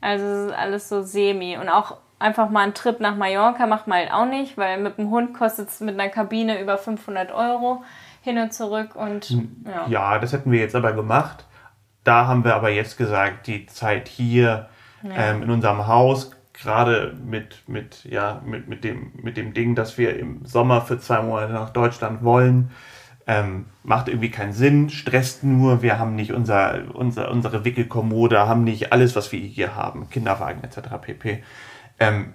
Also 0.00 0.24
es 0.24 0.46
ist 0.46 0.52
alles 0.52 0.88
so 0.88 1.02
semi. 1.02 1.56
Und 1.56 1.68
auch 1.68 1.96
einfach 2.18 2.50
mal 2.50 2.62
einen 2.62 2.74
Trip 2.74 3.00
nach 3.00 3.16
Mallorca 3.16 3.66
macht 3.66 3.86
man 3.86 3.98
halt 3.98 4.12
auch 4.12 4.26
nicht, 4.26 4.56
weil 4.56 4.80
mit 4.80 4.98
dem 4.98 5.10
Hund 5.10 5.34
kostet 5.34 5.68
es 5.68 5.80
mit 5.80 5.98
einer 5.98 6.10
Kabine 6.10 6.60
über 6.60 6.78
500 6.78 7.32
Euro 7.32 7.84
hin 8.22 8.38
und 8.38 8.52
zurück. 8.52 8.94
Und, 8.94 9.26
hm, 9.26 9.64
ja. 9.66 9.86
ja, 9.88 10.18
das 10.18 10.32
hätten 10.32 10.50
wir 10.50 10.60
jetzt 10.60 10.74
aber 10.74 10.92
gemacht. 10.92 11.44
Da 12.04 12.26
haben 12.26 12.44
wir 12.44 12.54
aber 12.54 12.70
jetzt 12.70 12.96
gesagt, 12.96 13.46
die 13.46 13.66
Zeit 13.66 14.08
hier 14.08 14.68
ja. 15.02 15.10
ähm, 15.14 15.42
in 15.42 15.50
unserem 15.50 15.86
Haus, 15.86 16.32
gerade 16.52 17.14
mit, 17.24 17.68
mit, 17.68 18.04
ja, 18.04 18.40
mit, 18.44 18.68
mit, 18.68 18.84
dem, 18.84 19.12
mit 19.22 19.36
dem 19.36 19.52
Ding, 19.54 19.74
dass 19.74 19.98
wir 19.98 20.18
im 20.18 20.44
Sommer 20.44 20.80
für 20.80 20.98
zwei 20.98 21.22
Monate 21.22 21.52
nach 21.52 21.70
Deutschland 21.70 22.24
wollen, 22.24 22.70
ähm, 23.28 23.66
macht 23.84 24.08
irgendwie 24.08 24.30
keinen 24.30 24.54
Sinn, 24.54 24.88
stresst 24.88 25.44
nur, 25.44 25.82
wir 25.82 25.98
haben 25.98 26.16
nicht 26.16 26.32
unser, 26.32 26.80
unser, 26.94 27.30
unsere 27.30 27.62
Wickelkommode, 27.64 28.48
haben 28.48 28.64
nicht 28.64 28.90
alles, 28.90 29.14
was 29.14 29.30
wir 29.30 29.38
hier 29.38 29.76
haben, 29.76 30.08
Kinderwagen 30.08 30.64
etc. 30.64 30.88
pp. 31.00 31.42
Ähm, 32.00 32.32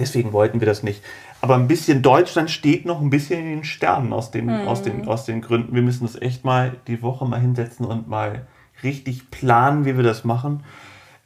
deswegen 0.00 0.32
wollten 0.32 0.58
wir 0.60 0.66
das 0.66 0.82
nicht. 0.82 1.02
Aber 1.42 1.54
ein 1.54 1.68
bisschen 1.68 2.00
Deutschland 2.00 2.50
steht 2.50 2.86
noch 2.86 3.02
ein 3.02 3.10
bisschen 3.10 3.40
in 3.40 3.46
den 3.46 3.64
Sternen 3.64 4.14
aus 4.14 4.30
den, 4.30 4.46
mhm. 4.46 4.66
aus 4.66 4.82
den, 4.82 5.06
aus 5.06 5.26
den 5.26 5.42
Gründen. 5.42 5.74
Wir 5.74 5.82
müssen 5.82 6.04
uns 6.04 6.16
echt 6.16 6.46
mal 6.46 6.72
die 6.86 7.02
Woche 7.02 7.26
mal 7.26 7.40
hinsetzen 7.40 7.84
und 7.84 8.08
mal 8.08 8.46
richtig 8.82 9.30
planen, 9.30 9.84
wie 9.84 9.98
wir 9.98 10.02
das 10.02 10.24
machen. 10.24 10.64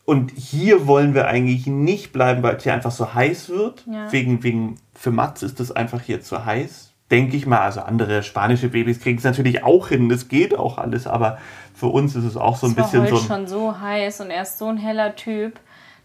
Und 0.04 0.32
hier 0.32 0.88
wollen 0.88 1.14
wir 1.14 1.28
eigentlich 1.28 1.68
nicht 1.68 2.12
bleiben, 2.12 2.42
weil 2.42 2.56
es 2.56 2.64
hier 2.64 2.74
einfach 2.74 2.90
so 2.90 3.14
heiß 3.14 3.50
wird. 3.50 3.86
Ja. 3.86 4.10
Wegen, 4.10 4.42
wegen, 4.42 4.74
für 4.94 5.12
Mats 5.12 5.44
ist 5.44 5.60
es 5.60 5.70
einfach 5.70 6.00
hier 6.00 6.20
zu 6.20 6.44
heiß 6.44 6.89
denke 7.10 7.36
ich 7.36 7.46
mal. 7.46 7.60
Also 7.60 7.80
andere 7.80 8.22
spanische 8.22 8.68
Babys 8.68 9.00
kriegen 9.00 9.18
es 9.18 9.24
natürlich 9.24 9.62
auch 9.64 9.88
hin, 9.88 10.08
das 10.08 10.28
geht 10.28 10.56
auch 10.56 10.78
alles, 10.78 11.06
aber 11.06 11.38
für 11.74 11.86
uns 11.86 12.14
ist 12.14 12.24
es 12.24 12.36
auch 12.36 12.56
so 12.56 12.66
ein 12.66 12.74
das 12.74 12.90
bisschen 12.90 13.02
war 13.02 13.08
so. 13.08 13.16
Ein 13.16 13.22
schon 13.22 13.46
so 13.46 13.80
heiß 13.80 14.20
und 14.20 14.30
er 14.30 14.42
ist 14.42 14.58
so 14.58 14.66
ein 14.66 14.76
heller 14.76 15.16
Typ. 15.16 15.58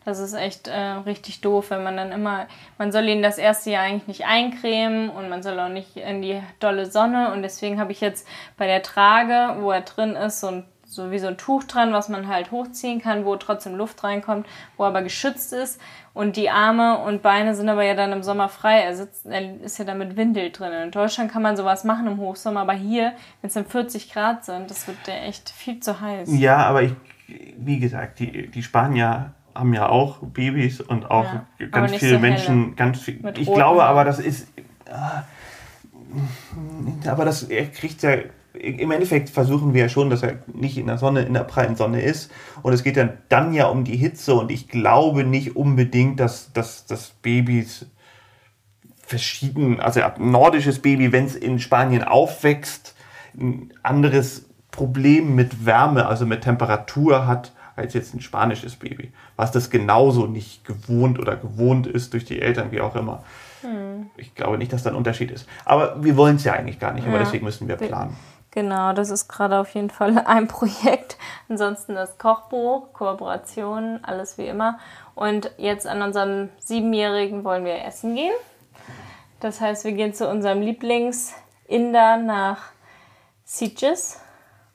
Das 0.05 0.19
ist 0.19 0.33
echt 0.33 0.67
äh, 0.67 0.79
richtig 0.79 1.41
doof, 1.41 1.71
wenn 1.71 1.83
man 1.83 1.97
dann 1.97 2.11
immer, 2.11 2.45
man 2.77 2.91
soll 2.91 3.07
ihn 3.09 3.23
das 3.23 3.39
erste 3.39 3.71
Jahr 3.71 3.83
eigentlich 3.83 4.07
nicht 4.07 4.25
eincremen 4.27 5.09
und 5.09 5.29
man 5.29 5.41
soll 5.41 5.59
auch 5.59 5.69
nicht 5.69 5.97
in 5.97 6.21
die 6.21 6.39
dolle 6.59 6.85
Sonne 6.85 7.33
und 7.33 7.41
deswegen 7.41 7.79
habe 7.79 7.91
ich 7.91 8.01
jetzt 8.01 8.27
bei 8.55 8.67
der 8.67 8.83
Trage, 8.83 9.55
wo 9.61 9.71
er 9.71 9.81
drin 9.81 10.11
ist, 10.11 10.41
so 10.41 10.47
ein 10.47 10.63
so 10.95 11.11
wie 11.11 11.19
so 11.19 11.27
ein 11.27 11.37
Tuch 11.37 11.65
dran, 11.65 11.91
was 11.93 12.09
man 12.09 12.27
halt 12.27 12.51
hochziehen 12.51 13.01
kann, 13.01 13.25
wo 13.25 13.35
trotzdem 13.35 13.75
Luft 13.75 14.03
reinkommt, 14.03 14.47
wo 14.77 14.85
aber 14.85 15.01
geschützt 15.01 15.53
ist. 15.53 15.79
Und 16.13 16.37
die 16.37 16.49
Arme 16.49 16.99
und 16.99 17.21
Beine 17.21 17.53
sind 17.55 17.67
aber 17.67 17.83
ja 17.83 17.93
dann 17.93 18.13
im 18.13 18.23
Sommer 18.23 18.47
frei. 18.47 18.79
Er, 18.79 18.95
sitzt, 18.95 19.25
er 19.25 19.61
ist 19.61 19.77
ja 19.77 19.85
dann 19.85 19.97
mit 19.97 20.15
Windel 20.15 20.51
drin. 20.51 20.71
In 20.71 20.91
Deutschland 20.91 21.31
kann 21.31 21.41
man 21.41 21.57
sowas 21.57 21.83
machen 21.83 22.07
im 22.07 22.17
Hochsommer, 22.17 22.61
aber 22.61 22.73
hier, 22.73 23.11
wenn 23.41 23.49
es 23.49 23.53
dann 23.53 23.65
40 23.65 24.13
Grad 24.13 24.45
sind, 24.45 24.71
das 24.71 24.87
wird 24.87 24.97
ja 25.07 25.15
echt 25.15 25.49
viel 25.49 25.81
zu 25.81 25.99
heiß. 25.99 26.29
Ja, 26.39 26.57
aber 26.65 26.83
ich, 26.83 26.93
wie 27.57 27.79
gesagt, 27.79 28.19
die, 28.19 28.47
die 28.47 28.63
Spanier 28.63 29.33
haben 29.53 29.73
ja 29.73 29.89
auch 29.89 30.19
Babys 30.21 30.79
und 30.81 31.11
auch 31.11 31.25
ja, 31.59 31.67
ganz 31.67 31.95
viele 31.95 32.15
so 32.15 32.19
Menschen, 32.19 32.75
ganz 32.75 33.01
viel. 33.01 33.21
ich 33.37 33.51
glaube 33.51 33.83
aber, 33.83 34.03
das 34.03 34.19
ist. 34.19 34.47
Äh, 34.85 34.91
aber 37.09 37.25
das, 37.25 37.43
er 37.43 37.67
kriegt 37.67 38.01
ja 38.03 38.17
im 38.59 38.91
Endeffekt 38.91 39.29
versuchen 39.29 39.73
wir 39.73 39.81
ja 39.81 39.89
schon, 39.89 40.09
dass 40.09 40.23
er 40.23 40.39
nicht 40.53 40.77
in 40.77 40.87
der 40.87 40.97
Sonne, 40.97 41.23
in 41.23 41.33
der 41.33 41.43
prallen 41.43 41.75
Sonne 41.75 42.01
ist. 42.01 42.31
Und 42.61 42.73
es 42.73 42.83
geht 42.83 42.97
dann, 42.97 43.17
dann 43.29 43.53
ja 43.53 43.67
um 43.67 43.83
die 43.83 43.97
Hitze. 43.97 44.35
Und 44.35 44.51
ich 44.51 44.67
glaube 44.67 45.23
nicht 45.23 45.55
unbedingt, 45.55 46.19
dass, 46.19 46.51
dass, 46.53 46.85
dass 46.85 47.09
Babys 47.21 47.85
verschieden, 49.05 49.79
also 49.79 50.01
ein 50.01 50.31
nordisches 50.31 50.79
Baby, 50.79 51.11
wenn 51.11 51.25
es 51.25 51.35
in 51.35 51.59
Spanien 51.59 52.03
aufwächst, 52.03 52.95
ein 53.37 53.73
anderes 53.83 54.45
Problem 54.71 55.35
mit 55.35 55.65
Wärme, 55.65 56.07
also 56.07 56.25
mit 56.25 56.41
Temperatur 56.41 57.27
hat, 57.27 57.53
als 57.75 57.93
jetzt 57.93 58.13
ein 58.13 58.21
spanisches 58.21 58.75
Baby. 58.75 59.11
Was 59.35 59.51
das 59.51 59.69
genauso 59.69 60.27
nicht 60.27 60.65
gewohnt 60.65 61.19
oder 61.19 61.35
gewohnt 61.35 61.87
ist 61.87 62.13
durch 62.13 62.25
die 62.25 62.41
Eltern, 62.41 62.71
wie 62.71 62.81
auch 62.81 62.95
immer. 62.95 63.23
Hm. 63.61 64.07
Ich 64.17 64.33
glaube 64.33 64.57
nicht, 64.57 64.71
dass 64.71 64.83
da 64.83 64.91
ein 64.91 64.95
Unterschied 64.95 65.31
ist. 65.31 65.47
Aber 65.65 66.03
wir 66.03 66.15
wollen 66.15 66.37
es 66.37 66.43
ja 66.43 66.53
eigentlich 66.53 66.79
gar 66.79 66.93
nicht, 66.93 67.05
aber 67.05 67.17
ja. 67.17 67.23
deswegen 67.23 67.45
müssen 67.45 67.67
wir 67.67 67.75
planen. 67.75 68.15
Genau, 68.55 68.93
das 68.93 69.09
ist 69.09 69.27
gerade 69.27 69.59
auf 69.59 69.75
jeden 69.75 69.89
Fall 69.89 70.17
ein 70.25 70.47
Projekt. 70.47 71.17
Ansonsten 71.49 71.93
das 71.93 72.17
Kochbuch, 72.17 72.93
Kooperationen, 72.93 74.01
alles 74.03 74.37
wie 74.37 74.47
immer. 74.47 74.79
Und 75.13 75.51
jetzt 75.57 75.85
an 75.85 76.01
unserem 76.01 76.49
Siebenjährigen 76.59 77.43
wollen 77.43 77.65
wir 77.65 77.83
essen 77.83 78.15
gehen. 78.15 78.33
Das 79.41 79.59
heißt, 79.59 79.83
wir 79.83 79.91
gehen 79.91 80.13
zu 80.13 80.29
unserem 80.29 80.61
Lieblings-Inder 80.61 82.15
nach 82.17 82.69
Sitges. 83.43 84.21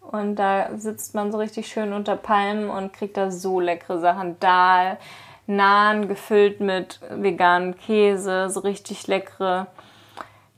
Und 0.02 0.36
da 0.36 0.76
sitzt 0.76 1.14
man 1.14 1.32
so 1.32 1.38
richtig 1.38 1.66
schön 1.68 1.94
unter 1.94 2.16
Palmen 2.16 2.68
und 2.68 2.92
kriegt 2.92 3.16
da 3.16 3.30
so 3.30 3.60
leckere 3.60 3.98
Sachen. 3.98 4.38
Dal, 4.40 4.98
Naan 5.46 6.06
gefüllt 6.06 6.60
mit 6.60 7.00
veganem 7.08 7.76
Käse, 7.78 8.50
so 8.50 8.60
richtig 8.60 9.06
leckere 9.06 9.68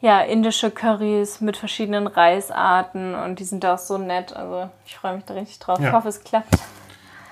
ja, 0.03 0.21
indische 0.21 0.73
Currys 0.73 1.41
mit 1.41 1.57
verschiedenen 1.57 2.09
Reisarten 2.09 3.15
und 3.15 3.39
die 3.39 3.45
sind 3.45 3.63
da 3.63 3.75
auch 3.75 3.79
so 3.79 3.99
nett. 3.99 4.37
Also 4.37 4.69
ich 4.85 4.97
freue 4.97 5.15
mich 5.15 5.25
da 5.25 5.35
richtig 5.35 5.61
drauf. 5.61 5.79
Ja. 5.79 5.89
Ich 5.89 5.95
hoffe, 5.95 6.09
es 6.09 6.25
klappt. 6.25 6.59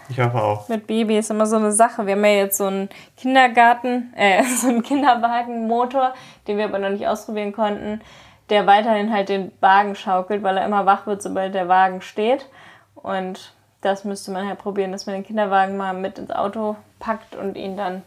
Ich 0.09 0.20
hoffe 0.20 0.40
auch. 0.40 0.68
Mit 0.68 0.87
Baby 0.87 1.18
ist 1.18 1.30
immer 1.30 1.46
so 1.46 1.56
eine 1.56 1.72
Sache. 1.72 2.06
Wir 2.06 2.14
haben 2.14 2.24
ja 2.24 2.30
jetzt 2.30 2.59
so 2.59 2.66
einen 2.66 2.88
Kindergarten, 3.16 4.14
äh, 4.16 4.44
so 4.56 4.68
einen 4.68 4.85
Kinderwagenmotor, 4.85 6.14
den 6.46 6.59
wir 6.59 6.66
aber 6.66 6.78
noch 6.78 6.90
nicht 6.90 7.09
ausprobieren 7.09 7.52
konnten, 7.52 8.00
der 8.50 8.68
weiterhin 8.68 9.12
halt 9.12 9.30
den 9.30 9.50
Wagen 9.59 9.96
schaukelt, 9.96 10.44
weil 10.44 10.56
er 10.56 10.64
immer 10.64 10.87
wach 10.87 11.06
wird, 11.06 11.22
sobald 11.22 11.54
der 11.54 11.66
Wagen 11.66 12.00
steht. 12.00 12.48
Und 12.94 13.52
das 13.80 14.04
müsste 14.04 14.30
man 14.30 14.46
halt 14.46 14.61
probieren, 14.61 14.92
dass 14.92 15.06
man 15.06 15.16
den 15.16 15.26
Kinderwagen 15.26 15.76
mal 15.76 15.92
mit 15.92 16.20
ins 16.20 16.30
Auto 16.30 16.76
packt 17.00 17.35
und 17.35 17.56
ihn 17.56 17.76
dann 17.76 18.02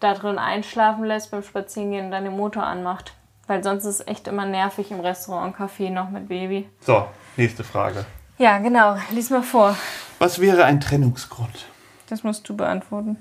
da 0.00 0.14
drin 0.14 0.38
einschlafen 0.38 1.04
lässt 1.04 1.30
beim 1.30 1.44
Spazierengehen 1.44 2.06
und 2.06 2.10
dann 2.10 2.24
den 2.24 2.36
Motor 2.36 2.64
anmacht. 2.64 3.12
Weil 3.46 3.62
sonst 3.62 3.84
ist 3.84 4.00
es 4.00 4.06
echt 4.06 4.28
immer 4.28 4.46
nervig 4.46 4.90
im 4.90 5.00
Restaurant 5.00 5.54
und 5.54 5.60
Café 5.60 5.90
noch 5.90 6.10
mit 6.10 6.28
Baby. 6.28 6.68
So, 6.80 7.06
nächste 7.36 7.64
Frage. 7.64 8.06
Ja, 8.38 8.58
genau. 8.58 8.96
Lies 9.10 9.30
mal 9.30 9.42
vor. 9.42 9.76
Was 10.18 10.40
wäre 10.40 10.64
ein 10.64 10.80
Trennungsgrund? 10.80 11.66
Das 12.08 12.22
musst 12.22 12.48
du 12.48 12.56
beantworten. 12.56 13.16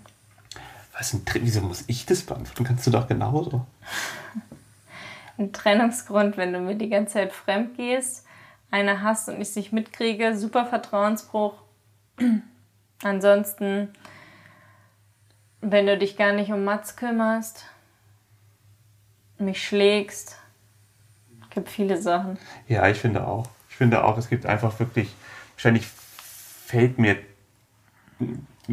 Was 0.98 1.14
ein 1.14 1.24
Wieso 1.34 1.62
muss 1.62 1.84
ich 1.88 2.06
das 2.06 2.22
beantworten? 2.22 2.64
Kannst 2.64 2.86
du 2.86 2.92
doch 2.92 3.08
genauso. 3.08 3.66
Ein 5.38 5.54
Trennungsgrund, 5.54 6.38
wenn 6.38 6.54
du 6.54 6.60
mir 6.60 6.76
die 6.76 6.90
ganze 6.90 7.14
Zeit 7.14 7.34
fremd 7.34 7.76
gehst, 7.76 8.26
eine 8.70 9.02
hast 9.02 9.28
und 9.28 9.36
ich 9.36 9.50
es 9.50 9.56
nicht 9.56 9.74
mitkriege, 9.74 10.38
super 10.38 10.66
Vertrauensbruch. 10.66 11.56
Ansonsten, 13.04 13.90
wenn 15.62 15.88
du 15.88 15.98
dich 15.98 16.18
gar 16.18 16.34
nicht 16.34 16.52
um 16.52 16.64
Mats 16.64 16.96
kümmerst, 16.96 17.66
mich 19.42 19.66
schlägst, 19.66 20.38
gibt 21.50 21.70
viele 21.70 22.02
Sachen. 22.02 22.38
Ja, 22.68 22.88
ich 22.88 22.98
finde 22.98 23.28
auch. 23.28 23.48
Ich 23.70 23.76
finde 23.76 24.04
auch, 24.04 24.18
es 24.18 24.30
gibt 24.30 24.46
einfach 24.46 24.80
wirklich, 24.80 25.14
wahrscheinlich 25.56 25.88
fällt 25.88 26.98
mir 26.98 27.18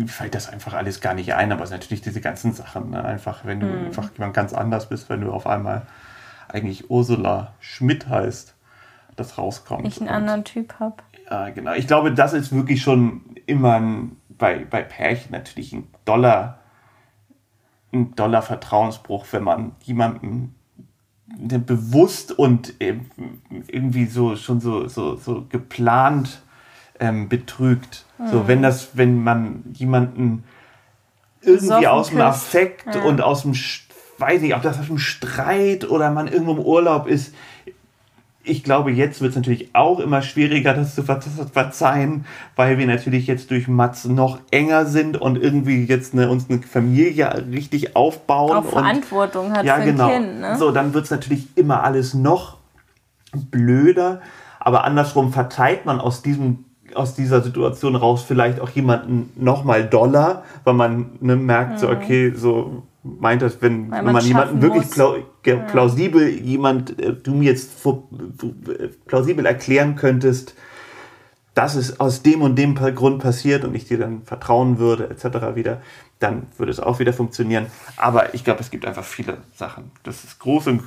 fällt 0.07 0.35
das 0.35 0.49
einfach 0.49 0.75
alles 0.75 1.01
gar 1.01 1.15
nicht 1.15 1.35
ein, 1.35 1.51
aber 1.51 1.65
es 1.65 1.71
sind 1.71 1.81
natürlich 1.81 2.03
diese 2.03 2.21
ganzen 2.21 2.53
Sachen, 2.53 2.91
ne? 2.91 3.05
einfach 3.05 3.45
wenn 3.45 3.61
du 3.61 3.67
mhm. 3.67 3.87
einfach 3.87 4.11
jemand 4.13 4.35
ganz 4.35 4.53
anders 4.53 4.89
bist, 4.89 5.09
wenn 5.09 5.23
du 5.23 5.33
auf 5.33 5.47
einmal 5.47 5.87
eigentlich 6.49 6.91
Ursula 6.91 7.55
Schmidt 7.61 8.09
heißt, 8.09 8.55
das 9.17 9.39
rauskommt. 9.39 9.87
Ich 9.87 10.01
einen 10.01 10.09
anderen 10.09 10.45
Typ 10.45 10.75
habe. 10.79 10.97
Ja, 11.29 11.51
genau. 11.51 11.73
Ich 11.75 11.87
glaube, 11.87 12.15
das 12.15 12.33
ist 12.33 12.55
wirklich 12.55 12.83
schon 12.83 13.37
immer 13.47 13.75
ein, 13.75 14.17
bei, 14.29 14.65
bei 14.65 14.83
Pärchen 14.83 15.33
natürlich 15.33 15.73
ein 15.73 15.89
Dollar, 16.05 16.61
ein 17.93 18.15
Dollar 18.15 18.43
Vertrauensbruch, 18.43 19.27
wenn 19.33 19.43
man 19.43 19.73
jemanden 19.83 20.55
bewusst 21.37 22.33
und 22.33 22.75
irgendwie 22.79 24.07
so 24.07 24.37
schon 24.37 24.61
so, 24.61 24.89
so, 24.89 25.17
so 25.17 25.47
geplant 25.49 26.43
ähm, 27.01 27.29
betrügt. 27.29 28.05
Mhm. 28.19 28.29
So, 28.29 28.49
wenn 28.49 28.63
das, 28.63 28.91
wenn 28.95 29.23
man 29.23 29.65
jemanden 29.75 30.45
irgendwie 31.43 31.87
aus 31.87 32.11
dem 32.11 32.21
Affekt 32.21 32.95
ja. 32.95 33.03
und 33.03 33.21
aus 33.21 33.43
dem, 33.43 33.55
weiß 34.19 34.43
ich, 34.43 34.55
ob 34.55 34.63
das 34.63 34.79
aus 34.81 34.87
dem 34.87 34.99
Streit 34.99 35.89
oder 35.89 36.11
man 36.11 36.29
irgendwo 36.29 36.53
im 36.53 36.61
Urlaub 36.61 37.07
ist, 37.07 37.35
ich 38.49 38.65
glaube, 38.65 38.91
jetzt 38.91 39.21
wird 39.21 39.31
es 39.31 39.37
natürlich 39.37 39.71
auch 39.75 40.01
immer 40.01 40.23
schwieriger, 40.23 40.75
das 40.75 40.95
zu 40.95 41.03
verzeihen, 41.03 42.25
weil 42.57 42.79
wir 42.79 42.87
natürlich 42.87 43.27
jetzt 43.27 43.51
durch 43.51 43.69
Mats 43.69 44.05
noch 44.05 44.39
enger 44.51 44.87
sind 44.87 45.21
und 45.21 45.37
irgendwie 45.37 45.85
jetzt 45.85 46.15
eine, 46.15 46.31
uns 46.31 46.49
eine 46.49 46.61
Familie 46.63 47.47
richtig 47.51 47.97
aufbauen. 47.97 48.57
Auch 48.57 48.65
Verantwortung 48.65 49.47
und, 49.47 49.53
hat 49.57 49.65
ja, 49.65 49.77
für 49.77 49.85
genau. 49.85 50.09
ein 50.09 50.23
Kind. 50.25 50.41
Ne? 50.41 50.57
So, 50.59 50.71
dann 50.71 50.95
wird 50.95 51.05
es 51.05 51.11
natürlich 51.11 51.49
immer 51.57 51.85
alles 51.85 52.15
noch 52.15 52.59
blöder. 53.51 54.21
Aber 54.61 54.85
andersrum 54.85 55.33
verteilt 55.33 55.87
man 55.87 56.01
aus 56.01 56.23
diesem 56.23 56.65
aus 56.95 57.15
dieser 57.15 57.43
Situation 57.43 57.97
raus 57.97 58.25
vielleicht 58.27 58.61
auch 58.61 58.71
jemanden 58.71 59.31
nochmal 59.37 59.85
doller, 59.85 60.43
weil 60.65 60.73
man 60.73 61.11
ne, 61.21 61.37
merkt, 61.37 61.75
mhm. 61.75 61.79
so, 61.79 61.89
okay, 61.91 62.33
so 62.35 62.83
meint 63.03 63.43
das, 63.43 63.63
wenn, 63.63 63.91
wenn 63.91 64.05
man, 64.05 64.25
jemanden 64.25 64.63
wirklich 64.63 64.91
plau 64.91 65.17
plausibel, 65.69 66.29
ja. 66.29 66.43
jemand, 66.43 67.01
äh, 67.01 67.15
du 67.15 67.35
mir 67.35 67.51
jetzt 67.51 67.83
plausibel 69.07 69.47
erklären 69.47 69.97
könntest, 69.97 70.55
dass 71.55 71.75
es 71.75 71.99
aus 71.99 72.23
dem 72.23 72.43
und 72.43 72.57
dem 72.57 72.75
Grund 72.75 73.21
passiert 73.21 73.65
und 73.65 73.75
ich 73.75 73.87
dir 73.87 73.99
dann 73.99 74.23
vertrauen 74.23 74.79
würde, 74.79 75.11
etc. 75.11 75.57
wieder, 75.57 75.81
dann 76.21 76.47
würde 76.57 76.71
es 76.71 76.79
auch 76.79 76.99
wieder 77.01 77.13
funktionieren. 77.13 77.67
Aber 77.97 78.35
ich 78.35 78.45
glaube, 78.45 78.61
es 78.61 78.71
gibt 78.71 78.87
einfach 78.87 79.05
viele 79.05 79.39
Sachen. 79.55 79.91
Das 80.05 80.39
große, 80.39 80.79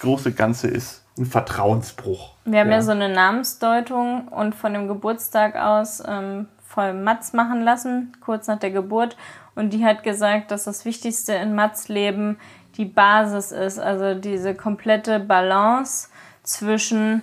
große 0.00 0.32
Ganze 0.32 0.68
ist 0.68 1.02
ein 1.18 1.26
Vertrauensbruch. 1.26 2.34
Wir 2.44 2.60
haben 2.60 2.70
ja, 2.70 2.76
ja 2.76 2.82
so 2.82 2.90
eine 2.90 3.08
Namensdeutung 3.08 4.28
und 4.28 4.54
von 4.54 4.74
dem 4.74 4.88
Geburtstag 4.88 5.56
aus 5.56 6.02
ähm, 6.06 6.46
voll 6.72 6.94
Mats 6.94 7.32
machen 7.32 7.62
lassen, 7.62 8.12
kurz 8.20 8.46
nach 8.46 8.58
der 8.58 8.70
Geburt. 8.70 9.16
Und 9.54 9.72
die 9.72 9.84
hat 9.84 10.02
gesagt, 10.02 10.50
dass 10.50 10.64
das 10.64 10.84
Wichtigste 10.84 11.34
in 11.34 11.54
Mats 11.54 11.88
Leben 11.88 12.38
die 12.76 12.86
Basis 12.86 13.52
ist, 13.52 13.78
also 13.78 14.18
diese 14.18 14.54
komplette 14.54 15.20
Balance 15.20 16.08
zwischen 16.42 17.22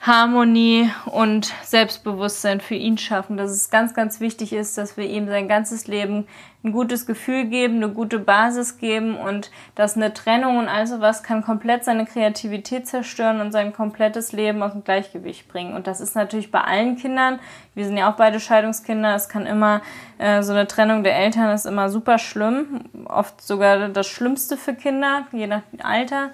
Harmonie 0.00 0.90
und 1.06 1.52
Selbstbewusstsein 1.64 2.60
für 2.60 2.76
ihn 2.76 2.98
schaffen. 2.98 3.36
Dass 3.36 3.50
es 3.50 3.70
ganz, 3.70 3.94
ganz 3.94 4.20
wichtig 4.20 4.52
ist, 4.52 4.78
dass 4.78 4.96
wir 4.96 5.04
ihm 5.04 5.26
sein 5.26 5.48
ganzes 5.48 5.86
Leben 5.88 6.26
ein 6.64 6.72
gutes 6.72 7.06
Gefühl 7.06 7.46
geben, 7.46 7.76
eine 7.76 7.90
gute 7.92 8.18
Basis 8.18 8.78
geben 8.78 9.16
und 9.16 9.50
dass 9.74 9.96
eine 9.96 10.12
Trennung 10.12 10.58
und 10.58 10.68
all 10.68 10.86
sowas 10.86 11.22
kann 11.22 11.42
komplett 11.42 11.84
seine 11.84 12.04
Kreativität 12.04 12.86
zerstören 12.86 13.40
und 13.40 13.52
sein 13.52 13.72
komplettes 13.72 14.32
Leben 14.32 14.62
aus 14.62 14.72
dem 14.72 14.82
Gleichgewicht 14.82 15.48
bringen. 15.48 15.74
Und 15.74 15.86
das 15.86 16.00
ist 16.00 16.16
natürlich 16.16 16.50
bei 16.50 16.60
allen 16.60 16.96
Kindern. 16.96 17.38
Wir 17.74 17.84
sind 17.84 17.96
ja 17.96 18.10
auch 18.10 18.16
beide 18.16 18.40
Scheidungskinder. 18.40 19.14
Es 19.14 19.28
kann 19.28 19.46
immer, 19.46 19.82
äh, 20.18 20.42
so 20.42 20.52
eine 20.52 20.66
Trennung 20.66 21.04
der 21.04 21.16
Eltern 21.16 21.54
ist 21.54 21.64
immer 21.64 21.90
super 21.90 22.18
schlimm. 22.18 22.80
Oft 23.06 23.40
sogar 23.40 23.88
das 23.88 24.08
Schlimmste 24.08 24.56
für 24.56 24.74
Kinder, 24.74 25.26
je 25.32 25.46
nach 25.46 25.62
Alter. 25.82 26.30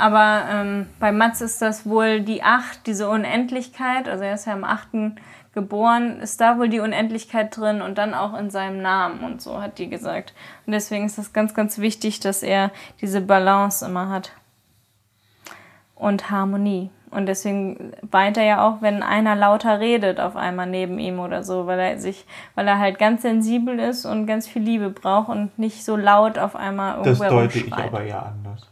Aber 0.00 0.44
ähm, 0.50 0.86
bei 0.98 1.12
Mats 1.12 1.42
ist 1.42 1.60
das 1.60 1.84
wohl 1.84 2.22
die 2.22 2.42
Acht, 2.42 2.86
diese 2.86 3.10
Unendlichkeit. 3.10 4.08
Also 4.08 4.24
er 4.24 4.32
ist 4.32 4.46
ja 4.46 4.54
am 4.54 4.64
achten 4.64 5.16
geboren, 5.52 6.20
ist 6.20 6.40
da 6.40 6.58
wohl 6.58 6.70
die 6.70 6.80
Unendlichkeit 6.80 7.54
drin 7.54 7.82
und 7.82 7.98
dann 7.98 8.14
auch 8.14 8.32
in 8.38 8.48
seinem 8.48 8.80
Namen 8.80 9.22
und 9.22 9.42
so 9.42 9.60
hat 9.60 9.76
die 9.76 9.90
gesagt. 9.90 10.32
Und 10.64 10.72
deswegen 10.72 11.04
ist 11.04 11.18
es 11.18 11.34
ganz, 11.34 11.52
ganz 11.52 11.76
wichtig, 11.76 12.18
dass 12.18 12.42
er 12.42 12.70
diese 13.02 13.20
Balance 13.20 13.84
immer 13.84 14.08
hat. 14.08 14.32
Und 15.96 16.30
Harmonie. 16.30 16.88
Und 17.10 17.26
deswegen 17.26 17.92
weint 18.00 18.38
er 18.38 18.44
ja 18.44 18.66
auch, 18.66 18.80
wenn 18.80 19.02
einer 19.02 19.36
lauter 19.36 19.80
redet 19.80 20.18
auf 20.18 20.34
einmal 20.34 20.66
neben 20.66 20.98
ihm 20.98 21.18
oder 21.18 21.42
so, 21.42 21.66
weil 21.66 21.78
er 21.78 21.98
sich, 21.98 22.24
weil 22.54 22.66
er 22.66 22.78
halt 22.78 22.98
ganz 22.98 23.20
sensibel 23.20 23.78
ist 23.78 24.06
und 24.06 24.26
ganz 24.26 24.48
viel 24.48 24.62
Liebe 24.62 24.88
braucht 24.88 25.28
und 25.28 25.58
nicht 25.58 25.84
so 25.84 25.94
laut 25.94 26.38
auf 26.38 26.56
einmal 26.56 26.98
irgendwo 26.98 27.24
Das 27.24 27.30
deute 27.30 27.58
ich 27.58 27.74
aber 27.74 28.02
ja 28.04 28.22
anders 28.22 28.69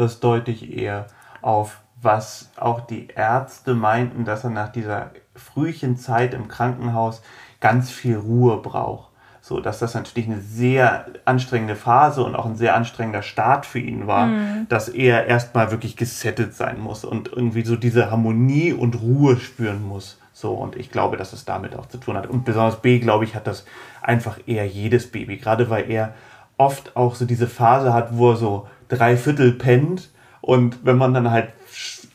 das 0.00 0.20
deute 0.20 0.50
ich 0.50 0.76
eher 0.76 1.06
auf, 1.42 1.80
was 2.02 2.50
auch 2.56 2.80
die 2.80 3.08
Ärzte 3.08 3.74
meinten, 3.74 4.24
dass 4.24 4.44
er 4.44 4.50
nach 4.50 4.70
dieser 4.70 5.10
frühen 5.34 5.96
Zeit 5.96 6.32
im 6.32 6.48
Krankenhaus 6.48 7.22
ganz 7.60 7.90
viel 7.90 8.16
Ruhe 8.16 8.56
braucht. 8.56 9.10
So, 9.42 9.60
dass 9.60 9.78
das 9.78 9.94
natürlich 9.94 10.28
eine 10.28 10.40
sehr 10.40 11.06
anstrengende 11.24 11.74
Phase 11.74 12.22
und 12.22 12.34
auch 12.36 12.46
ein 12.46 12.56
sehr 12.56 12.74
anstrengender 12.76 13.22
Start 13.22 13.66
für 13.66 13.78
ihn 13.78 14.06
war, 14.06 14.26
mhm. 14.26 14.66
dass 14.68 14.88
er 14.88 15.26
erstmal 15.26 15.70
wirklich 15.70 15.96
gesettet 15.96 16.54
sein 16.54 16.78
muss 16.78 17.04
und 17.04 17.28
irgendwie 17.28 17.64
so 17.64 17.76
diese 17.76 18.10
Harmonie 18.10 18.72
und 18.72 19.00
Ruhe 19.00 19.38
spüren 19.38 19.82
muss. 19.82 20.18
So, 20.32 20.52
und 20.52 20.76
ich 20.76 20.90
glaube, 20.90 21.16
dass 21.16 21.32
es 21.32 21.44
damit 21.44 21.74
auch 21.74 21.86
zu 21.86 21.98
tun 21.98 22.16
hat. 22.16 22.26
Und 22.26 22.44
besonders 22.44 22.80
B, 22.80 22.98
glaube 22.98 23.24
ich, 23.24 23.34
hat 23.34 23.46
das 23.46 23.64
einfach 24.00 24.38
eher 24.46 24.66
jedes 24.66 25.10
Baby. 25.10 25.36
Gerade 25.36 25.68
weil 25.68 25.90
er 25.90 26.14
oft 26.56 26.96
auch 26.96 27.14
so 27.14 27.24
diese 27.24 27.48
Phase 27.48 27.92
hat, 27.92 28.16
wo 28.16 28.30
er 28.30 28.36
so 28.36 28.68
drei 28.90 29.16
Viertel 29.16 29.52
pennt. 29.52 30.10
Und 30.42 30.84
wenn 30.84 30.98
man 30.98 31.14
dann 31.14 31.30
halt 31.30 31.48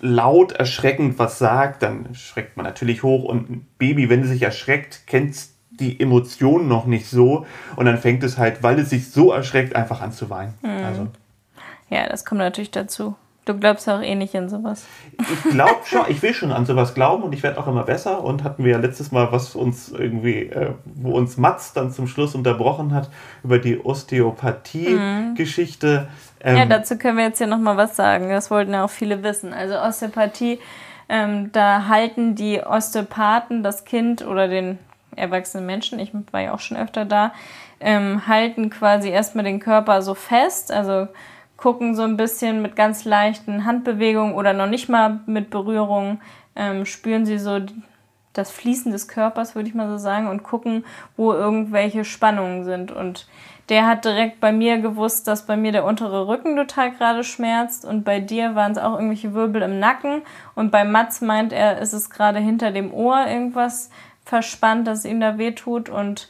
laut 0.02 0.52
erschreckend 0.52 1.20
was 1.20 1.40
sagt, 1.40 1.84
dann 1.84 2.14
schreckt 2.14 2.58
man 2.58 2.66
natürlich 2.66 3.04
hoch. 3.04 3.24
Und 3.24 3.50
ein 3.50 3.68
Baby, 3.78 4.10
wenn 4.10 4.22
es 4.22 4.30
sich 4.30 4.44
erschreckt, 4.44 5.08
kennt 5.08 5.36
die 5.72 6.00
Emotionen 6.00 6.68
noch 6.68 6.86
nicht 6.86 7.10
so. 7.10 7.46
Und 7.76 7.86
dann 7.86 7.98
fängt 7.98 8.24
es 8.24 8.38
halt, 8.38 8.64
weil 8.64 8.80
es 8.80 8.92
sich 8.92 9.12
so 9.12 9.32
erschreckt, 9.32 9.76
einfach 9.76 10.02
an 10.02 10.12
zu 10.12 10.30
weinen. 10.30 10.54
Mhm. 10.62 10.86
Also. 10.86 11.08
Ja, 11.90 12.08
das 12.08 12.26
kommt 12.26 12.40
natürlich 12.40 12.72
dazu. 12.72 13.16
Du 13.46 13.58
glaubst 13.58 13.88
auch 13.88 14.02
eh 14.02 14.16
nicht 14.16 14.36
an 14.36 14.50
sowas. 14.50 14.86
Ich 15.20 15.44
glaube 15.52 15.82
schon, 15.86 16.02
ich 16.10 16.22
will 16.24 16.34
schon 16.34 16.52
an 16.52 16.66
sowas 16.66 16.96
glauben 16.96 17.22
und 17.22 17.32
ich 17.32 17.44
werde 17.44 17.60
auch 17.60 17.68
immer 17.68 17.84
besser. 17.84 18.24
Und 18.24 18.44
hatten 18.44 18.64
wir 18.64 18.72
ja 18.72 18.80
letztes 18.80 19.12
Mal, 19.12 19.32
was 19.32 19.54
uns 19.54 19.90
irgendwie, 19.90 20.48
äh, 20.48 20.72
wo 20.96 21.12
uns 21.12 21.38
Mats 21.38 21.74
dann 21.74 21.92
zum 21.92 22.08
Schluss 22.08 22.34
unterbrochen 22.34 22.92
hat, 22.92 23.12
über 23.44 23.60
die 23.60 23.80
Osteopathie-Geschichte. 23.80 26.08
Ähm, 26.46 26.58
ja, 26.58 26.66
dazu 26.66 26.98
können 26.98 27.18
wir 27.18 27.26
jetzt 27.26 27.40
hier 27.40 27.48
nochmal 27.48 27.76
was 27.76 27.96
sagen. 27.96 28.30
Das 28.30 28.52
wollten 28.52 28.74
ja 28.74 28.86
auch 28.86 28.90
viele 28.90 29.24
wissen. 29.24 29.52
Also 29.52 29.80
Osteopathie, 29.80 30.60
ähm, 31.10 31.52
da 31.52 31.88
halten 31.88 32.36
die 32.36 32.62
Osteopathen 32.62 33.64
das 33.64 33.84
Kind 33.84 34.26
oder 34.26 34.48
den 34.48 34.78
erwachsenen 35.16 35.66
Menschen, 35.66 36.00
ich 36.00 36.12
war 36.32 36.42
ja 36.42 36.54
auch 36.54 36.60
schon 36.60 36.78
öfter 36.78 37.06
da, 37.06 37.34
ähm, 37.80 38.28
halten 38.28 38.70
quasi 38.70 39.10
erstmal 39.10 39.46
den 39.46 39.60
Körper 39.60 40.02
so 40.02 40.14
fest. 40.14 40.72
Also 40.72 41.08
gucken 41.58 41.96
so 41.96 42.04
ein 42.04 42.18
bisschen 42.18 42.62
mit 42.62 42.76
ganz 42.76 43.06
leichten 43.06 43.66
Handbewegungen 43.66 44.36
oder 44.36 44.54
noch 44.54 44.68
nicht 44.68 44.88
mal 44.88 45.22
mit 45.26 45.50
Berührung, 45.50 46.20
ähm, 46.56 46.86
spüren 46.86 47.26
sie 47.26 47.40
so 47.40 47.60
das 48.34 48.52
Fließen 48.52 48.92
des 48.92 49.08
Körpers, 49.08 49.56
würde 49.56 49.70
ich 49.70 49.76
mal 49.76 49.90
so 49.90 49.98
sagen, 49.98 50.28
und 50.28 50.44
gucken, 50.44 50.86
wo 51.16 51.34
irgendwelche 51.34 52.04
Spannungen 52.04 52.66
sind. 52.66 52.92
Und 52.92 53.28
der 53.70 53.88
hat 53.88 54.06
direkt 54.06 54.40
bei 54.40 54.52
mir 54.52 54.78
gewusst, 54.78 55.28
dass 55.28 55.46
bei 55.46 55.58
mir 55.58 55.72
der 55.72 55.86
untere 55.86 56.28
Rücken 56.28 56.56
total 56.56 56.92
gerade 56.92 57.24
schmerzt 57.24 57.86
und 57.86 58.04
bei 58.04 58.20
dir 58.20 58.56
waren 58.56 58.74
es 58.74 58.78
auch 58.78 58.94
irgendwelche 58.94 59.34
Wirbel 59.34 59.62
im 59.64 59.80
Nacken 59.80 60.22
und 60.54 60.72
bei 60.72 60.84
Mats 60.84 61.22
meint 61.22 61.52
er, 61.52 61.80
ist 61.80 61.94
es 61.94 62.10
gerade 62.10 62.40
hinter 62.40 62.72
dem 62.72 62.94
Ohr 62.94 63.26
irgendwas 63.28 63.90
verspannt, 64.24 64.88
dass 64.88 65.06
ihm 65.06 65.20
da 65.20 65.38
weh 65.38 65.52
tut 65.52 65.90
und 65.90 66.30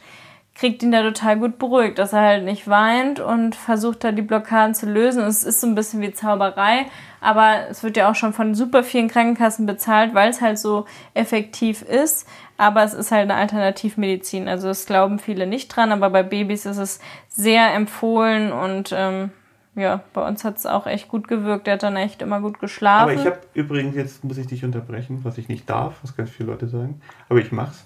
kriegt 0.54 0.82
ihn 0.82 0.92
da 0.92 1.02
total 1.02 1.38
gut 1.38 1.58
beruhigt, 1.58 1.98
dass 1.98 2.14
er 2.14 2.22
halt 2.22 2.44
nicht 2.44 2.66
weint 2.66 3.20
und 3.20 3.54
versucht 3.54 4.04
da 4.04 4.12
die 4.12 4.22
Blockaden 4.22 4.74
zu 4.74 4.86
lösen. 4.86 5.22
Es 5.22 5.44
ist 5.44 5.60
so 5.60 5.66
ein 5.66 5.74
bisschen 5.74 6.00
wie 6.00 6.12
Zauberei, 6.12 6.86
aber 7.20 7.68
es 7.68 7.82
wird 7.82 7.96
ja 7.98 8.10
auch 8.10 8.14
schon 8.14 8.32
von 8.32 8.54
super 8.54 8.82
vielen 8.82 9.08
Krankenkassen 9.08 9.66
bezahlt, 9.66 10.14
weil 10.14 10.30
es 10.30 10.40
halt 10.40 10.58
so 10.58 10.86
effektiv 11.12 11.82
ist. 11.82 12.26
Aber 12.58 12.82
es 12.84 12.94
ist 12.94 13.10
halt 13.10 13.30
eine 13.30 13.34
Alternativmedizin. 13.34 14.48
Also 14.48 14.68
das 14.68 14.86
glauben 14.86 15.18
viele 15.18 15.46
nicht 15.46 15.68
dran, 15.68 15.92
aber 15.92 16.10
bei 16.10 16.22
Babys 16.22 16.66
ist 16.66 16.78
es 16.78 17.00
sehr 17.28 17.74
empfohlen 17.74 18.52
und 18.52 18.94
ähm, 18.96 19.30
ja, 19.74 20.00
bei 20.14 20.26
uns 20.26 20.42
hat 20.42 20.56
es 20.56 20.64
auch 20.64 20.86
echt 20.86 21.08
gut 21.08 21.28
gewirkt. 21.28 21.66
Der 21.66 21.74
hat 21.74 21.82
dann 21.82 21.96
echt 21.96 22.22
immer 22.22 22.40
gut 22.40 22.58
geschlafen. 22.58 23.10
Aber 23.10 23.14
ich 23.14 23.26
habe 23.26 23.38
übrigens, 23.52 23.94
jetzt 23.94 24.24
muss 24.24 24.38
ich 24.38 24.46
dich 24.46 24.64
unterbrechen, 24.64 25.20
was 25.22 25.36
ich 25.36 25.48
nicht 25.48 25.68
darf, 25.68 25.96
was 26.02 26.16
ganz 26.16 26.30
viele 26.30 26.50
Leute 26.50 26.68
sagen, 26.68 27.00
aber 27.28 27.40
ich 27.40 27.52
mach's 27.52 27.84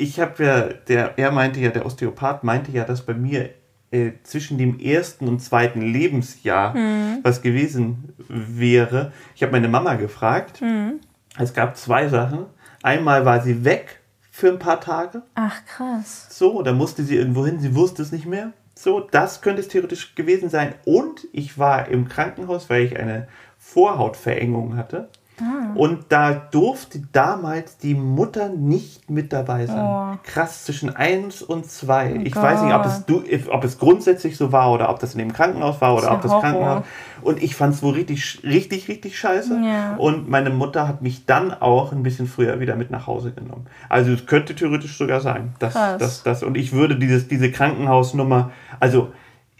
ich 0.00 0.18
habe 0.18 0.44
ja, 0.44 0.62
der, 0.88 1.18
er 1.18 1.30
meinte 1.30 1.60
ja, 1.60 1.70
der 1.70 1.84
Osteopath 1.84 2.42
meinte 2.42 2.72
ja, 2.72 2.84
dass 2.84 3.04
bei 3.04 3.14
mir 3.14 3.50
äh, 3.90 4.12
zwischen 4.22 4.56
dem 4.56 4.80
ersten 4.80 5.28
und 5.28 5.40
zweiten 5.40 5.82
Lebensjahr 5.82 6.74
mhm. 6.74 7.18
was 7.22 7.42
gewesen 7.42 8.14
wäre. 8.28 9.12
Ich 9.34 9.42
habe 9.42 9.52
meine 9.52 9.68
Mama 9.68 9.94
gefragt. 9.94 10.62
Mhm. 10.62 11.00
Es 11.38 11.52
gab 11.52 11.76
zwei 11.76 12.08
Sachen. 12.08 12.46
Einmal 12.82 13.24
war 13.26 13.40
sie 13.40 13.64
weg 13.64 13.99
für 14.30 14.48
ein 14.48 14.58
paar 14.58 14.80
Tage. 14.80 15.22
Ach, 15.34 15.64
krass. 15.66 16.26
So, 16.30 16.62
da 16.62 16.72
musste 16.72 17.02
sie 17.02 17.16
irgendwo 17.16 17.44
hin, 17.44 17.60
sie 17.60 17.74
wusste 17.74 18.02
es 18.02 18.12
nicht 18.12 18.26
mehr. 18.26 18.52
So, 18.74 19.00
das 19.00 19.42
könnte 19.42 19.60
es 19.60 19.68
theoretisch 19.68 20.14
gewesen 20.14 20.48
sein. 20.48 20.74
Und 20.84 21.26
ich 21.32 21.58
war 21.58 21.88
im 21.88 22.08
Krankenhaus, 22.08 22.70
weil 22.70 22.84
ich 22.84 22.98
eine 22.98 23.28
Vorhautverengung 23.58 24.76
hatte. 24.76 25.10
Ah. 25.40 25.72
Und 25.74 26.06
da 26.08 26.32
durfte 26.32 27.00
damals 27.12 27.78
die 27.78 27.94
Mutter 27.94 28.48
nicht 28.48 29.10
mit 29.10 29.32
dabei 29.32 29.66
sein. 29.66 29.84
Oh. 29.84 30.18
Krass, 30.24 30.64
zwischen 30.64 30.94
1 30.94 31.42
und 31.42 31.70
2. 31.70 32.14
Oh 32.18 32.20
ich 32.22 32.32
Gott. 32.32 32.42
weiß 32.42 32.62
nicht, 32.62 32.74
ob 32.74 32.84
es, 32.84 33.48
ob 33.48 33.64
es 33.64 33.78
grundsätzlich 33.78 34.36
so 34.36 34.52
war 34.52 34.72
oder 34.72 34.90
ob 34.90 34.98
das 34.98 35.14
in 35.14 35.18
dem 35.18 35.32
Krankenhaus 35.32 35.80
war 35.80 35.96
oder 35.96 36.12
ob 36.12 36.22
das 36.22 36.30
Horror. 36.30 36.42
Krankenhaus. 36.42 36.84
Und 37.22 37.42
ich 37.42 37.54
fand 37.54 37.74
es 37.74 37.82
wohl 37.82 37.94
richtig, 37.94 38.40
richtig, 38.44 38.88
richtig 38.88 39.18
scheiße. 39.18 39.60
Ja. 39.62 39.96
Und 39.96 40.28
meine 40.28 40.50
Mutter 40.50 40.88
hat 40.88 41.02
mich 41.02 41.26
dann 41.26 41.52
auch 41.52 41.92
ein 41.92 42.02
bisschen 42.02 42.26
früher 42.26 42.60
wieder 42.60 42.76
mit 42.76 42.90
nach 42.90 43.06
Hause 43.06 43.32
genommen. 43.32 43.66
Also 43.88 44.12
es 44.12 44.26
könnte 44.26 44.54
theoretisch 44.54 44.96
sogar 44.96 45.20
sein. 45.20 45.54
Dass, 45.58 45.74
dass, 45.74 46.22
dass, 46.22 46.42
und 46.42 46.56
ich 46.56 46.72
würde 46.72 46.96
dieses, 46.96 47.28
diese 47.28 47.50
Krankenhausnummer, 47.50 48.50
also 48.78 49.12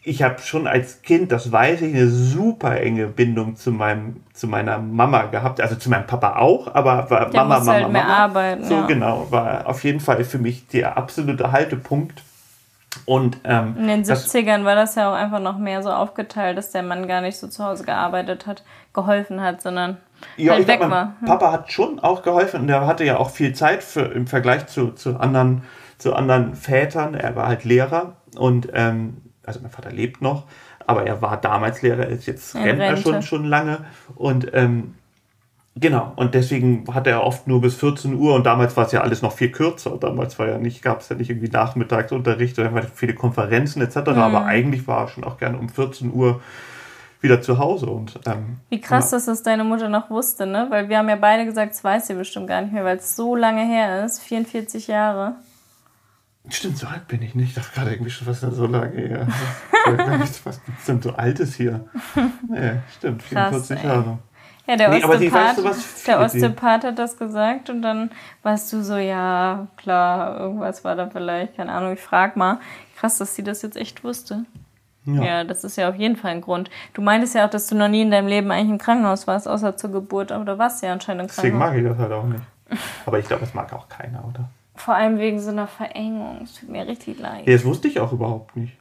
ich 0.03 0.23
habe 0.23 0.41
schon 0.41 0.67
als 0.67 1.03
Kind, 1.03 1.31
das 1.31 1.53
weiß 1.53 1.83
ich, 1.83 1.95
eine 1.95 2.09
super 2.09 2.81
enge 2.81 3.07
Bindung 3.07 3.57
zu 3.57 3.71
meinem, 3.71 4.17
zu 4.41 4.49
meiner 4.49 4.79
Mama 4.79 5.25
gehabt, 5.25 5.61
also 5.61 5.75
zu 5.75 5.91
meinem 5.91 6.07
Papa 6.07 6.37
auch, 6.37 6.75
aber 6.75 7.11
war 7.11 7.29
Der 7.29 7.45
Mama, 7.45 7.59
Mama, 7.59 7.73
halt 7.73 7.93
Mama. 7.93 8.03
Arbeiten, 8.03 8.65
so 8.65 8.75
ja. 8.75 8.87
genau, 8.87 9.27
war 9.31 9.67
auf 9.67 9.85
jeden 9.85 10.01
Fall 10.01 10.25
für 10.25 10.39
mich 10.39 10.67
der 10.69 10.97
absolute 10.97 11.53
Haltepunkt. 11.53 12.23
Und 13.05 13.37
ähm, 13.45 13.77
in 13.79 13.87
den 13.87 14.03
70ern 14.03 14.65
war 14.65 14.75
das 14.77 14.95
ja 14.95 15.11
auch 15.11 15.15
einfach 15.15 15.41
noch 15.41 15.59
mehr 15.59 15.83
so 15.83 15.91
aufgeteilt, 15.91 16.57
dass 16.57 16.71
der 16.71 16.83
Mann 16.83 17.07
gar 17.07 17.21
nicht 17.21 17.37
so 17.37 17.49
zu 17.49 17.63
Hause 17.63 17.85
gearbeitet 17.85 18.47
hat, 18.47 18.65
geholfen 18.95 19.43
hat, 19.43 19.61
sondern 19.61 19.99
ja, 20.39 20.55
halt 20.55 20.67
weg 20.67 20.79
glaub, 20.79 20.91
war. 20.91 21.15
Hm. 21.21 21.29
Papa 21.29 21.53
hat 21.53 21.71
schon 21.71 22.01
auch 22.01 22.23
geholfen 22.23 22.63
und 22.63 22.69
er 22.71 22.87
hatte 22.87 23.05
ja 23.05 23.19
auch 23.19 23.29
viel 23.29 23.55
Zeit 23.55 23.83
für, 23.83 24.01
im 24.01 24.27
Vergleich 24.27 24.69
zu, 24.69 24.93
zu, 24.93 25.21
anderen, 25.21 25.65
zu 25.99 26.15
anderen 26.15 26.55
Vätern. 26.55 27.13
Er 27.13 27.37
war 27.37 27.47
halt 27.47 27.65
Lehrer 27.65 28.17
und 28.37 28.71
ähm, 28.73 29.19
also 29.45 29.61
mein 29.61 29.71
Vater 29.71 29.93
lebt 29.93 30.23
noch, 30.23 30.45
aber 30.91 31.07
er 31.07 31.23
war 31.23 31.41
damals 31.41 31.83
Lehrer, 31.83 32.07
ist 32.07 32.27
jetzt 32.27 32.55
Rentner 32.55 32.97
schon, 32.97 33.23
schon 33.23 33.45
lange 33.45 33.79
und 34.17 34.51
ähm, 34.55 34.95
Genau, 35.77 36.13
und 36.17 36.35
deswegen 36.35 36.85
hatte 36.93 37.11
er 37.11 37.23
oft 37.23 37.47
nur 37.47 37.61
bis 37.61 37.77
14 37.77 38.15
Uhr 38.15 38.35
und 38.35 38.45
damals 38.45 38.77
war 38.77 38.87
es 38.87 38.93
ja 38.93 39.03
alles 39.03 39.23
noch 39.23 39.33
viel 39.33 39.53
kürzer. 39.53 39.97
Damals 39.99 40.37
war 40.39 40.49
ja 40.49 40.59
nicht, 40.59 40.83
gab 40.83 41.01
es 41.01 41.09
ja 41.09 41.17
nicht 41.17 41.31
irgendwie 41.31 41.49
Nachmittagsunterricht 41.49 42.59
oder 42.59 42.83
viele 42.95 43.15
Konferenzen 43.15 43.81
etc. 43.81 44.11
Mhm. 44.11 44.19
Aber 44.19 44.45
eigentlich 44.45 44.89
war 44.89 45.05
er 45.05 45.09
schon 45.09 45.23
auch 45.23 45.39
gerne 45.39 45.59
um 45.59 45.69
14 45.69 46.13
Uhr 46.13 46.41
wieder 47.21 47.41
zu 47.41 47.59
Hause. 47.59 47.87
Und, 47.87 48.19
ähm, 48.27 48.59
Wie 48.69 48.81
krass, 48.81 49.13
ja. 49.13 49.17
dass 49.17 49.27
das 49.27 49.43
deine 49.43 49.63
Mutter 49.63 49.89
noch 49.89 50.11
wusste, 50.11 50.45
ne? 50.45 50.67
Weil 50.71 50.89
wir 50.89 50.99
haben 50.99 51.09
ja 51.09 51.17
beide 51.17 51.45
gesagt, 51.45 51.73
das 51.73 51.85
weiß 51.85 52.09
sie 52.09 52.15
bestimmt 52.15 52.49
gar 52.49 52.63
nicht 52.63 52.73
mehr, 52.73 52.85
weil 52.85 52.97
es 52.97 53.15
so 53.15 53.37
lange 53.37 53.65
her 53.65 54.05
ist, 54.05 54.21
44 54.21 54.89
Jahre. 54.89 55.37
Stimmt, 56.51 56.79
so 56.79 56.87
alt 56.87 57.07
bin 57.09 57.23
ich 57.23 57.35
nicht. 57.35 57.51
Ich 57.51 57.55
dachte 57.55 57.71
gerade 57.75 57.93
irgendwie 57.93 58.11
schon, 58.11 58.27
was 58.27 58.43
ist 58.43 58.55
so 58.55 58.67
lange 58.67 58.97
her? 58.97 59.27
was 60.45 60.65
gibt 60.65 60.79
es 60.79 60.85
denn 60.87 61.01
so 61.01 61.13
Altes 61.13 61.55
hier? 61.55 61.89
Nee, 62.49 62.81
stimmt, 62.97 63.23
44 63.23 63.77
Krass, 63.77 63.85
Jahre. 63.85 64.19
Ja, 64.67 64.77
der, 64.77 64.89
nee, 64.91 65.05
Osteopath, 65.05 65.65
weißt 65.65 66.07
du, 66.07 66.07
der 66.07 66.21
Osteopath 66.21 66.85
hat 66.85 66.99
das 66.99 67.17
gesagt 67.17 67.71
und 67.71 67.83
dann 67.83 68.11
warst 68.43 68.73
du 68.73 68.83
so, 68.83 68.97
ja, 68.97 69.67
klar, 69.77 70.39
irgendwas 70.39 70.85
war 70.85 70.95
da 70.95 71.09
vielleicht, 71.09 71.57
keine 71.57 71.73
Ahnung, 71.73 71.95
ich 71.95 72.01
frag 72.01 72.37
mal. 72.37 72.61
Krass, 72.97 73.19
dass 73.19 73.35
sie 73.35 73.43
das 73.43 73.63
jetzt 73.63 73.77
echt 73.77 74.05
wusste. 74.05 74.45
Ja. 75.07 75.23
ja. 75.23 75.45
das 75.45 75.65
ist 75.65 75.77
ja 75.77 75.89
auf 75.89 75.97
jeden 75.97 76.17
Fall 76.17 76.33
ein 76.33 76.41
Grund. 76.41 76.71
Du 76.93 77.03
meintest 77.03 77.35
ja 77.35 77.47
auch, 77.47 77.51
dass 77.51 77.67
du 77.67 77.75
noch 77.75 77.89
nie 77.89 78.03
in 78.03 78.11
deinem 78.11 78.29
Leben 78.29 78.51
eigentlich 78.51 78.71
im 78.71 78.79
Krankenhaus 78.79 79.27
warst, 79.27 79.49
außer 79.49 79.77
zur 79.77 79.91
Geburt, 79.91 80.31
aber 80.31 80.45
du 80.45 80.59
warst 80.59 80.83
ja 80.83 80.93
anscheinend 80.93 81.23
im 81.23 81.29
Krankenhaus. 81.29 81.37
Deswegen 81.37 81.59
mag 81.59 81.77
ich 81.77 81.85
das 81.85 81.99
halt 81.99 82.13
auch 82.13 82.27
nicht. 82.27 82.43
Aber 83.07 83.19
ich 83.19 83.27
glaube, 83.27 83.41
das 83.41 83.55
mag 83.55 83.73
auch 83.73 83.89
keiner, 83.89 84.25
oder? 84.25 84.49
Vor 84.81 84.95
allem 84.95 85.19
wegen 85.19 85.39
so 85.41 85.51
einer 85.51 85.67
Verengung. 85.67 86.41
Es 86.43 86.55
tut 86.55 86.71
mir 86.71 86.87
richtig 86.87 87.19
leid. 87.19 87.47
Ja, 87.47 87.53
das 87.53 87.65
wusste 87.65 87.87
ich 87.87 88.01
auch 88.01 88.13
überhaupt 88.13 88.57
nicht. 88.57 88.79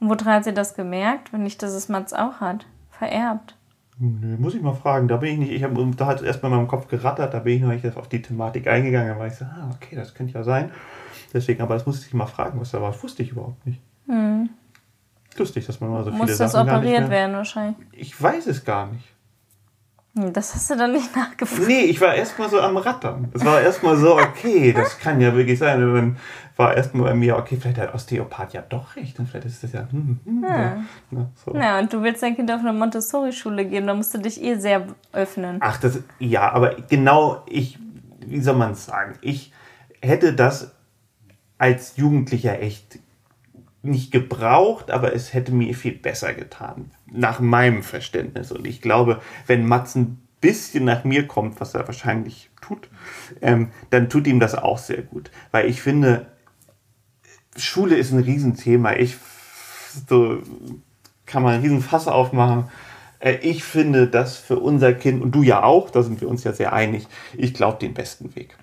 Und 0.00 0.08
woran 0.08 0.34
hat 0.34 0.44
sie 0.44 0.52
das 0.52 0.74
gemerkt, 0.74 1.32
wenn 1.32 1.44
nicht, 1.44 1.62
dass 1.62 1.72
es 1.72 1.88
Mats 1.88 2.12
auch 2.12 2.40
hat? 2.40 2.66
Vererbt. 2.90 3.56
Nö, 4.00 4.36
muss 4.36 4.54
ich 4.54 4.62
mal 4.62 4.74
fragen. 4.74 5.06
Da 5.06 5.16
bin 5.16 5.34
ich 5.34 5.38
nicht, 5.38 5.52
ich 5.52 5.62
habe 5.62 5.90
da 5.96 6.06
hat 6.06 6.16
es 6.16 6.22
erstmal 6.22 6.50
in 6.50 6.58
meinem 6.58 6.68
Kopf 6.68 6.88
gerattert, 6.88 7.34
da 7.34 7.38
bin 7.38 7.56
ich 7.56 7.62
noch 7.62 7.70
nicht 7.70 7.96
auf 7.96 8.08
die 8.08 8.22
Thematik 8.22 8.66
eingegangen, 8.66 9.08
da 9.12 9.18
war 9.18 9.26
ich 9.28 9.34
so, 9.34 9.44
ah, 9.44 9.70
okay, 9.74 9.94
das 9.94 10.14
könnte 10.14 10.34
ja 10.34 10.42
sein. 10.42 10.72
Deswegen, 11.32 11.62
aber 11.62 11.74
das 11.74 11.86
musste 11.86 12.06
ich 12.06 12.14
mal 12.14 12.26
fragen, 12.26 12.60
was 12.60 12.72
da 12.72 12.80
war. 12.80 12.90
Das 12.90 13.02
wusste 13.02 13.22
ich 13.22 13.30
überhaupt 13.30 13.64
nicht. 13.64 13.80
Hm. 14.06 14.50
Lustig, 15.36 15.66
dass 15.66 15.80
man 15.80 15.90
mal 15.90 16.04
so 16.04 16.10
Muss 16.10 16.20
viele 16.20 16.34
Sachen. 16.34 16.46
Muss 16.46 16.66
das 16.66 16.76
operiert 16.76 17.10
werden 17.10 17.36
wahrscheinlich? 17.36 17.76
Ich 17.92 18.20
weiß 18.20 18.48
es 18.48 18.64
gar 18.64 18.86
nicht. 18.90 19.04
Hm, 20.16 20.32
das 20.32 20.54
hast 20.54 20.70
du 20.70 20.76
dann 20.76 20.92
nicht 20.92 21.14
nachgefragt. 21.16 21.66
Nee, 21.66 21.82
ich 21.82 22.00
war 22.00 22.14
erstmal 22.14 22.48
so 22.48 22.60
am 22.60 22.76
Rattern. 22.76 23.30
Es 23.34 23.44
war 23.44 23.60
erstmal 23.60 23.96
so, 23.96 24.16
okay, 24.16 24.72
das 24.72 24.98
kann 24.98 25.20
ja 25.20 25.34
wirklich 25.34 25.58
sein. 25.58 25.82
Und 25.82 25.94
dann 25.94 26.16
war 26.56 26.76
erstmal 26.76 27.10
bei 27.10 27.14
mir, 27.14 27.36
okay, 27.36 27.56
vielleicht 27.60 27.78
hat 27.78 27.94
Osteopath 27.94 28.52
ja 28.52 28.62
doch 28.62 28.96
recht. 28.96 29.18
Und 29.18 29.28
vielleicht 29.28 29.46
ist 29.46 29.62
das 29.62 29.72
ja. 29.72 29.88
Hm, 29.90 30.18
hm, 30.24 30.42
ja. 30.42 30.58
Ja, 30.58 30.84
na, 31.10 31.30
so. 31.44 31.54
ja, 31.54 31.78
und 31.78 31.92
du 31.92 32.02
willst 32.02 32.22
dein 32.22 32.34
Kind 32.34 32.50
auf 32.50 32.60
eine 32.60 32.72
Montessori-Schule 32.72 33.66
geben, 33.66 33.86
da 33.86 33.94
musst 33.94 34.14
du 34.14 34.18
dich 34.18 34.42
eh 34.42 34.56
sehr 34.56 34.86
öffnen. 35.12 35.58
Ach, 35.60 35.78
das, 35.78 36.00
ja, 36.18 36.50
aber 36.52 36.76
genau, 36.88 37.42
ich, 37.46 37.78
wie 38.20 38.40
soll 38.40 38.56
man 38.56 38.72
es 38.72 38.86
sagen? 38.86 39.14
Ich 39.20 39.52
hätte 40.00 40.32
das 40.32 40.72
als 41.58 41.96
Jugendlicher 41.96 42.60
echt 42.60 42.98
nicht 43.82 44.10
gebraucht, 44.10 44.90
aber 44.90 45.14
es 45.14 45.34
hätte 45.34 45.52
mir 45.52 45.74
viel 45.74 45.92
besser 45.92 46.34
getan, 46.34 46.90
nach 47.06 47.40
meinem 47.40 47.82
Verständnis. 47.82 48.52
Und 48.52 48.66
ich 48.66 48.80
glaube, 48.80 49.20
wenn 49.46 49.66
Mats 49.66 49.94
ein 49.94 50.20
bisschen 50.40 50.84
nach 50.84 51.04
mir 51.04 51.26
kommt, 51.26 51.60
was 51.60 51.74
er 51.74 51.86
wahrscheinlich 51.86 52.50
tut, 52.60 52.88
ähm, 53.40 53.70
dann 53.90 54.08
tut 54.08 54.26
ihm 54.26 54.40
das 54.40 54.54
auch 54.54 54.78
sehr 54.78 55.02
gut. 55.02 55.30
Weil 55.50 55.68
ich 55.68 55.80
finde, 55.80 56.26
Schule 57.56 57.96
ist 57.96 58.12
ein 58.12 58.20
Riesenthema. 58.20 58.94
Ich 58.94 59.16
so 60.08 60.42
kann 61.26 61.42
man 61.42 61.54
einen 61.54 61.62
riesen 61.62 61.82
Fass 61.82 62.08
aufmachen. 62.08 62.70
Äh, 63.20 63.36
ich 63.36 63.64
finde 63.64 64.06
das 64.06 64.36
für 64.36 64.58
unser 64.58 64.92
Kind, 64.92 65.22
und 65.22 65.32
du 65.32 65.42
ja 65.42 65.62
auch, 65.62 65.90
da 65.90 66.02
sind 66.02 66.20
wir 66.20 66.28
uns 66.28 66.44
ja 66.44 66.52
sehr 66.52 66.72
einig, 66.72 67.06
ich 67.36 67.54
glaube 67.54 67.78
den 67.78 67.94
besten 67.94 68.34
Weg. 68.34 68.56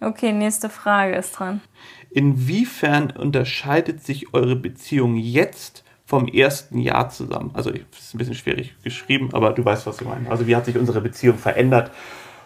Okay, 0.00 0.32
nächste 0.32 0.68
Frage 0.68 1.14
ist 1.14 1.32
dran. 1.32 1.60
Inwiefern 2.14 3.10
unterscheidet 3.10 4.04
sich 4.04 4.32
eure 4.32 4.54
Beziehung 4.54 5.16
jetzt 5.16 5.82
vom 6.06 6.28
ersten 6.28 6.78
Jahr 6.78 7.08
zusammen? 7.10 7.50
Also, 7.54 7.72
das 7.72 7.80
ist 7.98 8.14
ein 8.14 8.18
bisschen 8.18 8.36
schwierig 8.36 8.72
geschrieben, 8.84 9.30
aber 9.32 9.52
du 9.52 9.64
weißt, 9.64 9.84
was 9.84 10.00
ich 10.00 10.06
meine. 10.06 10.30
Also, 10.30 10.46
wie 10.46 10.54
hat 10.54 10.64
sich 10.64 10.78
unsere 10.78 11.00
Beziehung 11.00 11.38
verändert 11.38 11.90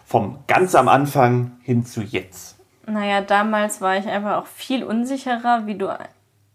vom 0.07 0.39
ganz 0.47 0.73
am 0.73 0.87
Anfang 0.87 1.51
hin 1.61 1.85
zu 1.85 2.01
jetzt? 2.01 2.57
Naja, 2.87 3.21
damals 3.21 3.79
war 3.79 3.95
ich 3.95 4.07
einfach 4.07 4.37
auch 4.37 4.47
viel 4.47 4.83
unsicherer, 4.83 5.67
wie 5.67 5.75
du 5.75 5.95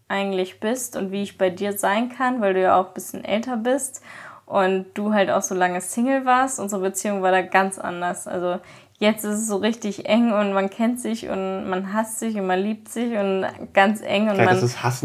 eigentlich 0.09 0.59
bist 0.59 0.97
und 0.97 1.13
wie 1.13 1.23
ich 1.23 1.39
bei 1.39 1.51
dir 1.51 1.79
sein 1.79 2.09
kann, 2.09 2.41
weil 2.41 2.55
du 2.55 2.63
ja 2.63 2.81
auch 2.81 2.89
ein 2.89 2.95
bisschen 2.95 3.25
älter 3.25 3.57
bist 3.57 4.03
und 4.45 4.87
du 4.95 5.15
halt 5.15 5.31
auch 5.31 5.43
so 5.43 5.55
lange 5.55 5.81
Single 5.81 6.25
warst. 6.25 6.59
Unsere 6.59 6.83
Beziehung 6.83 7.23
war 7.23 7.31
da 7.31 7.43
ganz 7.43 7.79
anders. 7.79 8.27
Also 8.27 8.59
Jetzt 8.99 9.25
ist 9.25 9.41
es 9.41 9.47
so 9.49 9.57
richtig 9.57 10.09
eng 10.09 10.33
und 10.33 10.53
man 10.53 10.71
kennt 10.71 11.01
sich 11.01 11.29
und 11.29 11.69
man 11.69 11.93
hasst 11.93 12.21
sich 12.21 12.37
und 12.37 12.47
man 12.47 12.61
liebt 12.61 12.89
sich 12.89 13.13
und 13.17 13.45
ganz 13.73 14.01
eng 14.01 14.31
und 14.31 14.37
man 14.37 14.47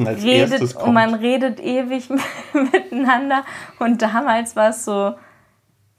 redet 0.07 0.75
und 0.75 0.93
man 0.93 1.15
redet 1.15 1.59
ewig 1.59 2.09
miteinander 2.53 3.43
und 3.79 4.01
damals 4.01 4.55
war 4.55 4.69
es 4.69 4.85
so 4.85 5.15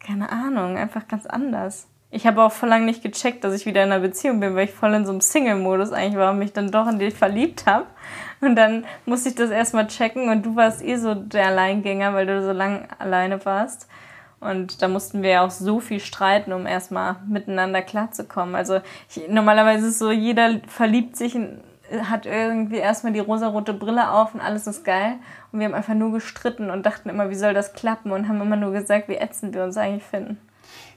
keine 0.00 0.32
Ahnung, 0.32 0.76
einfach 0.76 1.06
ganz 1.06 1.26
anders. 1.26 1.86
Ich 2.10 2.26
habe 2.26 2.42
auch 2.42 2.50
voll 2.50 2.68
lange 2.68 2.86
nicht 2.86 3.02
gecheckt, 3.02 3.44
dass 3.44 3.54
ich 3.54 3.66
wieder 3.66 3.84
in 3.84 3.92
einer 3.92 4.00
Beziehung 4.00 4.40
bin, 4.40 4.56
weil 4.56 4.64
ich 4.64 4.72
voll 4.72 4.92
in 4.94 5.04
so 5.04 5.12
einem 5.12 5.20
Single-Modus 5.20 5.92
eigentlich 5.92 6.16
war 6.16 6.32
und 6.32 6.40
mich 6.40 6.52
dann 6.52 6.72
doch 6.72 6.88
in 6.88 6.98
dich 6.98 7.14
verliebt 7.14 7.66
habe. 7.66 7.86
Und 8.40 8.56
dann 8.56 8.84
musste 9.06 9.28
ich 9.28 9.36
das 9.36 9.50
erstmal 9.50 9.86
checken 9.86 10.28
und 10.28 10.44
du 10.44 10.56
warst 10.56 10.82
eh 10.82 10.96
so 10.96 11.14
der 11.14 11.46
Alleingänger, 11.46 12.12
weil 12.14 12.26
du 12.26 12.42
so 12.42 12.50
lange 12.50 12.88
alleine 12.98 13.44
warst. 13.44 13.86
Und 14.40 14.80
da 14.80 14.88
mussten 14.88 15.22
wir 15.22 15.30
ja 15.30 15.44
auch 15.44 15.50
so 15.50 15.80
viel 15.80 16.00
streiten, 16.00 16.52
um 16.52 16.66
erstmal 16.66 17.16
miteinander 17.28 17.82
klarzukommen. 17.82 18.54
Also 18.54 18.80
ich, 19.08 19.28
normalerweise 19.28 19.86
ist 19.86 19.92
es 19.92 19.98
so, 19.98 20.10
jeder 20.10 20.60
verliebt 20.66 21.16
sich 21.16 21.34
in 21.34 21.60
hat 22.08 22.26
irgendwie 22.26 22.76
erstmal 22.76 23.12
die 23.12 23.18
rosarote 23.18 23.74
Brille 23.74 24.10
auf 24.10 24.34
und 24.34 24.40
alles 24.40 24.66
ist 24.66 24.84
geil. 24.84 25.14
Und 25.50 25.58
wir 25.58 25.66
haben 25.66 25.74
einfach 25.74 25.94
nur 25.94 26.12
gestritten 26.12 26.70
und 26.70 26.86
dachten 26.86 27.08
immer, 27.08 27.30
wie 27.30 27.34
soll 27.34 27.54
das 27.54 27.72
klappen 27.72 28.12
und 28.12 28.28
haben 28.28 28.40
immer 28.40 28.56
nur 28.56 28.72
gesagt, 28.72 29.08
wie 29.08 29.16
ätzend 29.16 29.54
wir 29.54 29.64
uns 29.64 29.76
eigentlich 29.76 30.04
finden. 30.04 30.38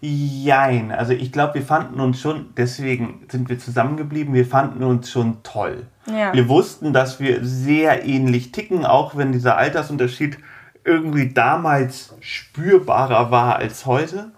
Jein, 0.02 0.92
also 0.92 1.14
ich 1.14 1.32
glaube, 1.32 1.56
wir 1.56 1.62
fanden 1.62 2.00
uns 2.00 2.20
schon, 2.20 2.48
deswegen 2.58 3.26
sind 3.30 3.50
wir 3.50 3.58
zusammengeblieben, 3.58 4.34
wir 4.34 4.46
fanden 4.46 4.84
uns 4.84 5.10
schon 5.10 5.42
toll. 5.44 5.88
Ja. 6.06 6.34
Wir 6.34 6.50
wussten, 6.50 6.92
dass 6.92 7.20
wir 7.20 7.44
sehr 7.44 8.06
ähnlich 8.06 8.52
ticken, 8.52 8.86
auch 8.86 9.16
wenn 9.16 9.32
dieser 9.32 9.58
Altersunterschied 9.58 10.38
irgendwie 10.86 11.30
damals 11.30 12.16
spürbarer 12.20 13.32
war 13.32 13.58
als 13.58 13.86
heute. 13.86 14.32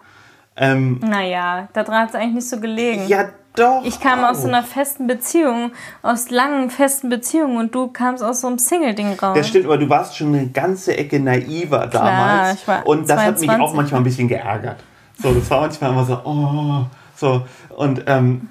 Ähm, 0.57 0.99
naja, 1.01 1.67
daran 1.73 2.01
hat 2.01 2.09
es 2.09 2.15
eigentlich 2.15 2.35
nicht 2.35 2.49
so 2.49 2.59
gelegen. 2.59 3.07
Ja, 3.07 3.29
doch. 3.55 3.83
Ich 3.83 3.99
kam 3.99 4.23
auch. 4.23 4.29
aus 4.29 4.41
so 4.41 4.47
einer 4.47 4.63
festen 4.63 5.07
Beziehung, 5.07 5.71
aus 6.01 6.29
langen 6.29 6.69
festen 6.69 7.09
Beziehungen 7.09 7.57
und 7.57 7.73
du 7.73 7.87
kamst 7.87 8.23
aus 8.23 8.41
so 8.41 8.47
einem 8.47 8.59
Single-Ding 8.59 9.17
raus. 9.19 9.37
Das 9.37 9.47
stimmt, 9.47 9.65
aber 9.65 9.77
du 9.77 9.89
warst 9.89 10.17
schon 10.17 10.35
eine 10.35 10.47
ganze 10.47 10.97
Ecke 10.97 11.19
naiver 11.19 11.87
damals. 11.87 11.91
Klar, 11.91 12.53
ich 12.53 12.67
war 12.67 12.87
und 12.87 13.09
das 13.09 13.17
22. 13.17 13.49
hat 13.49 13.57
mich 13.57 13.67
auch 13.67 13.73
manchmal 13.73 14.01
ein 14.01 14.03
bisschen 14.03 14.27
geärgert. 14.27 14.83
So, 15.17 15.33
das 15.33 15.49
war 15.49 15.61
manchmal 15.61 15.91
immer 15.91 16.05
so, 16.05 16.21
oh, 16.25 16.85
so. 17.15 17.45
Und 17.75 18.03
ähm, 18.07 18.49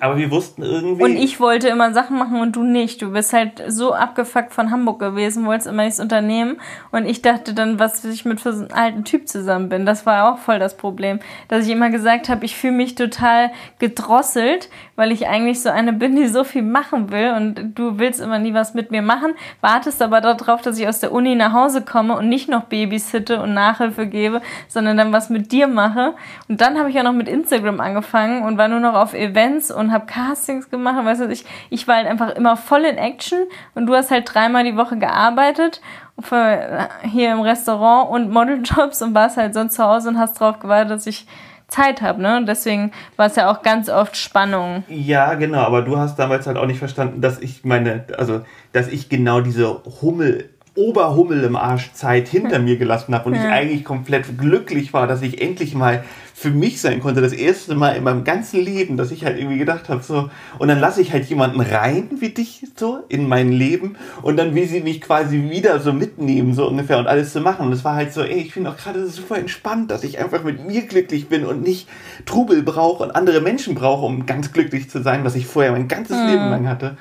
aber 0.00 0.16
wir 0.16 0.30
wussten 0.30 0.62
irgendwie. 0.62 1.02
Und 1.02 1.16
ich 1.16 1.40
wollte 1.40 1.68
immer 1.68 1.92
Sachen 1.92 2.18
machen 2.18 2.40
und 2.40 2.56
du 2.56 2.62
nicht. 2.62 3.02
Du 3.02 3.12
bist 3.12 3.32
halt 3.32 3.62
so 3.68 3.94
abgefuckt 3.94 4.52
von 4.52 4.70
Hamburg 4.70 4.98
gewesen, 4.98 5.46
wolltest 5.46 5.68
immer 5.68 5.84
nichts 5.84 6.00
unternehmen. 6.00 6.60
Und 6.92 7.06
ich 7.06 7.22
dachte 7.22 7.54
dann, 7.54 7.78
was 7.78 8.04
ich 8.04 8.24
mit 8.24 8.40
so 8.40 8.50
einen 8.50 8.72
alten 8.72 9.04
Typ 9.04 9.28
zusammen 9.28 9.68
bin. 9.68 9.86
Das 9.86 10.06
war 10.06 10.32
auch 10.32 10.38
voll 10.38 10.58
das 10.58 10.76
Problem. 10.76 11.20
Dass 11.48 11.66
ich 11.66 11.72
immer 11.72 11.90
gesagt 11.90 12.28
habe, 12.28 12.44
ich 12.44 12.56
fühle 12.56 12.74
mich 12.74 12.94
total 12.94 13.50
gedrosselt, 13.78 14.68
weil 14.96 15.12
ich 15.12 15.28
eigentlich 15.28 15.62
so 15.62 15.68
eine 15.68 15.92
bin, 15.92 16.16
die 16.16 16.26
so 16.26 16.42
viel 16.42 16.62
machen 16.62 17.10
will. 17.10 17.32
Und 17.36 17.78
du 17.78 17.98
willst 17.98 18.20
immer 18.20 18.38
nie 18.38 18.54
was 18.54 18.74
mit 18.74 18.90
mir 18.90 19.02
machen, 19.02 19.34
wartest 19.60 20.02
aber 20.02 20.20
darauf, 20.20 20.62
dass 20.62 20.78
ich 20.78 20.88
aus 20.88 21.00
der 21.00 21.12
Uni 21.12 21.34
nach 21.34 21.52
Hause 21.52 21.82
komme 21.82 22.16
und 22.16 22.28
nicht 22.28 22.48
noch 22.48 22.64
Babysitte 22.64 23.40
und 23.40 23.54
Nachhilfe 23.54 24.06
gebe, 24.06 24.42
sondern 24.68 24.96
dann 24.96 25.12
was 25.12 25.30
mit 25.30 25.52
dir 25.52 25.68
mache. 25.68 26.14
Und 26.48 26.60
dann 26.60 26.78
habe 26.78 26.90
ich 26.90 26.98
auch 26.98 27.04
noch 27.04 27.12
mit 27.12 27.28
Instagram 27.28 27.80
angefangen 27.80 28.42
und 28.42 28.58
war 28.58 28.68
nur 28.68 28.80
noch 28.80 28.94
auf 28.94 29.14
Events 29.14 29.70
und 29.70 29.92
habe 29.92 30.06
Castings 30.06 30.70
gemacht. 30.70 31.04
Weißt 31.04 31.20
du, 31.20 31.28
ich, 31.28 31.44
ich 31.70 31.86
war 31.86 31.96
halt 31.96 32.06
einfach 32.06 32.30
immer 32.30 32.56
voll 32.56 32.84
in 32.84 32.96
Action 32.96 33.38
und 33.74 33.86
du 33.86 33.94
hast 33.94 34.10
halt 34.10 34.32
dreimal 34.32 34.64
die 34.64 34.76
Woche 34.76 34.96
gearbeitet 34.96 35.80
für, 36.20 36.88
hier 37.02 37.32
im 37.32 37.40
Restaurant 37.40 38.10
und 38.10 38.30
Modeljobs 38.30 39.02
und 39.02 39.14
warst 39.14 39.36
halt 39.36 39.54
sonst 39.54 39.74
zu 39.74 39.84
Hause 39.84 40.08
und 40.08 40.18
hast 40.18 40.40
darauf 40.40 40.58
gewartet, 40.58 40.92
dass 40.92 41.06
ich 41.06 41.26
Zeit 41.68 42.00
habe, 42.00 42.22
ne? 42.22 42.36
Und 42.36 42.46
deswegen 42.46 42.92
war 43.16 43.26
es 43.26 43.36
ja 43.36 43.50
auch 43.50 43.62
ganz 43.62 43.88
oft 43.88 44.16
Spannung. 44.16 44.84
Ja, 44.88 45.34
genau, 45.34 45.60
aber 45.60 45.82
du 45.82 45.98
hast 45.98 46.18
damals 46.18 46.46
halt 46.46 46.56
auch 46.56 46.66
nicht 46.66 46.78
verstanden, 46.78 47.20
dass 47.20 47.40
ich 47.40 47.64
meine, 47.64 48.04
also, 48.16 48.42
dass 48.72 48.88
ich 48.88 49.08
genau 49.08 49.40
diese 49.40 49.82
Hummel 50.00 50.50
Oberhummel 50.76 51.42
im 51.44 51.56
Arsch 51.56 51.92
Zeit 51.94 52.28
hinter 52.28 52.58
mir 52.58 52.76
gelassen 52.76 53.14
habe 53.14 53.30
und 53.30 53.34
ja. 53.34 53.40
ich 53.40 53.46
eigentlich 53.46 53.84
komplett 53.84 54.38
glücklich 54.38 54.92
war, 54.92 55.06
dass 55.06 55.22
ich 55.22 55.40
endlich 55.40 55.74
mal 55.74 56.04
für 56.38 56.50
mich 56.50 56.82
sein 56.82 57.00
konnte. 57.00 57.22
Das 57.22 57.32
erste 57.32 57.74
Mal 57.74 57.96
in 57.96 58.04
meinem 58.04 58.22
ganzen 58.22 58.60
Leben, 58.60 58.98
dass 58.98 59.10
ich 59.10 59.24
halt 59.24 59.38
irgendwie 59.38 59.56
gedacht 59.56 59.88
habe, 59.88 60.02
so, 60.02 60.28
und 60.58 60.68
dann 60.68 60.78
lasse 60.78 61.00
ich 61.00 61.10
halt 61.10 61.24
jemanden 61.30 61.62
rein 61.62 62.10
wie 62.18 62.28
dich 62.28 62.62
so 62.76 62.98
in 63.08 63.26
mein 63.26 63.52
Leben 63.52 63.96
und 64.20 64.36
dann 64.36 64.54
will 64.54 64.68
sie 64.68 64.82
mich 64.82 65.00
quasi 65.00 65.48
wieder 65.48 65.80
so 65.80 65.94
mitnehmen, 65.94 66.52
so 66.52 66.68
ungefähr, 66.68 66.98
und 66.98 67.06
alles 67.06 67.32
zu 67.32 67.40
machen. 67.40 67.66
Und 67.66 67.72
es 67.72 67.84
war 67.84 67.94
halt 67.94 68.12
so, 68.12 68.20
ey, 68.20 68.38
ich 68.38 68.52
bin 68.52 68.66
auch 68.66 68.76
gerade 68.76 69.06
super 69.06 69.38
entspannt, 69.38 69.90
dass 69.90 70.04
ich 70.04 70.18
einfach 70.18 70.44
mit 70.44 70.66
mir 70.66 70.82
glücklich 70.82 71.30
bin 71.30 71.46
und 71.46 71.62
nicht 71.62 71.88
Trubel 72.26 72.62
brauche 72.62 73.02
und 73.02 73.12
andere 73.12 73.40
Menschen 73.40 73.74
brauche, 73.74 74.04
um 74.04 74.26
ganz 74.26 74.52
glücklich 74.52 74.90
zu 74.90 75.00
sein, 75.00 75.24
was 75.24 75.36
ich 75.36 75.46
vorher 75.46 75.72
mein 75.72 75.88
ganzes 75.88 76.18
mhm. 76.18 76.26
Leben 76.26 76.50
lang 76.50 76.68
hatte. 76.68 76.98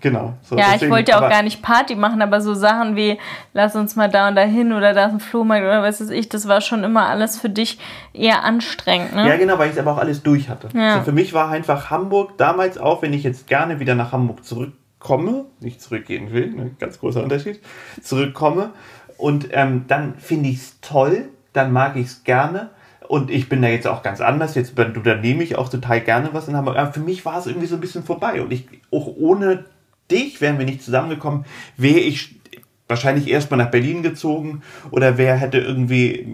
Genau. 0.00 0.34
So, 0.42 0.56
ja, 0.56 0.72
deswegen, 0.72 0.84
ich 0.84 0.90
wollte 0.90 1.10
ja 1.12 1.18
auch 1.18 1.28
gar 1.28 1.42
nicht 1.42 1.62
Party 1.62 1.94
machen, 1.94 2.22
aber 2.22 2.40
so 2.40 2.54
Sachen 2.54 2.96
wie, 2.96 3.18
lass 3.52 3.76
uns 3.76 3.96
mal 3.96 4.08
da 4.08 4.28
und 4.28 4.36
da 4.36 4.42
hin 4.42 4.72
oder 4.72 4.94
da 4.94 5.06
ist 5.06 5.12
ein 5.12 5.20
Flohmarkt 5.20 5.64
oder 5.64 5.82
was 5.82 6.00
weiß 6.00 6.10
ich, 6.10 6.28
das 6.28 6.48
war 6.48 6.60
schon 6.60 6.84
immer 6.84 7.06
alles 7.06 7.38
für 7.38 7.50
dich 7.50 7.78
eher 8.12 8.44
anstrengend. 8.44 9.14
Ne? 9.14 9.28
Ja, 9.28 9.36
genau, 9.36 9.58
weil 9.58 9.68
ich 9.68 9.74
es 9.74 9.78
aber 9.78 9.92
auch 9.92 9.98
alles 9.98 10.22
durch 10.22 10.48
hatte. 10.48 10.68
Ja. 10.74 10.94
Also 10.94 11.04
für 11.04 11.12
mich 11.12 11.32
war 11.34 11.50
einfach 11.50 11.90
Hamburg 11.90 12.38
damals 12.38 12.78
auch, 12.78 13.02
wenn 13.02 13.12
ich 13.12 13.22
jetzt 13.22 13.46
gerne 13.46 13.80
wieder 13.80 13.94
nach 13.94 14.12
Hamburg 14.12 14.44
zurückkomme, 14.44 15.44
nicht 15.60 15.80
zurückgehen 15.80 16.32
will, 16.32 16.50
ne, 16.50 16.70
ganz 16.78 16.98
großer 16.98 17.22
Unterschied, 17.22 17.60
zurückkomme 18.02 18.70
und 19.22 19.50
ähm, 19.52 19.84
dann 19.86 20.16
finde 20.16 20.48
ich 20.48 20.56
es 20.56 20.80
toll, 20.80 21.28
dann 21.52 21.70
mag 21.70 21.94
ich 21.94 22.06
es 22.06 22.24
gerne. 22.24 22.70
Und 23.06 23.30
ich 23.30 23.48
bin 23.48 23.62
da 23.62 23.68
jetzt 23.68 23.86
auch 23.86 24.02
ganz 24.02 24.20
anders. 24.20 24.56
Jetzt 24.56 24.76
du, 24.76 24.84
da 24.84 25.14
nehme 25.14 25.44
ich 25.44 25.56
auch 25.56 25.68
total 25.68 26.00
gerne 26.00 26.30
was 26.32 26.48
in 26.48 26.56
Hamburg. 26.56 26.76
Aber 26.76 26.92
für 26.92 27.00
mich 27.00 27.24
war 27.24 27.38
es 27.38 27.46
irgendwie 27.46 27.68
so 27.68 27.76
ein 27.76 27.80
bisschen 27.80 28.02
vorbei. 28.02 28.42
Und 28.42 28.52
ich, 28.52 28.66
auch 28.90 29.06
ohne 29.06 29.64
dich, 30.12 30.40
wären 30.40 30.58
wir 30.58 30.66
nicht 30.66 30.82
zusammengekommen, 30.82 31.44
wäre 31.76 31.98
ich 31.98 32.36
wahrscheinlich 32.92 33.28
erstmal 33.28 33.58
nach 33.58 33.70
Berlin 33.70 34.02
gezogen 34.02 34.62
oder 34.90 35.16
wer 35.16 35.36
hätte 35.36 35.58
irgendwie 35.58 36.26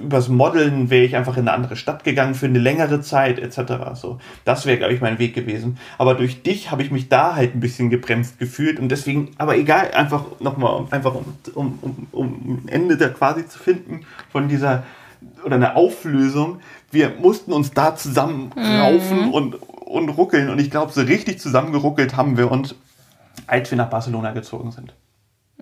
übers 0.00 0.28
Modeln 0.28 0.90
wäre 0.90 1.04
ich 1.04 1.16
einfach 1.16 1.36
in 1.36 1.48
eine 1.48 1.52
andere 1.52 1.76
Stadt 1.76 2.04
gegangen 2.04 2.34
für 2.34 2.46
eine 2.46 2.60
längere 2.60 3.00
Zeit 3.00 3.38
etc. 3.40 3.72
So, 3.94 4.18
das 4.44 4.64
wäre 4.64 4.78
glaube 4.78 4.94
ich 4.94 5.00
mein 5.00 5.18
Weg 5.18 5.34
gewesen. 5.34 5.78
Aber 5.98 6.14
durch 6.14 6.42
dich 6.42 6.70
habe 6.70 6.82
ich 6.82 6.90
mich 6.90 7.08
da 7.08 7.34
halt 7.34 7.54
ein 7.54 7.60
bisschen 7.60 7.90
gebremst 7.90 8.38
gefühlt 8.38 8.78
und 8.78 8.90
deswegen, 8.90 9.32
aber 9.38 9.56
egal, 9.56 9.90
einfach 9.92 10.24
nochmal, 10.40 10.84
einfach 10.90 11.14
um, 11.14 11.34
um, 11.54 11.78
um, 11.82 12.06
um 12.12 12.62
ein 12.64 12.68
Ende 12.68 12.96
da 12.96 13.08
quasi 13.08 13.46
zu 13.46 13.58
finden 13.58 14.02
von 14.30 14.48
dieser 14.48 14.84
oder 15.44 15.56
eine 15.56 15.74
Auflösung. 15.74 16.60
Wir 16.90 17.12
mussten 17.20 17.52
uns 17.52 17.72
da 17.72 17.96
zusammen 17.96 18.52
raufen 18.56 19.26
mhm. 19.26 19.34
und 19.34 19.56
und 19.88 20.10
ruckeln. 20.10 20.50
Und 20.50 20.60
ich 20.60 20.70
glaube, 20.70 20.92
so 20.92 21.00
richtig 21.00 21.40
zusammengeruckelt 21.40 22.16
haben 22.16 22.36
wir 22.36 22.50
uns, 22.50 22.74
als 23.46 23.70
wir 23.70 23.78
nach 23.78 23.90
Barcelona 23.90 24.32
gezogen 24.32 24.70
sind. 24.70 24.94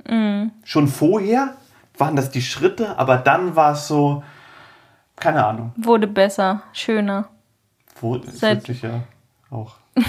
Mhm. 0.09 0.53
Schon 0.65 0.89
vorher 0.89 1.57
waren 1.97 2.17
das 2.17 2.31
die 2.31 2.43
Schritte, 2.43 2.99
aber 2.99 3.17
dann 3.17 3.57
war 3.57 3.73
es 3.73 3.89
so, 3.89 4.23
keine 5.17 5.45
Ahnung. 5.45 5.73
Wurde 5.77 6.07
besser, 6.07 6.63
schöner. 6.73 7.29
Wurde, 8.01 8.31
Seit 8.31 8.69
ja 8.83 9.05
auch. 9.51 9.77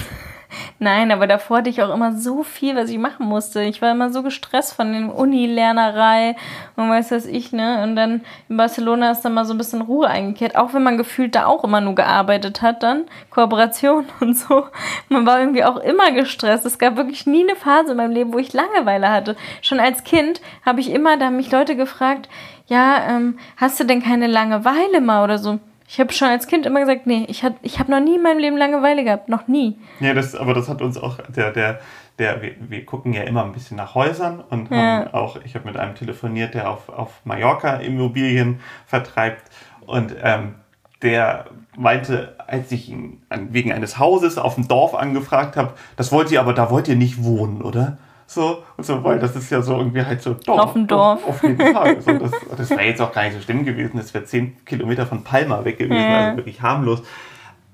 Nein, 0.80 1.11
aber 1.11 1.25
davor 1.25 1.57
hatte 1.57 1.71
ich 1.71 1.82
auch 1.82 1.91
immer 1.91 2.13
so 2.13 2.43
viel, 2.43 2.75
was 2.75 2.91
ich 2.91 2.99
machen 2.99 3.25
musste. 3.25 3.63
Ich 3.63 3.82
war 3.82 3.91
immer 3.91 4.11
so 4.11 4.21
gestresst 4.21 4.73
von 4.73 4.93
den 4.93 5.09
Uni-Lernerei 5.09 6.36
und 6.75 6.89
weiß 6.89 7.09
was 7.11 7.25
ich, 7.25 7.51
ne? 7.51 7.82
Und 7.82 7.95
dann 7.95 8.21
in 8.47 8.57
Barcelona 8.57 9.09
ist 9.09 9.21
dann 9.21 9.34
mal 9.34 9.45
so 9.45 9.55
ein 9.55 9.57
bisschen 9.57 9.82
Ruhe 9.82 10.07
eingekehrt, 10.07 10.55
auch 10.55 10.75
wenn 10.75 10.84
man 10.84 10.97
gefühlt 10.97 11.34
da 11.34 11.47
auch 11.47 11.63
immer 11.63 11.82
nur 11.82 11.95
gearbeitet 11.95 12.61
hat 12.61 12.84
dann, 12.84 13.05
Kooperation 13.32 14.05
und 14.19 14.38
so. 14.38 14.67
Man 15.09 15.25
war 15.25 15.39
irgendwie 15.39 15.63
auch 15.63 15.78
immer 15.78 16.11
gestresst. 16.11 16.65
Es 16.67 16.78
gab 16.78 16.95
wirklich 16.95 17.25
nie 17.25 17.43
eine 17.43 17.55
Phase 17.55 17.91
in 17.91 17.97
meinem 17.97 18.11
Leben, 18.11 18.34
wo 18.34 18.38
ich 18.38 18.53
Langeweile 18.53 19.09
hatte. 19.09 19.36
Schon 19.63 19.80
als 19.80 20.03
Kind 20.03 20.41
habe 20.63 20.80
ich 20.80 20.91
immer, 20.91 21.17
da 21.17 21.25
haben 21.25 21.38
mich 21.38 21.51
Leute 21.51 21.75
gefragt, 21.75 22.30
ja, 22.67 23.01
ähm, 23.09 23.39
hast 23.55 23.80
du 23.80 23.84
denn 23.84 24.03
keine 24.03 24.28
Langeweile 24.28 25.01
mal 25.01 25.23
oder 25.23 25.39
so? 25.39 25.59
Ich 25.89 26.01
habe 26.01 26.11
schon 26.11 26.27
als 26.27 26.47
Kind 26.47 26.65
immer 26.65 26.81
gesagt, 26.81 27.07
nee, 27.07 27.25
ich, 27.29 27.43
ich 27.61 27.79
habe 27.79 27.91
noch 27.91 28.01
nie 28.01 28.15
in 28.15 28.21
meinem 28.21 28.39
Leben 28.39 28.57
Langeweile 28.57 29.05
gehabt, 29.05 29.29
noch 29.29 29.47
nie. 29.47 29.79
Ja, 30.01 30.13
das, 30.13 30.35
aber 30.35 30.53
das 30.53 30.67
hat 30.67 30.81
uns 30.81 30.97
auch, 30.97 31.17
der, 31.29 31.51
der, 31.51 31.79
der, 32.19 32.41
wir, 32.41 32.55
wir 32.59 32.85
gucken 32.85 33.13
ja 33.13 33.23
immer 33.23 33.45
ein 33.45 33.53
bisschen 33.53 33.77
nach 33.77 33.95
Häusern 33.95 34.43
und 34.49 34.69
ja. 34.69 34.77
haben 34.77 35.13
auch, 35.13 35.38
ich 35.45 35.55
habe 35.55 35.65
mit 35.65 35.77
einem 35.77 35.95
telefoniert, 35.95 36.55
der 36.55 36.69
auf, 36.69 36.89
auf 36.89 37.21
Mallorca 37.23 37.77
Immobilien 37.77 38.59
vertreibt 38.85 39.49
und 39.85 40.13
ähm, 40.21 40.55
der 41.01 41.45
meinte, 41.77 42.35
als 42.47 42.71
ich 42.71 42.89
ihn 42.89 43.21
wegen 43.29 43.71
eines 43.71 43.97
Hauses 43.97 44.38
auf 44.38 44.55
dem 44.55 44.67
Dorf 44.67 44.93
angefragt 44.93 45.55
habe, 45.55 45.73
das 45.95 46.11
wollt 46.11 46.31
ihr 46.31 46.41
aber, 46.41 46.53
da 46.53 46.69
wollt 46.69 46.89
ihr 46.89 46.95
nicht 46.97 47.23
wohnen, 47.23 47.61
oder? 47.61 47.97
So, 48.30 48.61
und 48.75 48.86
so, 48.86 49.01
weil 49.05 49.19
das 49.19 49.38
ist 49.38 49.49
ja 49.49 49.61
so 49.61 49.78
irgendwie 49.78 50.03
halt 50.03 50.21
so 50.21 50.34
Dorf. 50.34 50.59
Auf 50.59 50.73
dem 50.73 50.86
Dorf. 50.86 51.23
Auf, 51.23 51.30
auf 51.30 51.43
jeden 51.43 51.73
Fall. 51.73 51.97
So, 52.01 52.11
das 52.11 52.32
das 52.57 52.69
wäre 52.71 52.84
jetzt 52.84 53.01
auch 53.01 53.13
gar 53.13 53.23
nicht 53.23 53.36
so 53.36 53.41
schlimm 53.41 53.63
gewesen. 53.63 53.95
Das 53.95 54.13
wäre 54.13 54.25
zehn 54.25 54.57
Kilometer 54.65 55.05
von 55.05 55.23
Palma 55.23 55.63
weg 55.63 55.78
gewesen, 55.78 56.01
ja. 56.01 56.28
also 56.28 56.38
wirklich 56.38 56.61
harmlos. 56.61 57.01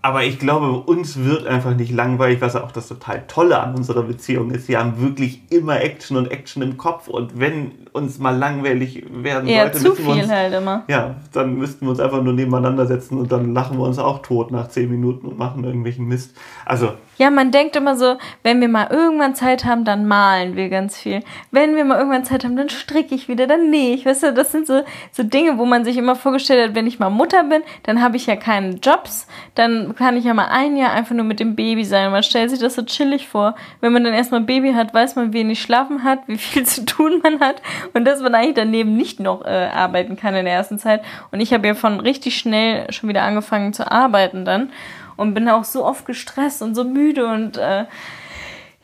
Aber 0.06 0.26
ich 0.26 0.38
glaube, 0.38 0.82
uns 0.82 1.24
wird 1.24 1.48
einfach 1.48 1.78
nicht 1.78 1.90
langweilig, 1.90 2.42
was 2.42 2.58
auch 2.58 2.74
das 2.74 2.90
total 2.90 3.24
Tolle 3.30 3.58
an 3.62 3.74
unserer 3.74 4.04
Beziehung 4.04 4.52
ist. 4.52 4.68
Wir 4.68 4.80
haben 4.80 5.02
wirklich 5.02 5.44
immer 5.50 5.80
Action 5.80 6.18
und 6.18 6.30
Action 6.30 6.62
im 6.62 6.76
Kopf 6.76 7.08
und 7.08 7.40
wenn 7.40 7.72
uns 7.94 8.20
mal 8.20 8.36
langweilig 8.36 9.06
werden 9.10 9.48
Eher 9.48 9.72
sollte, 9.72 9.78
zu 9.80 9.96
viel 9.96 10.24
uns, 10.24 10.30
halt 10.30 10.54
immer. 10.54 10.84
Ja, 10.90 11.16
dann 11.32 11.56
müssten 11.56 11.86
wir 11.86 11.92
uns 11.92 12.02
einfach 12.02 12.22
nur 12.22 12.34
nebeneinander 12.34 12.86
setzen 12.86 13.18
und 13.18 13.32
dann 13.32 13.54
lachen 13.54 13.78
wir 13.78 13.86
uns 13.86 13.98
auch 13.98 14.22
tot 14.22 14.52
nach 14.52 14.68
zehn 14.68 14.90
Minuten 14.90 15.26
und 15.26 15.38
machen 15.38 15.64
irgendwelchen 15.64 16.06
Mist. 16.06 16.36
Also 16.66 16.92
ja, 17.18 17.30
man 17.30 17.52
denkt 17.52 17.76
immer 17.76 17.96
so, 17.96 18.18
wenn 18.42 18.60
wir 18.60 18.68
mal 18.68 18.88
irgendwann 18.90 19.36
Zeit 19.36 19.66
haben, 19.66 19.86
dann 19.86 20.08
malen 20.08 20.56
wir 20.56 20.70
ganz 20.70 20.98
viel. 20.98 21.22
Wenn 21.52 21.76
wir 21.76 21.86
mal 21.86 21.98
irgendwann 21.98 22.26
Zeit 22.26 22.44
haben, 22.44 22.56
dann 22.56 22.70
stricke 22.70 23.14
ich 23.14 23.28
wieder, 23.28 23.46
dann 23.46 23.70
nähe 23.70 23.94
ich. 23.94 24.06
Weißt 24.06 24.24
du, 24.24 24.34
das 24.34 24.52
sind 24.52 24.66
so, 24.66 24.82
so 25.12 25.22
Dinge, 25.22 25.60
wo 25.60 25.66
man 25.66 25.86
sich 25.86 25.98
immer 25.98 26.16
vorgestellt 26.16 26.70
hat, 26.70 26.76
wenn 26.76 26.88
ich 26.88 27.00
mal 27.00 27.10
Mutter 27.10 27.44
bin, 27.44 27.62
dann 27.84 28.02
habe 28.02 28.18
ich 28.18 28.26
ja 28.26 28.36
keine 28.36 28.76
Jobs, 28.78 29.28
dann 29.54 29.93
kann 29.96 30.18
ich 30.18 30.26
ja 30.26 30.34
mal 30.34 30.48
ein 30.48 30.76
Jahr 30.76 30.92
einfach 30.92 31.16
nur 31.16 31.26
mit 31.26 31.40
dem 31.40 31.56
Baby 31.56 31.84
sein. 31.86 32.12
Man 32.12 32.24
stellt 32.24 32.50
sich 32.50 32.60
das 32.60 32.76
so 32.76 32.84
chillig 32.84 33.28
vor. 33.28 33.56
Wenn 33.82 33.94
man 33.94 34.04
dann 34.04 34.14
erstmal 34.14 34.42
ein 34.42 34.46
Baby 34.46 34.74
hat, 34.74 34.94
weiß 34.94 35.16
man, 35.16 35.34
wie 35.34 35.40
wenig 35.40 35.62
schlafen 35.62 36.04
hat, 36.04 36.20
wie 36.28 36.38
viel 36.38 36.64
zu 36.66 36.86
tun 36.86 37.22
man 37.24 37.40
hat 37.40 37.62
und 37.94 38.06
dass 38.06 38.22
man 38.22 38.36
eigentlich 38.36 38.56
daneben 38.56 38.96
nicht 38.96 39.20
noch 39.20 39.46
äh, 39.46 39.70
arbeiten 39.74 40.16
kann 40.16 40.36
in 40.36 40.46
der 40.46 40.54
ersten 40.54 40.80
Zeit. 40.80 41.04
Und 41.32 41.40
ich 41.40 41.54
habe 41.54 41.68
ja 41.68 41.74
von 41.74 42.00
richtig 42.00 42.38
schnell 42.38 42.92
schon 42.92 43.10
wieder 43.10 43.24
angefangen 43.24 43.74
zu 43.74 43.92
arbeiten 43.92 44.46
dann 44.46 44.72
und 45.16 45.34
bin 45.34 45.50
auch 45.50 45.64
so 45.64 45.86
oft 45.86 46.06
gestresst 46.06 46.62
und 46.62 46.76
so 46.76 46.84
müde 46.84 47.28
und 47.28 47.58
äh, 47.58 47.86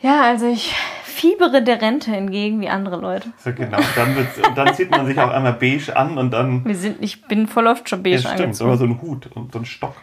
Ja, 0.01 0.21
also 0.21 0.47
ich 0.47 0.73
fiebere 1.03 1.61
der 1.61 1.81
Rente 1.81 2.15
entgegen 2.15 2.61
wie 2.61 2.69
andere 2.69 2.97
Leute. 2.97 3.29
So, 3.37 3.51
genau. 3.51 3.79
Dann, 3.95 4.15
wird's, 4.15 4.37
und 4.47 4.57
dann 4.57 4.73
zieht 4.73 4.89
man 4.89 5.05
sich 5.05 5.19
auch 5.19 5.29
einmal 5.29 5.53
beige 5.53 5.95
an 5.95 6.17
und 6.17 6.31
dann. 6.31 6.63
Wir 6.65 6.75
sind, 6.75 6.97
ich 7.01 7.23
bin 7.23 7.47
voll 7.47 7.67
oft 7.67 7.89
schon 7.89 8.03
beige 8.03 8.15
ja, 8.15 8.21
stimmt, 8.21 8.41
angezogen. 8.41 8.69
aber 8.69 8.77
so 8.77 8.85
ein 8.85 9.01
Hut 9.01 9.29
und 9.35 9.51
so 9.51 9.59
ein 9.59 9.65
Stock. 9.65 9.95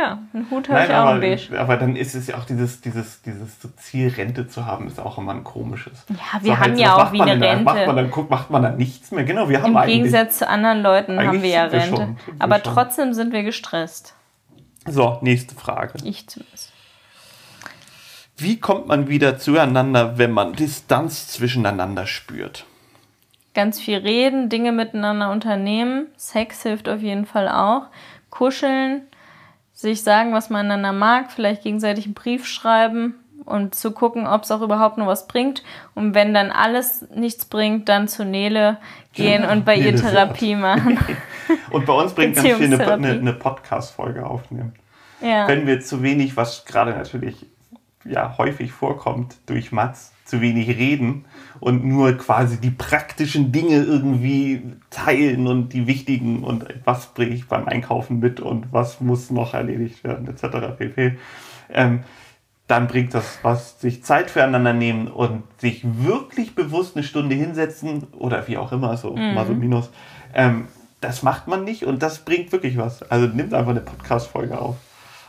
Ja, 0.00 0.18
einen 0.32 0.50
Hut 0.50 0.68
habe 0.68 0.84
ich 0.84 0.90
auch 0.90 0.94
aber, 0.94 1.20
beige. 1.20 1.60
Aber 1.60 1.76
dann 1.76 1.94
ist 1.94 2.14
es 2.14 2.26
ja 2.28 2.38
auch 2.38 2.44
dieses, 2.44 2.80
dieses, 2.80 3.20
dieses 3.22 3.58
Ziel, 3.76 4.08
Rente 4.08 4.48
zu 4.48 4.64
haben, 4.64 4.86
ist 4.86 4.98
auch 4.98 5.18
immer 5.18 5.32
ein 5.32 5.44
komisches. 5.44 6.04
Ja, 6.08 6.42
wir 6.42 6.52
so, 6.52 6.58
haben 6.58 6.70
halt, 6.70 6.78
ja 6.78 6.96
auch 6.96 7.12
wie 7.12 7.20
eine 7.20 7.32
Rente. 7.32 7.64
Macht 7.64 7.86
man, 7.86 7.96
dann, 7.96 8.10
guckt, 8.10 8.30
macht 8.30 8.50
man 8.50 8.62
dann 8.62 8.76
nichts 8.76 9.10
mehr. 9.10 9.24
Genau, 9.24 9.48
wir 9.48 9.62
haben 9.62 9.76
Im 9.76 9.86
Gegensatz 9.86 10.38
zu 10.38 10.48
anderen 10.48 10.82
Leuten 10.82 11.18
haben 11.18 11.42
wir 11.42 11.50
ja 11.50 11.64
Rente. 11.64 11.90
Wir 11.90 11.96
schon, 11.96 12.16
aber 12.38 12.56
schon. 12.56 12.74
trotzdem 12.74 13.12
sind 13.12 13.32
wir 13.32 13.42
gestresst. 13.42 14.14
So, 14.86 15.18
nächste 15.20 15.54
Frage. 15.54 15.94
Ich 16.04 16.26
zumindest. 16.28 16.72
Wie 18.38 18.58
kommt 18.58 18.86
man 18.86 19.08
wieder 19.08 19.38
zueinander, 19.38 20.16
wenn 20.16 20.30
man 20.30 20.54
Distanz 20.54 21.28
zwischeneinander 21.28 22.06
spürt? 22.06 22.64
Ganz 23.52 23.78
viel 23.80 23.98
reden, 23.98 24.48
Dinge 24.48 24.72
miteinander 24.72 25.30
unternehmen. 25.30 26.06
Sex 26.16 26.62
hilft 26.62 26.88
auf 26.88 27.02
jeden 27.02 27.26
Fall 27.26 27.48
auch. 27.48 27.82
Kuscheln, 28.30 29.02
sich 29.80 30.02
sagen, 30.02 30.32
was 30.34 30.50
man 30.50 30.66
einander 30.66 30.92
mag, 30.92 31.32
vielleicht 31.32 31.62
gegenseitig 31.62 32.04
einen 32.04 32.14
Brief 32.14 32.46
schreiben 32.46 33.14
und 33.46 33.74
zu 33.74 33.92
gucken, 33.92 34.26
ob 34.26 34.42
es 34.42 34.50
auch 34.50 34.60
überhaupt 34.60 34.98
noch 34.98 35.06
was 35.06 35.26
bringt. 35.26 35.62
Und 35.94 36.14
wenn 36.14 36.34
dann 36.34 36.50
alles 36.50 37.06
nichts 37.14 37.46
bringt, 37.46 37.88
dann 37.88 38.06
zu 38.06 38.24
Nele 38.24 38.78
gehen 39.14 39.44
und 39.44 39.64
bei 39.64 39.76
ihr 39.76 39.96
Therapie 39.96 40.54
machen. 40.54 40.98
und 41.70 41.86
bei 41.86 41.92
uns 41.94 42.12
bringt 42.12 42.36
ganz 42.36 42.46
viel 42.46 42.74
eine, 42.74 42.92
eine, 42.92 43.10
eine 43.12 43.32
Podcast-Folge 43.32 44.26
aufnehmen. 44.26 44.74
Ja. 45.22 45.48
Wenn 45.48 45.66
wir 45.66 45.80
zu 45.80 46.02
wenig, 46.02 46.36
was 46.36 46.64
gerade 46.64 46.92
natürlich 46.92 47.46
ja 48.04 48.36
häufig 48.38 48.72
vorkommt 48.72 49.36
durch 49.46 49.72
Mats, 49.72 50.12
zu 50.24 50.40
wenig 50.40 50.68
reden 50.68 51.24
und 51.60 51.84
nur 51.84 52.12
quasi 52.14 52.58
die 52.58 52.70
praktischen 52.70 53.52
Dinge 53.52 53.82
irgendwie 53.82 54.62
teilen 54.90 55.46
und 55.46 55.72
die 55.72 55.86
wichtigen 55.86 56.42
und 56.42 56.64
was 56.84 57.08
bringe 57.14 57.34
ich 57.34 57.48
beim 57.48 57.66
Einkaufen 57.66 58.18
mit 58.18 58.40
und 58.40 58.72
was 58.72 59.00
muss 59.00 59.30
noch 59.30 59.54
erledigt 59.54 60.02
werden 60.02 60.26
etc. 60.28 60.76
pp. 60.76 61.18
Ähm, 61.72 62.00
dann 62.66 62.86
bringt 62.86 63.14
das 63.14 63.40
was, 63.42 63.80
sich 63.80 64.04
Zeit 64.04 64.30
füreinander 64.30 64.72
nehmen 64.72 65.08
und 65.08 65.42
sich 65.58 65.82
wirklich 65.84 66.54
bewusst 66.54 66.96
eine 66.96 67.04
Stunde 67.04 67.34
hinsetzen 67.34 68.04
oder 68.12 68.46
wie 68.48 68.56
auch 68.56 68.72
immer, 68.72 68.96
so 68.96 69.14
mhm. 69.14 69.34
mal 69.34 69.46
so 69.46 69.54
minus. 69.54 69.90
Ähm, 70.32 70.68
das 71.00 71.22
macht 71.22 71.48
man 71.48 71.64
nicht 71.64 71.84
und 71.84 72.02
das 72.02 72.20
bringt 72.20 72.52
wirklich 72.52 72.76
was. 72.76 73.02
Also 73.10 73.26
nimmt 73.26 73.54
einfach 73.54 73.70
eine 73.70 73.80
Podcast-Folge 73.80 74.58
auf 74.58 74.76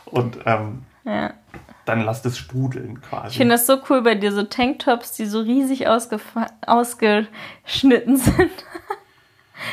und 0.06 0.38
ähm, 0.46 0.82
ja 1.04 1.32
dann 1.84 2.02
lasst 2.02 2.24
es 2.26 2.38
sprudeln 2.38 3.00
quasi. 3.00 3.28
Ich 3.28 3.36
finde 3.36 3.54
das 3.54 3.66
so 3.66 3.78
cool 3.90 4.02
bei 4.02 4.14
dir, 4.14 4.32
so 4.32 4.44
Tanktops, 4.44 5.12
die 5.12 5.26
so 5.26 5.40
riesig 5.40 5.88
ausgeschnitten 5.88 8.16
sind. 8.16 8.50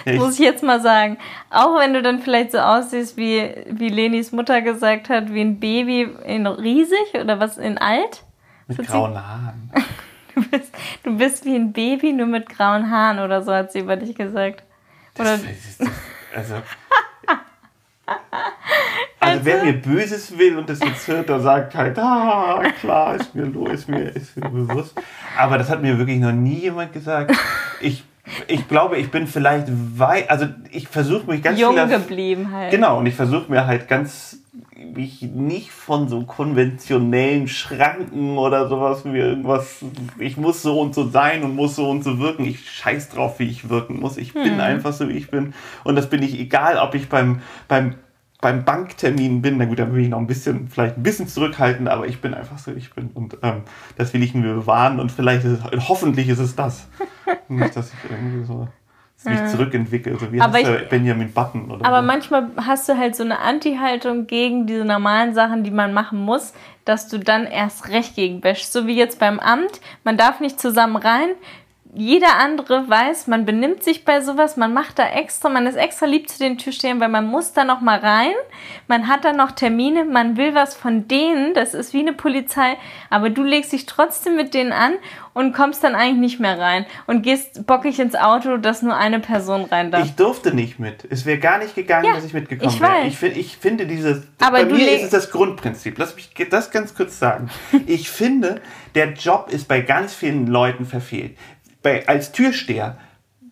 Ja, 0.06 0.16
Muss 0.16 0.34
ich 0.34 0.46
jetzt 0.46 0.64
mal 0.64 0.82
sagen. 0.82 1.18
Auch 1.50 1.80
wenn 1.80 1.94
du 1.94 2.02
dann 2.02 2.20
vielleicht 2.20 2.52
so 2.52 2.60
aussiehst, 2.60 3.18
wie, 3.18 3.54
wie 3.70 3.90
Lenis 3.90 4.32
Mutter 4.32 4.62
gesagt 4.62 5.10
hat, 5.10 5.34
wie 5.34 5.42
ein 5.42 5.60
Baby 5.60 6.08
in 6.26 6.48
riesig 6.48 7.16
oder 7.20 7.40
was 7.40 7.58
in 7.58 7.78
alt. 7.78 8.24
Mit 8.68 8.88
grauen 8.88 9.16
Haaren. 9.16 9.72
Du 10.36 10.48
bist, 10.48 10.74
du 11.04 11.18
bist 11.18 11.44
wie 11.44 11.56
ein 11.56 11.74
Baby, 11.74 12.14
nur 12.14 12.28
mit 12.28 12.48
grauen 12.48 12.90
Haaren 12.90 13.20
oder 13.20 13.42
so, 13.42 13.52
hat 13.52 13.74
sie 13.74 13.80
über 13.80 13.98
dich 13.98 14.16
gesagt. 14.16 14.64
Oder 15.20 15.38
das, 15.38 15.88
also, 16.34 16.56
also 19.30 19.46
wer 19.46 19.64
mir 19.64 19.74
Böses 19.74 20.38
will 20.38 20.58
und 20.58 20.70
das 20.70 20.80
jetzt 20.80 21.08
hört, 21.08 21.30
der 21.30 21.40
sagt 21.40 21.76
halt, 21.76 21.98
ah, 22.00 22.62
klar, 22.80 23.16
ist 23.16 23.34
mir, 23.36 23.46
ist 23.72 23.88
mir, 23.88 24.16
ist 24.16 24.36
mir 24.38 24.50
bewusst. 24.50 24.94
Aber 25.38 25.58
das 25.58 25.70
hat 25.70 25.82
mir 25.82 25.98
wirklich 25.98 26.20
noch 26.20 26.32
nie 26.32 26.60
jemand 26.60 26.94
gesagt. 26.94 27.36
Ich, 27.82 28.04
ich 28.48 28.68
glaube, 28.68 28.98
ich 28.98 29.10
bin 29.12 29.28
vielleicht 29.28 29.68
weit, 29.98 30.30
also 30.30 30.48
ich 30.72 30.88
versuche 30.88 31.30
mich 31.30 31.42
ganz 31.42 31.60
jung 31.60 31.76
geblieben 31.76 32.52
halt. 32.52 32.72
Genau, 32.72 33.00
und 33.00 33.06
ich 33.06 33.16
versuche 33.16 33.50
mir 33.50 33.66
halt 33.66 33.88
ganz 33.88 34.40
mich 34.80 35.22
nicht 35.22 35.72
von 35.72 36.08
so 36.08 36.24
konventionellen 36.24 37.48
Schranken 37.48 38.38
oder 38.38 38.68
sowas 38.68 39.04
wie 39.06 39.18
irgendwas, 39.18 39.84
ich 40.18 40.38
muss 40.38 40.62
so 40.62 40.80
und 40.80 40.96
so 40.96 41.10
sein 41.10 41.44
und 41.44 41.56
muss 41.56 41.76
so 41.76 41.90
und 41.90 42.04
so 42.04 42.20
wirken. 42.20 42.46
Ich 42.46 42.70
scheiß 42.70 43.10
drauf, 43.10 43.40
wie 43.40 43.50
ich 43.50 43.70
wirken 43.70 44.00
muss. 44.00 44.18
Ich 44.18 44.34
bin 44.34 44.54
hm. 44.54 44.60
einfach 44.60 44.94
so, 44.94 45.10
wie 45.10 45.14
ich 45.14 45.30
bin. 45.30 45.54
Und 45.84 45.96
das 45.96 46.10
bin 46.10 46.24
ich, 46.24 46.40
egal 46.40 46.78
ob 46.78 46.96
ich 46.96 47.10
beim, 47.10 47.42
beim 47.68 47.96
beim 48.42 48.64
Banktermin 48.64 49.42
bin, 49.42 49.58
na 49.58 49.66
gut, 49.66 49.80
da 49.80 49.92
will 49.92 50.04
ich 50.04 50.10
noch 50.10 50.20
ein 50.20 50.28
bisschen, 50.28 50.70
vielleicht 50.70 50.98
ein 50.98 51.04
bisschen 51.04 51.28
zurückhalten, 51.28 51.88
aber 51.88 52.08
ich 52.08 52.22
bin 52.22 52.34
einfach 52.34 52.58
so, 52.58 52.72
ich 52.72 52.94
bin. 52.94 53.10
Und 53.14 53.38
ähm, 53.44 53.64
das 53.98 54.14
will 54.14 54.24
ich 54.24 54.34
mir 54.34 54.54
bewahren 54.54 55.00
und 55.00 55.12
vielleicht 55.12 55.44
ist 55.46 55.60
es, 55.64 55.90
hoffentlich 55.90 56.30
ist 56.30 56.40
es 56.40 56.56
das. 56.56 56.88
Nicht, 57.50 57.76
dass 57.76 57.94
ich 57.94 58.10
irgendwie 58.10 58.46
so 58.46 58.68
mich 59.26 59.46
zurückentwickle, 59.48 60.18
so 60.18 60.32
wie 60.32 60.40
aber 60.40 60.62
ich, 60.62 60.90
Benjamin 60.90 61.34
Button 61.34 61.70
oder 61.70 61.86
Aber 61.86 62.00
so. 62.00 62.08
manchmal 62.08 62.48
hast 62.56 62.88
du 62.88 62.98
halt 62.98 63.18
so 63.18 63.24
eine 63.24 63.40
Anti-Haltung 63.40 64.28
gegen 64.28 64.66
diese 64.66 64.86
normalen 64.86 65.34
Sachen, 65.34 65.66
die 65.66 65.72
man 65.72 65.94
machen 65.94 66.20
muss, 66.20 66.54
dass 66.86 67.10
du 67.10 67.20
dann 67.20 67.46
erst 67.46 67.90
recht 67.90 68.16
gegen 68.16 68.42
wäschst. 68.44 68.72
So 68.72 68.88
wie 68.88 68.96
jetzt 68.96 69.20
beim 69.20 69.40
Amt, 69.40 69.82
man 70.06 70.16
darf 70.16 70.40
nicht 70.40 70.62
zusammen 70.62 70.96
rein, 70.96 71.32
jeder 71.94 72.38
andere 72.38 72.88
weiß, 72.88 73.26
man 73.28 73.46
benimmt 73.46 73.84
sich 73.84 74.06
bei 74.06 74.22
sowas, 74.22 74.58
man 74.58 74.74
macht 74.74 75.00
da 75.00 75.10
extra, 75.10 75.50
man 75.50 75.66
ist 75.66 75.76
extra 75.76 76.06
lieb 76.06 76.30
zu 76.30 76.38
den 76.38 76.60
Türstehern, 76.60 77.00
weil 77.00 77.10
man 77.10 77.26
muss 77.26 77.54
da 77.54 77.64
noch 77.64 77.82
mal 77.82 77.98
rein, 77.98 78.34
man 78.88 79.08
hat 79.08 79.26
da 79.26 79.34
noch 79.34 79.52
Termine, 79.52 80.06
man 80.06 80.38
will 80.38 80.54
was 80.54 80.76
von 80.76 81.08
denen, 81.08 81.56
das 81.56 81.74
ist 81.74 81.94
wie 81.94 82.02
eine 82.02 82.14
Polizei, 82.14 82.78
aber 83.10 83.32
du 83.32 83.44
legst 83.44 83.74
dich 83.74 83.88
trotzdem 83.88 84.36
mit 84.36 84.54
denen 84.54 84.72
an 84.72 84.94
und 85.34 85.54
kommst 85.54 85.84
dann 85.84 85.96
eigentlich 85.96 86.20
nicht 86.20 86.40
mehr 86.40 86.60
rein 86.60 86.86
und 87.08 87.24
gehst 87.24 87.66
bockig 87.66 88.00
ins 88.00 88.16
Auto, 88.16 88.58
dass 88.58 88.84
nur 88.84 88.96
eine 88.96 89.20
Person 89.20 89.64
rein 89.66 89.90
darf. 89.90 90.06
Ich 90.06 90.16
durfte 90.16 90.54
nicht 90.54 90.78
mit. 90.78 91.08
Es 91.10 91.26
wäre 91.26 91.40
gar 91.40 91.58
nicht 91.58 91.74
gegangen, 91.74 92.06
ja, 92.06 92.14
dass 92.14 92.26
ich 92.26 92.34
mitgekommen 92.34 92.80
wäre. 92.80 93.08
Ich, 93.08 93.18
find, 93.18 93.36
ich 93.36 93.58
finde 93.58 93.88
dieses, 93.88 94.28
aber 94.40 94.64
bei 94.64 94.66
mir 94.66 94.92
ist 94.92 95.06
es 95.06 95.10
das 95.10 95.32
Grundprinzip. 95.32 95.98
Lass 95.98 96.16
mich 96.16 96.30
das 96.50 96.70
ganz 96.70 96.94
kurz 96.94 97.18
sagen. 97.18 97.50
ich 97.88 98.12
finde, 98.12 98.62
der 98.94 99.14
Job 99.14 99.48
ist 99.50 99.68
bei 99.68 99.82
ganz 99.82 100.14
vielen 100.14 100.46
Leuten 100.46 100.86
verfehlt 100.86 101.36
bei, 101.82 102.08
als 102.08 102.32
Türsteher 102.32 102.98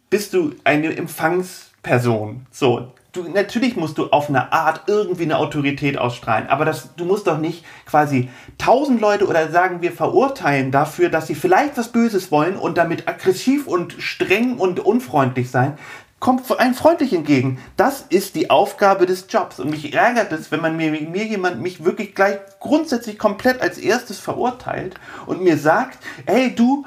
bist 0.09 0.33
du 0.33 0.53
eine 0.63 0.95
Empfangsperson. 0.95 2.45
So, 2.51 2.91
du, 3.11 3.23
natürlich 3.23 3.75
musst 3.75 3.97
du 3.97 4.07
auf 4.07 4.29
eine 4.29 4.51
Art 4.53 4.83
irgendwie 4.87 5.23
eine 5.23 5.37
Autorität 5.37 5.97
ausstrahlen, 5.97 6.47
aber 6.47 6.65
das, 6.65 6.95
du 6.95 7.05
musst 7.05 7.27
doch 7.27 7.37
nicht 7.37 7.65
quasi 7.85 8.29
tausend 8.57 9.01
Leute 9.01 9.27
oder 9.27 9.51
sagen 9.51 9.81
wir 9.81 9.91
verurteilen 9.91 10.71
dafür, 10.71 11.09
dass 11.09 11.27
sie 11.27 11.35
vielleicht 11.35 11.77
was 11.77 11.91
Böses 11.91 12.31
wollen 12.31 12.55
und 12.55 12.77
damit 12.77 13.07
aggressiv 13.07 13.67
und 13.67 13.93
streng 13.99 14.57
und 14.57 14.79
unfreundlich 14.79 15.49
sein. 15.49 15.77
Kommt 16.19 16.41
ein 16.59 16.73
freundlich 16.73 17.13
entgegen. 17.13 17.59
Das 17.75 18.01
ist 18.09 18.33
die 18.33 18.49
Aufgabe 18.49 19.05
des 19.05 19.27
Jobs. 19.29 19.59
Und 19.59 19.69
mich 19.69 19.93
ärgert 19.93 20.31
es, 20.31 20.51
wenn 20.51 20.61
man 20.61 20.75
mir, 20.75 20.89
mir 20.89 21.25
jemand 21.25 21.61
mich 21.61 21.85
wirklich 21.85 22.15
gleich 22.15 22.39
grundsätzlich 22.59 23.19
komplett 23.19 23.61
als 23.61 23.77
erstes 23.77 24.17
verurteilt 24.17 24.95
und 25.27 25.43
mir 25.43 25.59
sagt, 25.59 25.99
hey 26.25 26.55
du, 26.55 26.85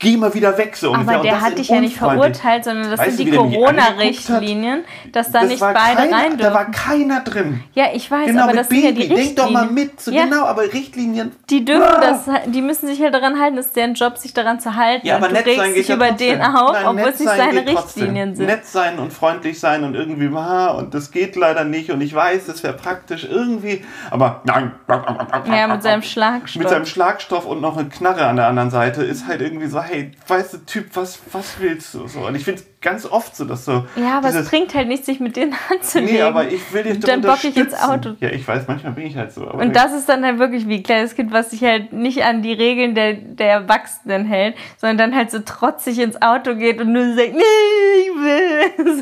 geh 0.00 0.16
mal 0.16 0.34
wieder 0.34 0.56
weg 0.58 0.76
so. 0.76 0.92
Aber 0.94 1.18
der 1.18 1.40
hat 1.40 1.58
dich 1.58 1.68
ja 1.68 1.78
nicht 1.78 1.96
verurteilt, 1.96 2.64
sondern 2.64 2.90
das 2.90 2.98
weißt 2.98 3.18
sind 3.18 3.26
die 3.30 3.36
Corona-Richtlinien, 3.36 4.84
dass 5.12 5.30
da 5.30 5.42
das 5.42 5.50
nicht 5.50 5.60
beide 5.60 5.76
keiner, 5.76 6.16
rein 6.16 6.30
dürfen. 6.30 6.38
Da 6.38 6.54
war 6.54 6.70
keiner 6.70 7.20
drin. 7.20 7.62
Ja, 7.74 7.86
ich 7.94 8.10
weiß, 8.10 8.26
genau, 8.26 8.44
aber 8.44 8.54
das 8.54 8.68
Baby. 8.68 8.80
sind 8.80 8.88
ja 8.88 8.92
die 8.92 9.12
Richtlinien. 9.12 9.36
Denk 9.36 9.36
doch 9.36 9.50
mal 9.50 9.66
mit, 9.66 10.00
so 10.00 10.10
ja. 10.10 10.24
genau, 10.24 10.44
aber 10.46 10.62
Richtlinien. 10.62 11.32
Die 11.50 11.64
dürfen 11.64 11.82
ah. 11.82 12.00
das, 12.00 12.24
die 12.46 12.62
müssen 12.62 12.86
sich 12.88 13.00
halt 13.00 13.14
daran 13.14 13.38
halten, 13.38 13.56
das 13.56 13.66
ist 13.66 13.76
deren 13.76 13.94
Job, 13.94 14.16
sich 14.16 14.32
daran 14.32 14.58
zu 14.58 14.74
halten. 14.74 15.06
Ja, 15.06 15.16
aber 15.16 15.28
und 15.28 15.36
du 15.36 15.44
regst 15.44 15.56
sein 15.56 15.74
dich 15.74 15.86
geht 15.86 15.96
über 15.96 16.06
ja 16.06 16.12
den 16.12 16.42
auf, 16.42 16.76
obwohl 16.84 17.08
es 17.08 17.20
nicht 17.20 17.30
seine 17.30 17.66
Richtlinien 17.66 18.34
sind. 18.34 18.46
Nett 18.46 18.64
sein 18.64 18.98
und 18.98 19.12
freundlich 19.12 19.60
sein 19.60 19.84
und 19.84 19.94
irgendwie, 19.94 20.34
ah, 20.34 20.70
und 20.70 20.94
das 20.94 21.10
geht 21.10 21.36
leider 21.36 21.64
nicht 21.64 21.90
und 21.90 22.00
ich 22.00 22.14
weiß, 22.14 22.46
das 22.46 22.62
wäre 22.62 22.72
praktisch 22.72 23.26
irgendwie, 23.30 23.84
aber 24.10 24.40
nein. 24.44 24.72
Ja, 25.46 25.68
mit 25.68 25.82
seinem 25.82 26.02
Schlagstoff. 26.02 26.62
Mit 26.62 26.70
seinem 26.70 26.86
Schlagstoff 26.86 27.44
und 27.44 27.60
noch 27.60 27.76
eine 27.76 27.88
Knarre 27.90 28.26
an 28.26 28.36
der 28.36 28.46
anderen 28.46 28.70
Seite 28.70 29.02
ist 29.02 29.26
halt 29.26 29.42
irgendwie 29.42 29.66
so, 29.66 29.89
hey, 29.90 30.12
weißt 30.26 30.54
du, 30.54 30.58
Typ, 30.58 30.86
was, 30.94 31.18
was 31.32 31.58
willst 31.58 31.92
du? 31.94 32.06
So. 32.06 32.20
Und 32.20 32.34
ich 32.34 32.44
finde 32.44 32.60
es 32.60 32.66
ganz 32.80 33.04
oft 33.04 33.34
so, 33.36 33.44
dass 33.44 33.64
so. 33.64 33.86
Ja, 33.96 34.18
aber 34.18 34.28
es 34.28 34.48
bringt 34.48 34.74
halt 34.74 34.88
nicht, 34.88 35.04
sich 35.04 35.20
mit 35.20 35.36
denen 35.36 35.54
anzulegen. 35.68 36.14
Nee, 36.14 36.22
aber 36.22 36.48
ich 36.48 36.72
will 36.72 36.84
dich 36.84 37.00
Dann 37.00 37.20
bock 37.20 37.42
ich 37.42 37.56
ins 37.56 37.74
Auto. 37.74 38.14
Ja, 38.20 38.30
ich 38.30 38.46
weiß, 38.46 38.68
manchmal 38.68 38.92
bin 38.92 39.06
ich 39.06 39.16
halt 39.16 39.32
so. 39.32 39.50
und 39.50 39.74
das 39.74 39.92
ist 39.92 40.08
dann 40.08 40.24
halt 40.24 40.38
wirklich 40.38 40.68
wie 40.68 40.76
ein 40.76 40.82
kleines 40.82 41.14
Kind, 41.14 41.32
was 41.32 41.50
sich 41.50 41.62
halt 41.62 41.92
nicht 41.92 42.22
an 42.22 42.42
die 42.42 42.52
Regeln 42.52 42.94
der, 42.94 43.14
der 43.14 43.50
Erwachsenen 43.50 44.24
hält, 44.24 44.56
sondern 44.76 44.98
dann 44.98 45.16
halt 45.16 45.30
so 45.30 45.40
trotzig 45.40 45.98
ins 45.98 46.20
Auto 46.22 46.54
geht 46.54 46.80
und 46.80 46.92
nur 46.92 47.14
sagt, 47.14 47.32
nee, 47.32 48.00
ich 48.02 48.14
will. 48.14 48.94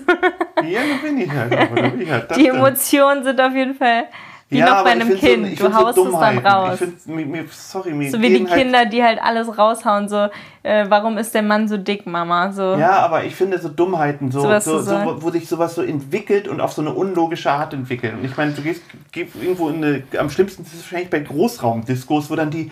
ja, 0.70 0.80
dann 0.88 1.02
bin 1.02 1.20
ich 1.20 1.30
halt. 1.30 1.52
Aber, 1.56 1.90
bin 1.90 2.00
ich 2.00 2.10
halt 2.10 2.36
die 2.36 2.46
Emotionen 2.46 3.24
sind 3.24 3.40
auf 3.40 3.54
jeden 3.54 3.74
Fall 3.74 4.04
wie 4.50 4.58
ja, 4.58 4.66
noch 4.66 4.84
bei 4.84 4.90
einem 4.90 5.14
Kind. 5.14 5.58
So, 5.58 5.68
du 5.68 5.74
haust 5.74 5.94
so 5.96 6.06
es 6.06 6.18
dann 6.18 6.38
raus. 6.38 6.78
Mir, 7.04 7.26
mir, 7.26 7.44
sorry, 7.50 7.92
mir 7.92 8.10
so 8.10 8.20
wie 8.20 8.30
die 8.30 8.48
halt 8.48 8.60
Kinder, 8.60 8.86
die 8.86 9.02
halt 9.02 9.20
alles 9.22 9.58
raushauen, 9.58 10.08
so, 10.08 10.28
äh, 10.62 10.86
warum 10.88 11.18
ist 11.18 11.34
der 11.34 11.42
Mann 11.42 11.68
so 11.68 11.76
dick, 11.76 12.06
Mama? 12.06 12.50
So. 12.52 12.76
Ja, 12.76 13.00
aber 13.00 13.24
ich 13.24 13.34
finde 13.34 13.58
so 13.58 13.68
Dummheiten, 13.68 14.30
so, 14.30 14.58
so, 14.60 14.80
so, 14.80 15.16
wo 15.20 15.30
sich 15.30 15.46
sowas 15.46 15.74
so 15.74 15.82
entwickelt 15.82 16.48
und 16.48 16.62
auf 16.62 16.72
so 16.72 16.80
eine 16.80 16.92
unlogische 16.92 17.50
Art 17.50 17.74
entwickelt. 17.74 18.14
Und 18.14 18.24
ich 18.24 18.36
meine, 18.38 18.52
du 18.52 18.62
gehst, 18.62 18.82
gehst 19.12 19.34
irgendwo 19.36 19.68
in 19.68 19.84
eine, 19.84 20.02
am 20.18 20.30
schlimmsten 20.30 20.62
ist 20.62 20.72
es 20.72 20.82
wahrscheinlich 20.84 21.10
bei 21.10 21.20
Großraumdiskos, 21.20 22.30
wo 22.30 22.36
dann 22.36 22.50
die 22.50 22.70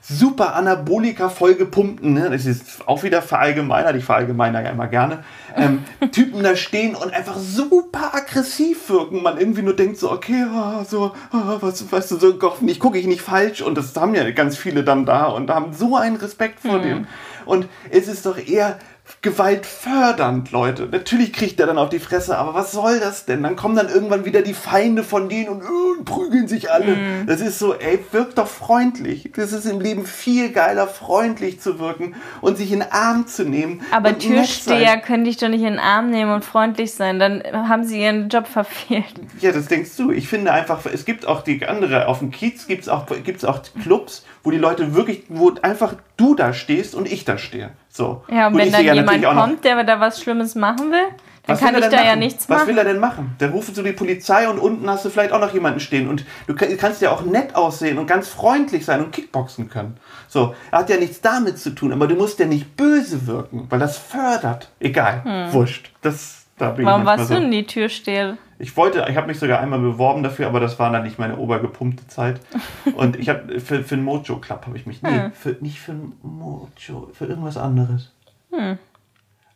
super 0.00 0.54
Anabolika 0.54 1.28
vollgepumpten, 1.28 2.14
ne? 2.14 2.30
das 2.30 2.46
ist 2.46 2.86
auch 2.86 3.02
wieder 3.02 3.22
verallgemeinert, 3.22 3.96
ich 3.96 4.04
verallgemeiner 4.04 4.62
ja 4.62 4.70
immer 4.70 4.86
gerne, 4.86 5.24
ähm, 5.56 5.84
Typen 6.12 6.42
da 6.42 6.56
stehen 6.56 6.94
und 6.94 7.12
einfach 7.12 7.36
super 7.36 8.14
aggressiv 8.14 8.88
wirken. 8.88 9.22
Man 9.22 9.38
irgendwie 9.38 9.62
nur 9.62 9.76
denkt 9.76 9.98
so, 9.98 10.10
okay, 10.10 10.46
oh, 10.52 10.84
so, 10.84 11.12
oh, 11.32 11.56
was, 11.60 11.90
weißt 11.90 12.12
du, 12.12 12.16
so 12.16 12.38
hoffentlich 12.42 12.80
gucke 12.80 12.98
ich 12.98 13.06
nicht 13.06 13.22
falsch 13.22 13.60
und 13.60 13.76
das 13.76 13.94
haben 13.96 14.14
ja 14.14 14.30
ganz 14.30 14.56
viele 14.56 14.84
dann 14.84 15.04
da 15.04 15.26
und 15.26 15.50
haben 15.50 15.72
so 15.72 15.96
einen 15.96 16.16
Respekt 16.16 16.60
vor 16.60 16.78
mhm. 16.78 16.82
dem. 16.82 17.06
Und 17.44 17.66
es 17.90 18.08
ist 18.08 18.26
doch 18.26 18.38
eher 18.38 18.78
gewaltfördernd, 19.20 20.52
Leute. 20.52 20.88
Natürlich 20.90 21.32
kriegt 21.32 21.58
er 21.60 21.66
dann 21.66 21.78
auf 21.78 21.90
die 21.90 21.98
Fresse, 21.98 22.38
aber 22.38 22.54
was 22.54 22.72
soll 22.72 23.00
das 23.00 23.24
denn? 23.24 23.42
Dann 23.42 23.56
kommen 23.56 23.74
dann 23.74 23.88
irgendwann 23.88 24.24
wieder 24.24 24.42
die 24.42 24.54
Feinde 24.54 25.02
von 25.02 25.28
denen 25.28 25.48
und, 25.48 25.62
äh, 25.62 26.04
prügeln 26.04 26.46
sich 26.48 26.70
alle. 26.70 26.94
Mm. 26.94 27.26
Das 27.26 27.40
ist 27.40 27.58
so, 27.58 27.74
ey, 27.74 27.98
wirkt 28.12 28.38
doch 28.38 28.46
freundlich. 28.46 29.30
Das 29.34 29.52
ist 29.52 29.66
im 29.66 29.80
Leben 29.80 30.06
viel 30.06 30.50
geiler, 30.50 30.86
freundlich 30.86 31.60
zu 31.60 31.78
wirken 31.78 32.14
und 32.40 32.56
sich 32.56 32.72
in 32.72 32.80
den 32.80 32.92
Arm 32.92 33.26
zu 33.26 33.44
nehmen. 33.44 33.82
Aber 33.90 34.16
Türsteher 34.16 34.98
können 34.98 35.24
dich 35.24 35.36
doch 35.36 35.48
nicht 35.48 35.62
in 35.62 35.72
den 35.74 35.78
Arm 35.78 36.10
nehmen 36.10 36.32
und 36.32 36.44
freundlich 36.44 36.92
sein. 36.92 37.18
Dann 37.18 37.42
haben 37.52 37.84
sie 37.84 38.00
ihren 38.00 38.28
Job 38.28 38.46
verfehlt. 38.46 39.14
Ja, 39.40 39.52
das 39.52 39.66
denkst 39.66 39.96
du. 39.96 40.10
Ich 40.10 40.28
finde 40.28 40.52
einfach, 40.52 40.84
es 40.86 41.04
gibt 41.04 41.26
auch 41.26 41.42
die 41.42 41.66
andere, 41.66 42.06
auf 42.06 42.20
dem 42.20 42.30
Kiez 42.30 42.66
gibt 42.66 42.82
es 42.82 42.88
auch, 42.88 43.06
gibt's 43.24 43.44
auch 43.44 43.60
Clubs, 43.82 44.24
wo 44.48 44.50
die 44.50 44.56
Leute 44.56 44.94
wirklich, 44.94 45.24
wo 45.28 45.52
einfach 45.60 45.96
du 46.16 46.34
da 46.34 46.54
stehst 46.54 46.94
und 46.94 47.06
ich 47.06 47.26
da 47.26 47.36
stehe. 47.36 47.68
So. 47.90 48.24
Ja, 48.30 48.46
und, 48.46 48.54
und 48.54 48.60
wenn 48.60 48.72
dann 48.72 48.82
jemand 48.82 49.22
kommt, 49.22 49.62
der 49.62 49.84
da 49.84 50.00
was 50.00 50.22
Schlimmes 50.22 50.54
machen 50.54 50.90
will, 50.90 51.04
dann 51.46 51.54
was 51.56 51.60
kann 51.60 51.74
ich 51.74 51.84
da 51.84 51.96
machen? 51.96 52.06
ja 52.06 52.16
nichts 52.16 52.48
machen. 52.48 52.60
Was 52.62 52.66
will 52.66 52.78
er 52.78 52.84
denn 52.84 52.98
machen? 52.98 53.34
Dann 53.36 53.50
rufen 53.50 53.74
du 53.74 53.82
die 53.82 53.92
Polizei 53.92 54.48
und 54.48 54.58
unten 54.58 54.88
hast 54.88 55.04
du 55.04 55.10
vielleicht 55.10 55.32
auch 55.32 55.40
noch 55.40 55.52
jemanden 55.52 55.80
stehen. 55.80 56.08
Und 56.08 56.24
du 56.46 56.54
kannst 56.54 57.02
ja 57.02 57.10
auch 57.10 57.26
nett 57.26 57.56
aussehen 57.56 57.98
und 57.98 58.06
ganz 58.06 58.28
freundlich 58.28 58.86
sein 58.86 59.04
und 59.04 59.12
Kickboxen 59.12 59.68
können. 59.68 59.98
So, 60.28 60.54
er 60.70 60.78
hat 60.78 60.88
ja 60.88 60.96
nichts 60.96 61.20
damit 61.20 61.58
zu 61.58 61.74
tun, 61.74 61.92
aber 61.92 62.06
du 62.06 62.14
musst 62.14 62.38
ja 62.38 62.46
nicht 62.46 62.74
böse 62.74 63.26
wirken, 63.26 63.66
weil 63.68 63.80
das 63.80 63.98
fördert. 63.98 64.70
Egal, 64.80 65.24
hm. 65.24 65.52
wurscht. 65.52 65.90
Das, 66.00 66.37
da 66.58 66.70
bin 66.70 66.84
Warum 66.84 67.04
warst 67.04 67.28
so. 67.28 67.34
du 67.34 67.40
in 67.42 67.50
die 67.50 67.64
Türsteher? 67.64 68.36
Ich 68.58 68.76
wollte, 68.76 69.06
ich 69.08 69.16
habe 69.16 69.28
mich 69.28 69.38
sogar 69.38 69.60
einmal 69.60 69.78
beworben 69.78 70.22
dafür, 70.22 70.48
aber 70.48 70.58
das 70.58 70.78
war 70.78 70.90
dann 70.90 71.04
nicht 71.04 71.18
meine 71.18 71.36
obergepumpte 71.36 72.06
Zeit. 72.08 72.40
Und 72.96 73.16
ich 73.16 73.28
habe 73.28 73.60
für, 73.60 73.84
für 73.84 73.96
den 73.96 74.04
Mojo 74.04 74.36
Club 74.36 74.66
habe 74.66 74.76
ich 74.76 74.86
mich 74.86 75.02
nee, 75.02 75.10
hm. 75.10 75.32
für, 75.32 75.56
nicht 75.60 75.80
für 75.80 75.94
Mojo, 76.22 77.10
für 77.12 77.26
irgendwas 77.26 77.56
anderes. 77.56 78.12
Hm. 78.52 78.78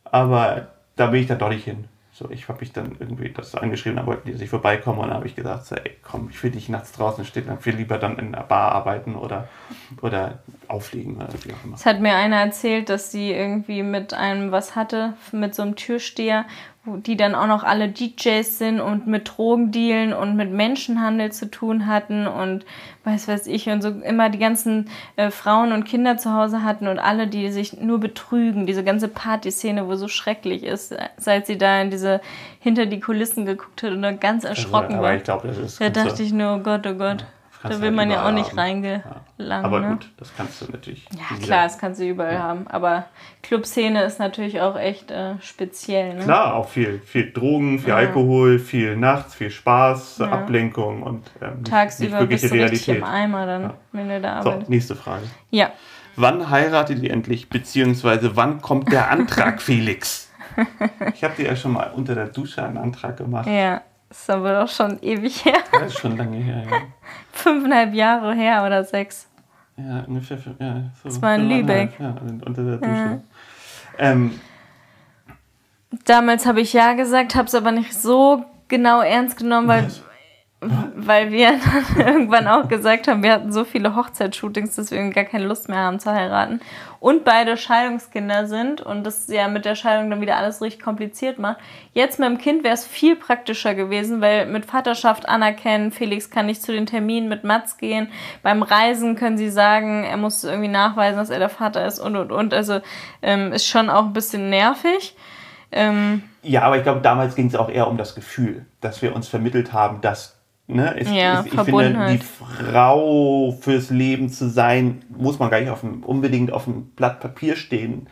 Aber 0.04 0.68
da 0.96 1.06
bin 1.06 1.20
ich 1.20 1.26
dann 1.26 1.38
doch 1.38 1.48
nicht 1.48 1.64
hin. 1.64 1.88
So, 2.14 2.30
ich 2.30 2.46
habe 2.46 2.60
mich 2.60 2.72
dann 2.72 2.94
irgendwie 2.98 3.30
das 3.30 3.54
angeschrieben, 3.54 3.96
da 3.96 4.04
wollten 4.04 4.26
die, 4.26 4.32
dass 4.32 4.42
ich 4.42 4.50
vorbeikomme 4.50 5.00
und 5.00 5.08
dann 5.08 5.16
habe 5.16 5.26
ich 5.26 5.34
gesagt, 5.34 5.64
so, 5.64 5.76
ey, 5.76 5.96
komm, 6.02 6.28
ich 6.30 6.42
will 6.42 6.50
dich 6.50 6.68
nachts 6.68 6.92
draußen 6.92 7.24
stehen, 7.24 7.46
dann 7.46 7.64
will 7.64 7.74
lieber 7.74 7.96
dann 7.96 8.18
in 8.18 8.34
einer 8.34 8.44
Bar 8.44 8.72
arbeiten 8.72 9.16
oder, 9.16 9.48
oder 10.02 10.40
auflegen 10.68 11.16
oder 11.16 11.32
wie 11.44 11.54
auch 11.54 11.64
immer. 11.64 11.74
Es 11.74 11.86
hat 11.86 12.00
mir 12.00 12.14
einer 12.14 12.36
erzählt, 12.36 12.90
dass 12.90 13.10
sie 13.10 13.32
irgendwie 13.32 13.82
mit 13.82 14.12
einem 14.12 14.52
was 14.52 14.76
hatte, 14.76 15.14
mit 15.32 15.54
so 15.54 15.62
einem 15.62 15.74
Türsteher 15.74 16.44
die 16.84 17.16
dann 17.16 17.36
auch 17.36 17.46
noch 17.46 17.62
alle 17.62 17.88
DJs 17.88 18.58
sind 18.58 18.80
und 18.80 19.06
mit 19.06 19.36
Drogendealen 19.36 20.12
und 20.12 20.34
mit 20.34 20.50
Menschenhandel 20.50 21.30
zu 21.30 21.48
tun 21.48 21.86
hatten 21.86 22.26
und 22.26 22.64
weiß 23.04 23.28
weiß 23.28 23.46
ich 23.46 23.68
und 23.68 23.82
so 23.82 23.90
immer 23.90 24.30
die 24.30 24.40
ganzen 24.40 24.88
äh, 25.14 25.30
Frauen 25.30 25.70
und 25.70 25.84
Kinder 25.84 26.16
zu 26.16 26.32
Hause 26.32 26.64
hatten 26.64 26.88
und 26.88 26.98
alle, 26.98 27.28
die 27.28 27.52
sich 27.52 27.80
nur 27.80 28.00
betrügen. 28.00 28.66
Diese 28.66 28.82
ganze 28.82 29.06
Partyszene, 29.06 29.86
wo 29.86 29.94
so 29.94 30.08
schrecklich 30.08 30.64
ist, 30.64 30.94
seit 31.18 31.46
sie 31.46 31.56
da 31.56 31.80
in 31.80 31.90
diese 31.90 32.20
hinter 32.58 32.86
die 32.86 32.98
Kulissen 32.98 33.46
geguckt 33.46 33.84
hat 33.84 33.92
und 33.92 34.02
dann 34.02 34.18
ganz 34.18 34.44
also, 34.44 34.60
erschrocken 34.60 34.86
also, 34.86 34.98
aber 34.98 35.06
war. 35.08 35.16
Ich 35.16 35.22
glaube, 35.22 35.48
das 35.48 35.58
ist. 35.58 35.80
Da 35.80 35.88
dachte 35.88 36.22
ich 36.22 36.32
nur, 36.32 36.56
oh 36.56 36.58
Gott, 36.58 36.84
oh 36.86 36.94
Gott. 36.94 37.20
Ja. 37.20 37.26
Da 37.62 37.70
will 37.70 37.88
halt 37.88 37.94
man 37.94 38.10
ja 38.10 38.26
auch 38.26 38.32
nicht 38.32 38.56
reingelangen. 38.56 39.02
Ja. 39.38 39.62
Aber 39.62 39.80
ne? 39.80 39.88
gut, 39.90 40.10
das 40.16 40.34
kannst 40.36 40.60
du 40.60 40.70
natürlich. 40.70 41.06
Ja, 41.16 41.36
klar, 41.36 41.64
das 41.64 41.78
kannst 41.78 42.00
du 42.00 42.04
überall 42.08 42.34
ja. 42.34 42.42
haben. 42.42 42.66
Aber 42.66 43.06
Clubszene 43.42 44.02
ist 44.02 44.18
natürlich 44.18 44.60
auch 44.60 44.76
echt 44.76 45.10
äh, 45.10 45.34
speziell. 45.40 46.14
Ne? 46.14 46.24
Klar, 46.24 46.54
auch 46.54 46.68
viel, 46.68 47.00
viel 47.04 47.32
Drogen, 47.32 47.78
viel 47.78 47.90
ja. 47.90 47.96
Alkohol, 47.96 48.58
viel 48.58 48.96
nachts, 48.96 49.34
viel 49.34 49.50
Spaß, 49.50 50.20
Ablenkung 50.22 51.02
und 51.02 51.30
ähm, 51.40 51.62
Tagsüber 51.64 52.20
nicht 52.20 52.30
bist 52.30 52.44
du 52.44 52.54
Realität. 52.54 52.96
im 52.96 53.04
Eimer 53.04 53.46
dann, 53.46 53.74
wenn 53.92 54.08
du 54.08 54.20
da 54.20 54.34
arbeitest. 54.40 54.66
So, 54.66 54.70
nächste 54.70 54.96
Frage. 54.96 55.24
Ja. 55.50 55.70
Wann 56.16 56.50
heiratet 56.50 57.02
ihr 57.02 57.10
endlich? 57.10 57.48
Beziehungsweise 57.48 58.36
wann 58.36 58.60
kommt 58.60 58.92
der 58.92 59.10
Antrag, 59.10 59.62
Felix? 59.62 60.30
Ich 61.14 61.24
habe 61.24 61.34
dir 61.36 61.46
ja 61.46 61.56
schon 61.56 61.72
mal 61.72 61.92
unter 61.94 62.14
der 62.14 62.26
Dusche 62.26 62.62
einen 62.62 62.76
Antrag 62.76 63.16
gemacht. 63.16 63.46
Ja. 63.46 63.80
Das 64.12 64.20
ist 64.20 64.30
aber 64.30 64.60
doch 64.60 64.68
schon 64.68 64.98
ewig 65.00 65.42
her. 65.42 65.60
Das 65.72 65.94
ist 65.94 66.00
schon 66.00 66.18
lange 66.18 66.36
her, 66.36 66.64
ja. 66.70 66.76
Fünfeinhalb 67.32 67.94
Jahre 67.94 68.34
her 68.34 68.62
oder 68.66 68.84
sechs. 68.84 69.26
Ja, 69.78 70.04
ungefähr. 70.06 70.36
Ja, 70.58 70.82
so 71.02 71.08
das 71.08 71.22
war 71.22 71.34
in 71.34 71.48
Lübeck. 71.48 71.98
Ja, 71.98 72.14
unter 72.44 72.62
der 72.62 72.76
Dusche. 72.76 72.90
Ja. 72.90 73.20
Ähm, 73.96 74.38
Damals 76.04 76.44
habe 76.44 76.60
ich 76.60 76.74
ja 76.74 76.92
gesagt, 76.92 77.34
habe 77.34 77.46
es 77.46 77.54
aber 77.54 77.72
nicht 77.72 77.94
so 77.94 78.44
genau 78.68 79.00
ernst 79.00 79.38
genommen, 79.38 79.66
weil 79.66 79.86
was? 79.86 80.02
Weil 80.94 81.32
wir 81.32 81.58
dann 81.96 82.06
irgendwann 82.06 82.46
auch 82.46 82.68
gesagt 82.68 83.08
haben, 83.08 83.22
wir 83.22 83.32
hatten 83.32 83.52
so 83.52 83.64
viele 83.64 83.96
Hochzeitsshootings, 83.96 84.76
dass 84.76 84.90
wir 84.90 85.10
gar 85.10 85.24
keine 85.24 85.46
Lust 85.46 85.68
mehr 85.68 85.78
haben 85.78 85.98
zu 85.98 86.12
heiraten. 86.12 86.60
Und 87.00 87.24
beide 87.24 87.56
Scheidungskinder 87.56 88.46
sind 88.46 88.80
und 88.80 89.02
das 89.04 89.26
ja 89.26 89.48
mit 89.48 89.64
der 89.64 89.74
Scheidung 89.74 90.08
dann 90.08 90.20
wieder 90.20 90.36
alles 90.36 90.62
richtig 90.62 90.82
kompliziert 90.82 91.40
macht. 91.40 91.58
Jetzt 91.92 92.20
mit 92.20 92.28
dem 92.28 92.38
Kind 92.38 92.62
wäre 92.62 92.74
es 92.74 92.86
viel 92.86 93.16
praktischer 93.16 93.74
gewesen, 93.74 94.20
weil 94.20 94.46
mit 94.46 94.66
Vaterschaft 94.66 95.28
anerkennen, 95.28 95.90
Felix 95.90 96.30
kann 96.30 96.46
nicht 96.46 96.62
zu 96.62 96.70
den 96.70 96.86
Terminen 96.86 97.28
mit 97.28 97.42
Mats 97.42 97.76
gehen. 97.76 98.08
Beim 98.44 98.62
Reisen 98.62 99.16
können 99.16 99.36
sie 99.36 99.50
sagen, 99.50 100.04
er 100.04 100.16
muss 100.16 100.44
irgendwie 100.44 100.68
nachweisen, 100.68 101.18
dass 101.18 101.30
er 101.30 101.40
der 101.40 101.48
Vater 101.48 101.84
ist 101.86 101.98
und 101.98 102.14
und 102.14 102.30
und. 102.30 102.54
Also 102.54 102.80
ähm, 103.20 103.52
ist 103.52 103.66
schon 103.66 103.90
auch 103.90 104.04
ein 104.04 104.12
bisschen 104.12 104.48
nervig. 104.48 105.16
Ähm, 105.72 106.22
ja, 106.42 106.62
aber 106.62 106.76
ich 106.76 106.82
glaube, 106.84 107.00
damals 107.00 107.34
ging 107.34 107.46
es 107.46 107.56
auch 107.56 107.68
eher 107.68 107.88
um 107.88 107.96
das 107.96 108.14
Gefühl, 108.14 108.66
dass 108.80 109.02
wir 109.02 109.16
uns 109.16 109.26
vermittelt 109.26 109.72
haben, 109.72 110.00
dass 110.02 110.41
Ne? 110.74 110.96
Ich, 110.98 111.10
ja, 111.10 111.44
ich, 111.44 111.52
ich 111.52 111.60
finde, 111.60 112.06
die 112.10 112.18
Frau 112.18 113.56
fürs 113.60 113.90
Leben 113.90 114.28
zu 114.28 114.48
sein, 114.48 115.02
muss 115.08 115.38
man 115.38 115.50
gar 115.50 115.60
nicht 115.60 115.70
auf 115.70 115.80
dem, 115.80 116.02
unbedingt 116.02 116.52
auf 116.52 116.64
dem 116.64 116.86
Blatt 116.90 117.20
Papier 117.20 117.56
stehen 117.56 118.08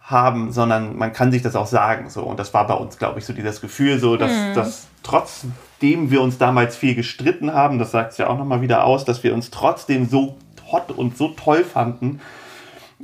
haben, 0.00 0.52
sondern 0.52 0.96
man 0.96 1.12
kann 1.12 1.32
sich 1.32 1.42
das 1.42 1.56
auch 1.56 1.66
sagen. 1.66 2.10
So. 2.10 2.22
Und 2.22 2.38
das 2.38 2.52
war 2.52 2.66
bei 2.66 2.74
uns, 2.74 2.98
glaube 2.98 3.18
ich, 3.18 3.24
so 3.24 3.32
dieses 3.32 3.60
Gefühl, 3.60 3.98
so, 3.98 4.16
dass, 4.16 4.32
mhm. 4.32 4.54
dass 4.54 4.86
trotzdem 5.02 6.10
wir 6.10 6.20
uns 6.20 6.38
damals 6.38 6.76
viel 6.76 6.94
gestritten 6.94 7.54
haben, 7.54 7.78
das 7.78 7.90
sagt 7.90 8.12
es 8.12 8.18
ja 8.18 8.28
auch 8.28 8.38
nochmal 8.38 8.60
wieder 8.60 8.84
aus, 8.84 9.04
dass 9.04 9.22
wir 9.22 9.32
uns 9.32 9.50
trotzdem 9.50 10.06
so 10.06 10.36
hot 10.70 10.90
und 10.90 11.16
so 11.16 11.28
toll 11.28 11.64
fanden, 11.64 12.20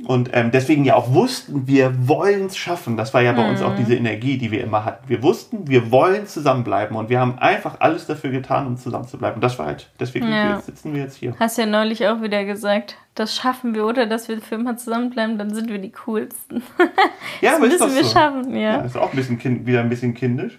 und 0.05 0.29
ähm, 0.33 0.51
deswegen 0.51 0.83
ja 0.83 0.95
auch 0.95 1.13
wussten, 1.13 1.67
wir 1.67 2.07
wollen 2.07 2.47
es 2.47 2.57
schaffen. 2.57 2.97
Das 2.97 3.13
war 3.13 3.21
ja 3.21 3.33
bei 3.33 3.43
mhm. 3.43 3.51
uns 3.51 3.61
auch 3.61 3.75
diese 3.75 3.95
Energie, 3.95 4.37
die 4.37 4.51
wir 4.51 4.63
immer 4.63 4.83
hatten. 4.85 5.07
Wir 5.07 5.21
wussten, 5.21 5.67
wir 5.67 5.91
wollen 5.91 6.27
zusammenbleiben 6.27 6.95
und 6.95 7.09
wir 7.09 7.19
haben 7.19 7.37
einfach 7.39 7.79
alles 7.79 8.07
dafür 8.07 8.31
getan, 8.31 8.67
um 8.67 8.77
zusammen 8.77 9.07
zu 9.07 9.17
bleiben. 9.17 9.35
Und 9.35 9.43
das 9.43 9.59
war 9.59 9.67
halt, 9.67 9.89
deswegen 9.99 10.27
ja. 10.29 10.59
sitzen 10.59 10.93
wir 10.93 11.03
jetzt 11.03 11.17
hier. 11.17 11.35
Hast 11.39 11.57
ja 11.57 11.65
neulich 11.65 12.07
auch 12.07 12.21
wieder 12.21 12.45
gesagt, 12.45 12.97
das 13.15 13.35
schaffen 13.35 13.75
wir, 13.75 13.85
oder 13.85 14.05
dass 14.05 14.27
wir 14.27 14.41
für 14.41 14.55
immer 14.55 14.77
zusammenbleiben, 14.77 15.37
dann 15.37 15.53
sind 15.53 15.69
wir 15.69 15.77
die 15.77 15.91
coolsten. 15.91 16.63
ja, 17.41 17.55
aber 17.55 17.67
das 17.67 17.79
müssen 17.79 17.95
wir 17.95 18.03
so. 18.03 18.11
schaffen, 18.11 18.55
ja. 18.55 18.77
ja. 18.77 18.81
Ist 18.81 18.97
auch 18.97 19.11
ein 19.11 19.15
bisschen 19.15 19.37
kind, 19.37 19.65
wieder 19.65 19.81
ein 19.81 19.89
bisschen 19.89 20.13
kindisch. 20.13 20.57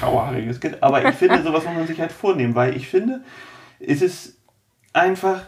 Grauhaariges 0.00 0.60
Kind. 0.60 0.82
Aber 0.82 1.06
ich 1.08 1.14
finde, 1.14 1.42
sowas 1.44 1.64
muss 1.64 1.74
man 1.74 1.86
sich 1.86 2.00
halt 2.00 2.12
vornehmen, 2.12 2.54
weil 2.54 2.76
ich 2.76 2.88
finde, 2.88 3.22
es 3.80 4.02
ist 4.02 4.38
einfach 4.92 5.42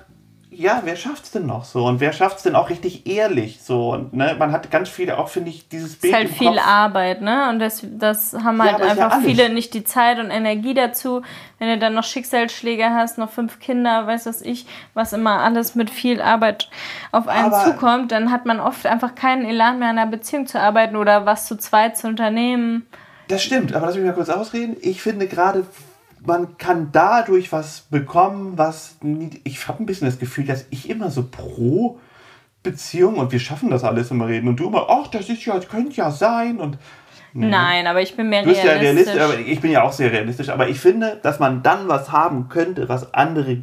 ja, 0.59 0.83
wer 0.85 0.97
schafft's 0.97 1.31
denn 1.31 1.47
noch 1.47 1.65
so? 1.65 1.85
Und 1.85 2.01
wer 2.01 2.13
schafft's 2.13 2.43
denn 2.43 2.55
auch 2.55 2.71
richtig 2.71 3.07
ehrlich 3.07 3.61
so? 3.63 3.93
Und 3.93 4.15
ne, 4.15 4.35
man 4.39 4.53
hat 4.53 4.71
ganz 4.71 4.89
viele, 4.89 5.19
auch 5.19 5.29
finde 5.29 5.51
ich, 5.51 5.69
dieses 5.69 5.97
Bild. 5.97 6.15
Es 6.15 6.21
ist 6.21 6.29
halt 6.31 6.39
viel 6.39 6.57
Kopf. 6.57 6.67
Arbeit, 6.67 7.21
ne? 7.21 7.51
Und 7.51 7.59
das, 7.59 7.83
das 7.85 8.33
haben 8.33 8.63
halt 8.63 8.79
ja, 8.79 8.87
einfach 8.87 9.11
ja 9.11 9.21
viele 9.21 9.51
nicht 9.51 9.75
die 9.75 9.85
Zeit 9.85 10.19
und 10.19 10.31
Energie 10.31 10.75
dazu. 10.75 11.23
Wenn 11.59 11.69
du 11.69 11.79
dann 11.79 11.95
noch 11.95 12.05
Schicksalsschläge 12.05 12.91
hast, 12.91 13.19
noch 13.19 13.31
fünf 13.31 13.61
Kinder, 13.61 14.07
weiß 14.07 14.27
was 14.27 14.43
ich, 14.43 14.67
was 14.95 15.13
immer 15.13 15.41
alles 15.41 15.75
mit 15.75 15.91
viel 15.91 16.21
Arbeit 16.21 16.71
auf 17.13 17.29
einen 17.29 17.53
aber 17.53 17.65
zukommt, 17.65 18.13
dann 18.13 18.31
hat 18.31 18.47
man 18.47 18.61
oft 18.61 18.87
einfach 18.87 19.15
keinen 19.15 19.45
Elan 19.45 19.79
mehr 19.79 19.91
an 19.91 19.99
einer 19.99 20.11
Beziehung 20.11 20.47
zu 20.47 20.61
arbeiten 20.61 20.97
oder 20.97 21.27
was 21.27 21.47
zu 21.47 21.57
zweit 21.57 21.97
zu 21.97 22.07
unternehmen. 22.07 22.87
Das 23.29 23.43
stimmt, 23.43 23.75
aber 23.75 23.87
lass 23.87 23.97
mich 23.97 24.05
mal 24.05 24.13
kurz 24.13 24.29
ausreden. 24.29 24.77
Ich 24.81 25.03
finde 25.03 25.27
gerade 25.27 25.67
man 26.25 26.59
kann 26.59 26.91
dadurch 26.93 27.53
was 27.53 27.83
bekommen, 27.91 28.55
was 28.57 28.97
ich 29.45 29.69
habe 29.69 29.83
ein 29.83 29.87
bisschen 29.87 30.07
das 30.07 30.19
Gefühl, 30.19 30.45
dass 30.45 30.67
ich 30.71 30.91
immer 30.91 31.11
so 31.11 31.25
pro 31.25 31.99
Beziehung 32.63 33.17
und 33.17 33.33
wir 33.33 33.39
schaffen 33.39 33.71
das 33.71 33.85
alles 33.85 34.11
immer 34.11 34.27
reden 34.27 34.49
und 34.49 34.57
du 34.57 34.67
immer, 34.67 34.87
ach, 34.89 35.09
das 35.09 35.29
ist 35.29 35.45
ja, 35.45 35.55
das 35.55 35.69
könnte 35.69 35.95
ja 35.97 36.11
sein 36.11 36.59
und 36.59 36.79
nee. 37.33 37.47
Nein, 37.47 37.87
aber 37.87 38.03
ich 38.03 38.17
bin 38.17 38.29
mehr 38.29 38.45
realistisch. 38.45 38.65
Ja 38.65 38.79
realistisch 38.79 39.21
aber 39.21 39.39
ich 39.39 39.61
bin 39.61 39.71
ja 39.71 39.83
auch 39.83 39.93
sehr 39.93 40.11
realistisch, 40.11 40.49
aber 40.49 40.69
ich 40.69 40.81
finde, 40.81 41.21
dass 41.23 41.39
man 41.39 41.63
dann 41.63 41.89
was 41.89 42.11
haben 42.11 42.49
könnte, 42.49 42.89
was 42.89 43.15
andere 43.15 43.63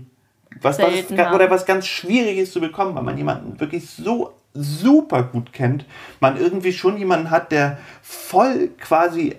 was, 0.61 0.79
was 0.79 1.11
oder 1.11 1.49
was 1.49 1.65
ganz 1.65 1.87
schwierig 1.87 2.37
ist 2.37 2.53
zu 2.53 2.61
bekommen, 2.61 2.95
weil 2.95 3.03
man 3.03 3.17
jemanden 3.17 3.59
wirklich 3.59 3.89
so 3.89 4.33
super 4.53 5.23
gut 5.23 5.51
kennt, 5.51 5.85
man 6.19 6.37
irgendwie 6.37 6.73
schon 6.73 6.97
jemanden 6.97 7.31
hat, 7.31 7.51
der 7.51 7.79
voll 8.01 8.69
quasi 8.79 9.35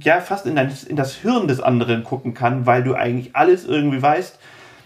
ja 0.00 0.20
fast 0.20 0.46
in, 0.46 0.56
dein, 0.56 0.72
in 0.88 0.96
das 0.96 1.14
Hirn 1.14 1.48
des 1.48 1.60
anderen 1.60 2.04
gucken 2.04 2.34
kann, 2.34 2.66
weil 2.66 2.82
du 2.82 2.94
eigentlich 2.94 3.34
alles 3.34 3.64
irgendwie 3.64 4.02
weißt. 4.02 4.38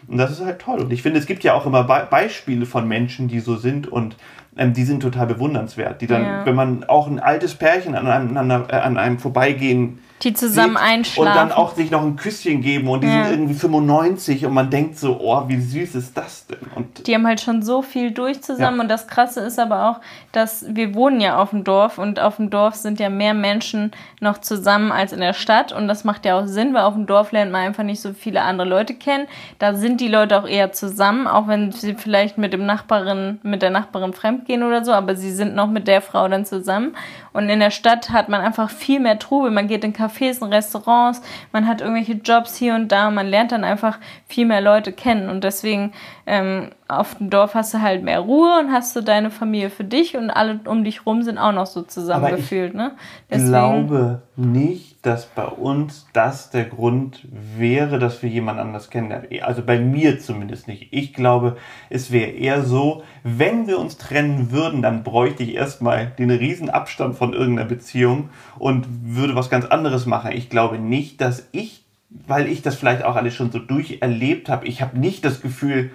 Und 0.08 0.18
das 0.18 0.30
ist 0.30 0.44
halt 0.44 0.58
toll. 0.58 0.80
Und 0.80 0.92
ich 0.92 1.02
finde, 1.02 1.18
es 1.18 1.26
gibt 1.26 1.44
ja 1.44 1.54
auch 1.54 1.66
immer 1.66 1.84
Be 1.84 2.06
Beispiele 2.10 2.66
von 2.66 2.88
Menschen, 2.88 3.28
die 3.28 3.40
so 3.40 3.56
sind 3.56 3.86
und 3.86 4.16
ähm, 4.56 4.72
die 4.72 4.84
sind 4.84 5.00
total 5.00 5.26
bewundernswert. 5.26 6.00
Die 6.00 6.06
dann, 6.06 6.22
ja. 6.22 6.46
wenn 6.46 6.54
man 6.54 6.84
auch 6.84 7.06
ein 7.06 7.20
altes 7.20 7.54
Pärchen 7.54 7.94
an 7.94 8.06
einem, 8.06 8.36
an 8.36 8.96
einem 8.98 9.18
vorbeigehen 9.18 10.00
die 10.22 10.34
zusammen 10.34 10.76
einschlafen. 10.76 11.28
Und 11.28 11.34
dann 11.34 11.52
auch 11.52 11.74
sich 11.74 11.90
noch 11.90 12.02
ein 12.02 12.16
Küsschen 12.16 12.60
geben 12.60 12.88
und 12.88 13.02
die 13.02 13.08
ja. 13.08 13.24
sind 13.24 13.32
irgendwie 13.32 13.54
95 13.54 14.44
und 14.44 14.52
man 14.52 14.70
denkt 14.70 14.98
so, 14.98 15.18
oh, 15.18 15.44
wie 15.48 15.58
süß 15.58 15.94
ist 15.94 16.16
das 16.16 16.46
denn? 16.46 16.58
Und 16.74 17.06
die 17.06 17.14
haben 17.14 17.26
halt 17.26 17.40
schon 17.40 17.62
so 17.62 17.80
viel 17.80 18.10
durch 18.10 18.42
zusammen 18.42 18.76
ja. 18.76 18.82
und 18.82 18.88
das 18.88 19.06
Krasse 19.06 19.40
ist 19.40 19.58
aber 19.58 19.88
auch, 19.88 20.00
dass 20.32 20.64
wir 20.68 20.94
wohnen 20.94 21.20
ja 21.20 21.38
auf 21.38 21.50
dem 21.50 21.64
Dorf 21.64 21.98
und 21.98 22.20
auf 22.20 22.36
dem 22.36 22.50
Dorf 22.50 22.74
sind 22.74 23.00
ja 23.00 23.08
mehr 23.08 23.32
Menschen 23.32 23.92
noch 24.20 24.38
zusammen 24.38 24.92
als 24.92 25.12
in 25.12 25.20
der 25.20 25.32
Stadt 25.32 25.72
und 25.72 25.88
das 25.88 26.04
macht 26.04 26.26
ja 26.26 26.38
auch 26.38 26.46
Sinn, 26.46 26.74
weil 26.74 26.82
auf 26.82 26.94
dem 26.94 27.06
Dorf 27.06 27.32
lernt 27.32 27.52
man 27.52 27.62
einfach 27.62 27.84
nicht 27.84 28.00
so 28.00 28.12
viele 28.12 28.42
andere 28.42 28.68
Leute 28.68 28.94
kennen. 28.94 29.26
Da 29.58 29.74
sind 29.74 30.00
die 30.00 30.08
Leute 30.08 30.38
auch 30.38 30.46
eher 30.46 30.72
zusammen, 30.72 31.26
auch 31.26 31.48
wenn 31.48 31.72
sie 31.72 31.94
vielleicht 31.94 32.36
mit 32.36 32.52
dem 32.52 32.66
Nachbarin, 32.66 33.38
mit 33.42 33.62
der 33.62 33.70
Nachbarin 33.70 34.12
fremdgehen 34.12 34.62
oder 34.62 34.84
so, 34.84 34.92
aber 34.92 35.16
sie 35.16 35.30
sind 35.30 35.54
noch 35.54 35.68
mit 35.68 35.88
der 35.88 36.02
Frau 36.02 36.28
dann 36.28 36.44
zusammen 36.44 36.94
und 37.32 37.48
in 37.48 37.60
der 37.60 37.70
Stadt 37.70 38.10
hat 38.10 38.28
man 38.28 38.40
einfach 38.40 38.70
viel 38.70 39.00
mehr 39.00 39.18
Trubel. 39.18 39.50
Man 39.50 39.68
geht 39.68 39.84
in 39.84 39.92
Cafés 39.92 40.40
und 40.40 40.52
Restaurants, 40.52 41.22
man 41.52 41.66
hat 41.66 41.80
irgendwelche 41.80 42.14
Jobs 42.14 42.56
hier 42.56 42.74
und 42.74 42.90
da, 42.90 43.10
man 43.10 43.26
lernt 43.26 43.52
dann 43.52 43.64
einfach 43.64 43.98
viel 44.26 44.46
mehr 44.46 44.60
Leute 44.60 44.92
kennen. 44.92 45.28
Und 45.28 45.44
deswegen 45.44 45.92
ähm, 46.26 46.70
auf 46.88 47.16
dem 47.16 47.30
Dorf 47.30 47.54
hast 47.54 47.74
du 47.74 47.80
halt 47.80 48.02
mehr 48.02 48.20
Ruhe 48.20 48.58
und 48.60 48.72
hast 48.72 48.96
du 48.96 49.00
deine 49.00 49.30
Familie 49.30 49.70
für 49.70 49.84
dich 49.84 50.16
und 50.16 50.30
alle 50.30 50.60
um 50.64 50.84
dich 50.84 51.06
rum 51.06 51.22
sind 51.22 51.38
auch 51.38 51.52
noch 51.52 51.66
so 51.66 51.82
zusammengefühlt. 51.82 52.74
Ne? 52.74 52.92
Ich 53.28 53.44
glaube 53.44 54.22
nicht, 54.36 54.89
dass 55.02 55.26
bei 55.26 55.46
uns 55.46 56.06
das 56.12 56.50
der 56.50 56.64
Grund 56.64 57.26
wäre, 57.32 57.98
dass 57.98 58.22
wir 58.22 58.28
jemand 58.28 58.60
anders 58.60 58.90
kennenlernen. 58.90 59.28
Also 59.42 59.62
bei 59.62 59.78
mir 59.78 60.20
zumindest 60.20 60.68
nicht. 60.68 60.88
Ich 60.90 61.14
glaube, 61.14 61.56
es 61.88 62.10
wäre 62.10 62.30
eher 62.30 62.62
so, 62.62 63.02
wenn 63.22 63.66
wir 63.66 63.78
uns 63.78 63.96
trennen 63.96 64.50
würden, 64.50 64.82
dann 64.82 65.02
bräuchte 65.02 65.42
ich 65.42 65.54
erstmal 65.54 66.08
den 66.18 66.30
riesen 66.30 66.68
Abstand 66.68 67.16
von 67.16 67.32
irgendeiner 67.32 67.68
Beziehung 67.68 68.28
und 68.58 68.86
würde 69.04 69.34
was 69.34 69.48
ganz 69.48 69.64
anderes 69.64 70.04
machen. 70.04 70.32
Ich 70.32 70.50
glaube 70.50 70.78
nicht, 70.78 71.20
dass 71.22 71.48
ich, 71.52 71.84
weil 72.10 72.46
ich 72.46 72.60
das 72.60 72.74
vielleicht 72.74 73.02
auch 73.02 73.16
alles 73.16 73.34
schon 73.34 73.50
so 73.50 73.58
durcherlebt 73.58 74.50
habe, 74.50 74.66
ich 74.66 74.82
habe 74.82 74.98
nicht 74.98 75.24
das 75.24 75.40
Gefühl, 75.40 75.92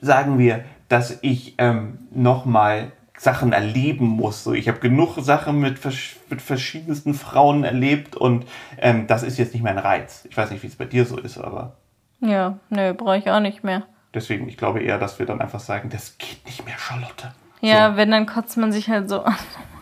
sagen 0.00 0.38
wir, 0.38 0.64
dass 0.88 1.18
ich 1.20 1.54
ähm, 1.58 1.98
nochmal 2.14 2.92
Sachen 3.16 3.52
erleben 3.52 4.06
muss. 4.06 4.44
So, 4.44 4.52
ich 4.52 4.68
habe 4.68 4.78
genug 4.78 5.16
Sachen 5.18 5.58
mit, 5.60 5.78
mit 6.30 6.42
verschiedensten 6.42 7.14
Frauen 7.14 7.64
erlebt 7.64 8.16
und 8.16 8.46
ähm, 8.78 9.06
das 9.06 9.22
ist 9.22 9.38
jetzt 9.38 9.54
nicht 9.54 9.62
mein 9.62 9.78
Reiz. 9.78 10.26
Ich 10.28 10.36
weiß 10.36 10.50
nicht, 10.50 10.62
wie 10.62 10.66
es 10.68 10.76
bei 10.76 10.84
dir 10.84 11.04
so 11.04 11.18
ist, 11.18 11.38
aber. 11.38 11.76
Ja, 12.20 12.58
nö, 12.70 12.94
brauche 12.94 13.18
ich 13.18 13.30
auch 13.30 13.40
nicht 13.40 13.64
mehr. 13.64 13.84
Deswegen, 14.14 14.48
ich 14.48 14.56
glaube 14.56 14.80
eher, 14.80 14.98
dass 14.98 15.18
wir 15.18 15.26
dann 15.26 15.40
einfach 15.40 15.60
sagen, 15.60 15.90
das 15.90 16.16
geht 16.18 16.44
nicht 16.46 16.64
mehr, 16.64 16.78
Charlotte. 16.78 17.32
Ja, 17.60 17.90
so. 17.90 17.96
wenn, 17.96 18.10
dann 18.10 18.26
kotzt 18.26 18.56
man 18.56 18.72
sich 18.72 18.88
halt 18.88 19.08
so 19.08 19.22
an. 19.22 19.34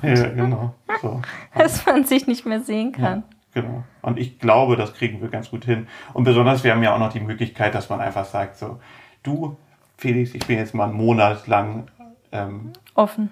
Ja, 0.02 0.28
genau. 0.28 0.74
So. 1.00 1.22
Dass 1.54 1.86
man 1.86 2.04
sich 2.04 2.26
nicht 2.26 2.46
mehr 2.46 2.60
sehen 2.60 2.92
kann. 2.92 3.24
Ja, 3.54 3.62
genau. 3.62 3.84
Und 4.02 4.18
ich 4.18 4.38
glaube, 4.38 4.76
das 4.76 4.94
kriegen 4.94 5.20
wir 5.20 5.28
ganz 5.28 5.50
gut 5.50 5.64
hin. 5.64 5.86
Und 6.12 6.24
besonders, 6.24 6.62
wir 6.62 6.72
haben 6.72 6.82
ja 6.82 6.94
auch 6.94 6.98
noch 6.98 7.12
die 7.12 7.20
Möglichkeit, 7.20 7.74
dass 7.74 7.88
man 7.88 8.00
einfach 8.00 8.26
sagt, 8.26 8.56
so, 8.56 8.80
du, 9.22 9.56
Felix, 9.96 10.34
ich 10.34 10.46
bin 10.46 10.58
jetzt 10.58 10.74
mal 10.74 10.84
einen 10.84 10.94
Monat 10.94 11.46
lang 11.46 11.86
ähm, 12.34 12.72
offen. 12.94 13.30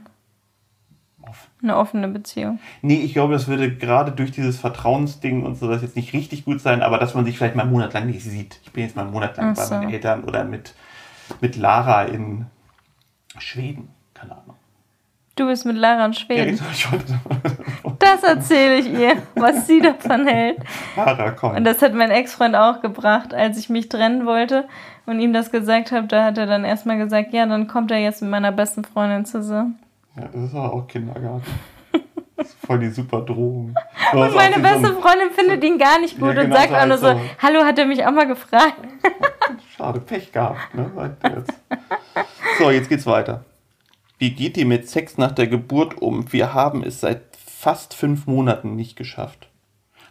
offen. 1.22 1.50
Eine 1.62 1.76
offene 1.76 2.08
Beziehung. 2.08 2.58
Nee, 2.80 3.00
ich 3.00 3.12
glaube, 3.12 3.34
das 3.34 3.48
würde 3.48 3.74
gerade 3.74 4.12
durch 4.12 4.30
dieses 4.30 4.58
Vertrauensding 4.58 5.44
und 5.44 5.56
so 5.56 5.68
das 5.68 5.82
jetzt 5.82 5.96
nicht 5.96 6.12
richtig 6.12 6.44
gut 6.44 6.60
sein, 6.60 6.82
aber 6.82 6.98
dass 6.98 7.14
man 7.14 7.24
sich 7.24 7.36
vielleicht 7.36 7.56
mal 7.56 7.64
einen 7.64 7.72
Monat 7.72 7.92
lang 7.92 8.06
nicht 8.06 8.22
sieht. 8.22 8.60
Ich 8.62 8.72
bin 8.72 8.84
jetzt 8.84 8.96
mal 8.96 9.02
einen 9.02 9.12
Monat 9.12 9.36
lang 9.36 9.54
so. 9.54 9.68
bei 9.68 9.78
meinen 9.78 9.92
Eltern 9.92 10.24
oder 10.24 10.44
mit, 10.44 10.74
mit 11.40 11.56
Lara 11.56 12.04
in 12.04 12.46
Schweden. 13.38 13.88
Keine 14.14 14.32
Ahnung. 14.32 14.56
Du 15.34 15.46
bist 15.46 15.66
mit 15.66 15.76
Lara 15.76 16.04
in 16.04 16.14
Schweden. 16.14 16.58
Ja, 16.58 16.98
das 17.98 18.22
erzähle 18.22 18.76
ich 18.76 18.92
ihr, 18.92 19.16
was 19.34 19.66
sie 19.66 19.80
davon 19.80 20.26
hält. 20.26 20.58
Lara, 20.96 21.30
komm. 21.30 21.56
Und 21.56 21.64
das 21.64 21.80
hat 21.82 21.94
mein 21.94 22.10
Ex-Freund 22.10 22.54
auch 22.54 22.82
gebracht, 22.82 23.32
als 23.34 23.58
ich 23.58 23.68
mich 23.68 23.88
trennen 23.88 24.26
wollte 24.26 24.68
und 25.06 25.20
ihm 25.20 25.32
das 25.32 25.50
gesagt 25.50 25.92
habe. 25.92 26.06
Da 26.06 26.24
hat 26.24 26.38
er 26.38 26.46
dann 26.46 26.64
erstmal 26.64 26.98
gesagt, 26.98 27.32
ja, 27.32 27.46
dann 27.46 27.66
kommt 27.66 27.90
er 27.90 27.98
jetzt 27.98 28.22
mit 28.22 28.30
meiner 28.30 28.52
besten 28.52 28.84
Freundin 28.84 29.24
zusammen. 29.24 29.78
Ja, 30.16 30.28
das 30.32 30.42
ist 30.44 30.54
aber 30.54 30.72
auch 30.72 30.86
Kindergarten. 30.86 31.46
Das 32.36 32.48
ist 32.48 32.66
voll 32.66 32.80
die 32.80 32.90
super 32.90 33.20
Drohung. 33.20 33.74
und 34.12 34.34
meine 34.34 34.58
beste 34.58 34.94
Freundin 34.94 35.30
findet 35.32 35.62
ihn 35.62 35.78
gar 35.78 36.00
nicht 36.00 36.18
gut 36.18 36.34
ja, 36.34 36.42
genau 36.42 36.46
und 36.46 36.60
sagt 36.60 36.74
auch 36.74 36.86
nur 36.86 36.98
so, 36.98 37.08
so, 37.08 37.20
hallo, 37.40 37.64
hat 37.64 37.78
er 37.78 37.86
mich 37.86 38.04
auch 38.04 38.10
mal 38.10 38.26
gefragt. 38.26 38.74
Schade, 39.76 40.00
Pech 40.00 40.32
gehabt, 40.32 40.74
ne? 40.74 40.90
Jetzt. 41.22 41.52
So, 42.58 42.70
jetzt 42.70 42.88
geht's 42.88 43.06
weiter. 43.06 43.44
Wie 44.18 44.30
geht 44.30 44.56
ihr 44.56 44.66
mit 44.66 44.88
Sex 44.88 45.18
nach 45.18 45.32
der 45.32 45.46
Geburt 45.46 46.00
um? 46.00 46.32
Wir 46.32 46.54
haben 46.54 46.82
es 46.82 47.00
seit 47.00 47.22
fast 47.36 47.94
fünf 47.94 48.26
Monaten 48.26 48.76
nicht 48.76 48.96
geschafft. 48.96 49.48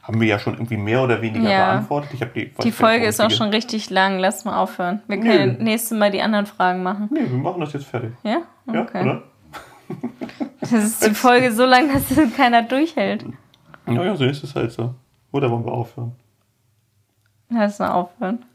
Haben 0.03 0.19
wir 0.19 0.27
ja 0.27 0.39
schon 0.39 0.53
irgendwie 0.53 0.77
mehr 0.77 1.03
oder 1.03 1.21
weniger 1.21 1.49
ja. 1.49 1.73
beantwortet. 1.73 2.09
Ich 2.13 2.19
die, 2.33 2.51
die 2.63 2.71
Folge 2.71 3.05
ist 3.05 3.21
auch 3.21 3.29
schon 3.29 3.49
richtig 3.49 3.89
lang. 3.91 4.17
Lass 4.17 4.45
mal 4.45 4.57
aufhören. 4.57 5.01
Wir 5.07 5.19
können 5.19 5.57
nee. 5.57 5.63
nächstes 5.63 5.95
Mal 5.97 6.09
die 6.09 6.21
anderen 6.21 6.47
Fragen 6.47 6.81
machen. 6.81 7.09
Nee, 7.11 7.29
wir 7.29 7.37
machen 7.37 7.61
das 7.61 7.73
jetzt 7.73 7.85
fertig. 7.85 8.11
Ja? 8.23 8.37
Okay. 8.65 8.89
Ja, 8.93 9.01
oder? 9.01 9.23
Das 10.59 10.71
ist 10.71 11.05
die 11.05 11.13
Folge 11.13 11.51
so 11.51 11.65
lang, 11.65 11.91
dass 11.93 12.35
keiner 12.35 12.63
durchhält. 12.63 13.25
Naja, 13.85 14.15
so 14.15 14.25
ist 14.25 14.43
es 14.43 14.55
halt 14.55 14.71
so. 14.71 14.95
Oder 15.31 15.51
wollen 15.51 15.65
wir 15.65 15.71
aufhören? 15.71 16.13
Lass 17.49 17.79
mal 17.79 17.91
aufhören. 17.91 18.45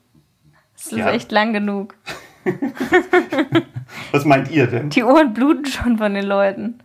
Das 0.75 0.87
ist 0.87 0.99
ja. 0.99 1.11
echt 1.11 1.31
lang 1.33 1.53
genug. 1.53 1.95
Was 4.13 4.25
meint 4.25 4.51
ihr 4.51 4.67
denn? 4.67 4.91
Die 4.91 5.03
Ohren 5.03 5.33
bluten 5.33 5.67
schon 5.67 5.99
von 5.99 6.15
den 6.15 6.25
Leuten. 6.25 6.79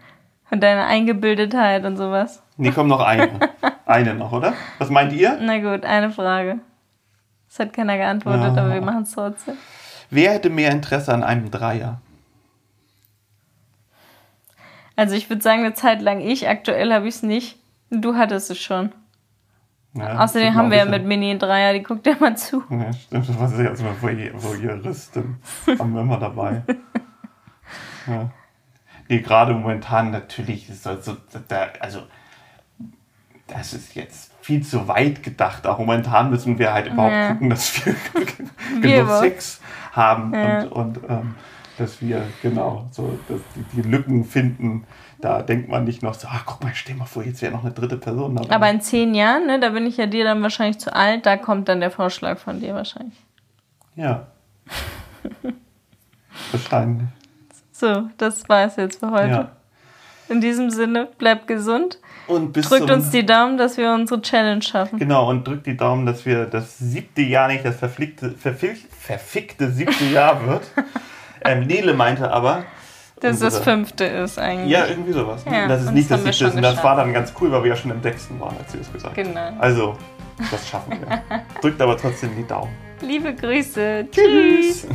Von 0.46 0.60
deiner 0.60 0.86
Eingebildetheit 0.86 1.86
und 1.86 1.98
sowas. 1.98 2.44
Nee, 2.62 2.72
komm 2.76 2.90
noch 2.90 3.00
eine. 3.00 3.40
Eine 3.88 4.14
noch, 4.14 4.32
oder? 4.32 4.54
Was 4.78 4.92
meint 4.92 5.14
ihr? 5.14 5.36
Na 5.42 5.58
gut, 5.58 5.84
eine 5.84 6.12
Frage. 6.12 6.60
Es 7.50 7.58
hat 7.58 7.74
keiner 7.74 7.98
geantwortet, 7.98 8.56
ja. 8.56 8.62
aber 8.62 8.76
wir 8.76 8.82
machen 8.82 9.02
es 9.02 9.14
trotzdem. 9.14 9.56
Wer 10.12 10.34
hätte 10.34 10.52
mehr 10.52 10.70
Interesse 10.70 11.12
an 11.12 11.24
einem 11.24 11.50
Dreier? 11.50 12.02
Also 14.96 15.16
ich 15.16 15.28
würde 15.28 15.42
sagen, 15.42 15.62
eine 15.62 15.74
Zeit 15.74 16.04
lang 16.04 16.22
ich. 16.22 16.48
Aktuell 16.48 16.94
habe 16.94 17.08
ich 17.08 17.16
es 17.16 17.24
nicht. 17.24 17.58
Du 17.90 18.14
hattest 18.14 18.52
es 18.52 18.60
schon. 18.60 18.92
Ja, 19.96 20.20
Außerdem 20.20 20.54
haben 20.54 20.70
wir 20.70 20.78
ja 20.78 20.86
mit 20.86 21.04
Mini 21.04 21.32
einen 21.32 21.40
Dreier, 21.40 21.74
die 21.74 21.82
guckt 21.82 22.06
ja 22.06 22.16
mal 22.20 22.38
zu. 22.38 22.64
Ja, 22.70 22.94
stimmt. 22.94 23.28
Das 23.28 23.40
war 23.40 23.48
sehr 23.48 23.72
also 23.72 23.86
Voyeuristin. 24.02 25.38
haben 25.80 25.96
wir 25.96 26.02
immer 26.02 26.20
dabei. 26.20 26.62
Ja. 28.08 28.32
Nee, 29.08 29.20
gerade 29.20 29.54
momentan 29.54 30.10
natürlich 30.10 30.68
ist 30.68 30.88
also, 30.88 31.16
also 31.80 32.02
das 33.52 33.74
ist 33.74 33.96
jetzt 33.96 34.32
viel 34.42 34.64
zu 34.64 34.88
weit 34.88 35.24
gedacht. 35.24 35.68
Auch 35.68 35.78
momentan 35.78 36.30
müssen 36.30 36.58
wir 36.58 36.74
halt 36.74 36.88
überhaupt 36.88 37.14
ja. 37.14 37.28
gucken, 37.30 37.50
dass 37.50 37.86
wir 37.86 37.96
genug 38.82 39.10
Sex 39.20 39.62
haben 39.92 40.34
ja. 40.34 40.64
und, 40.64 40.72
und 40.72 41.00
ähm, 41.10 41.36
dass 41.78 42.02
wir 42.02 42.24
genau 42.42 42.88
so 42.92 43.18
die, 43.30 43.82
die, 43.82 43.88
Lücken 43.88 44.26
finden. 44.26 44.86
Da 45.20 45.42
denkt 45.42 45.70
man 45.70 45.84
nicht 45.84 46.02
noch 46.02 46.14
so, 46.14 46.28
ach 46.30 46.46
guck 46.46 46.64
mal, 46.64 46.72
stell 46.74 46.96
mal 46.96 47.06
vor, 47.06 47.24
jetzt 47.24 47.42
wäre 47.42 47.52
noch 47.52 47.64
eine 47.64 47.74
dritte 47.74 47.98
Person 47.98 48.36
dabei. 48.36 48.54
Aber 48.54 48.70
in 48.70 48.82
zehn 48.82 49.14
Jahren, 49.14 49.48
ne, 49.48 49.60
da 49.60 49.70
bin 49.70 49.86
ich 49.86 49.98
ja 49.98 50.08
dir 50.08 50.24
dann 50.24 50.42
wahrscheinlich 50.42 50.80
zu 50.80 50.96
alt, 50.96 51.26
da 51.26 51.38
kommt 51.38 51.70
dann 51.70 51.80
der 51.80 51.92
Vorschlag 51.92 52.40
von 52.40 52.60
dir 52.60 52.74
wahrscheinlich. 52.74 53.18
Ja. 53.96 54.28
wahrscheinlich. 56.52 57.08
So, 57.72 58.10
das 58.18 58.48
war 58.50 58.66
es 58.66 58.76
jetzt 58.76 59.00
für 59.00 59.12
heute. 59.12 59.32
Ja. 59.32 59.52
In 60.32 60.40
diesem 60.40 60.70
Sinne, 60.70 61.10
bleibt 61.18 61.48
gesund. 61.48 62.00
Und 62.28 62.54
bis 62.54 62.70
drückt 62.70 62.90
uns 62.90 63.10
die 63.10 63.26
Daumen, 63.26 63.58
dass 63.58 63.76
wir 63.76 63.92
unsere 63.92 64.22
Challenge 64.22 64.62
schaffen. 64.62 64.98
Genau, 64.98 65.30
und 65.30 65.46
drückt 65.46 65.68
die 65.68 65.76
Daumen, 65.76 66.06
dass 66.06 66.26
wir 66.26 66.46
das 66.46 66.78
siebte 66.78 67.22
Jahr 67.22 67.50
nicht 67.50 67.66
das 67.66 67.76
verfickte, 67.76 68.32
verfickte 68.32 69.70
siebte 69.72 70.06
Jahr 70.06 70.48
wird. 70.48 70.62
ähm, 71.44 71.68
Nele 71.68 71.94
meinte 71.94 72.32
aber. 72.32 72.64
Dass 73.20 73.34
unsere, 73.34 73.52
das 73.52 73.60
fünfte 73.60 74.06
ist 74.06 74.40
eigentlich. 74.40 74.72
Ja, 74.72 74.86
irgendwie 74.86 75.12
sowas. 75.12 75.44
Ja, 75.46 75.68
das 75.68 75.84
ist 75.84 75.92
nicht 75.92 76.10
das 76.10 76.24
siebte 76.24 76.46
ist. 76.46 76.56
Und 76.56 76.62
das 76.62 76.82
war 76.82 76.96
dann 76.96 77.12
ganz 77.12 77.34
cool, 77.42 77.52
weil 77.52 77.64
wir 77.64 77.72
ja 77.72 77.76
schon 77.76 77.92
im 77.92 78.02
sechsten 78.02 78.40
waren, 78.40 78.56
als 78.58 78.72
sie 78.72 78.78
das 78.78 78.94
gesagt 78.94 79.18
hat. 79.18 79.26
Genau. 79.26 79.52
Also, 79.60 79.98
das 80.50 80.70
schaffen 80.70 80.98
wir. 81.02 81.42
drückt 81.62 81.82
aber 81.82 81.98
trotzdem 81.98 82.30
die 82.38 82.48
Daumen. 82.48 82.72
Liebe 83.02 83.36
Grüße. 83.36 84.08
Tschüss. 84.10 84.84
Tschüss. 84.84 84.88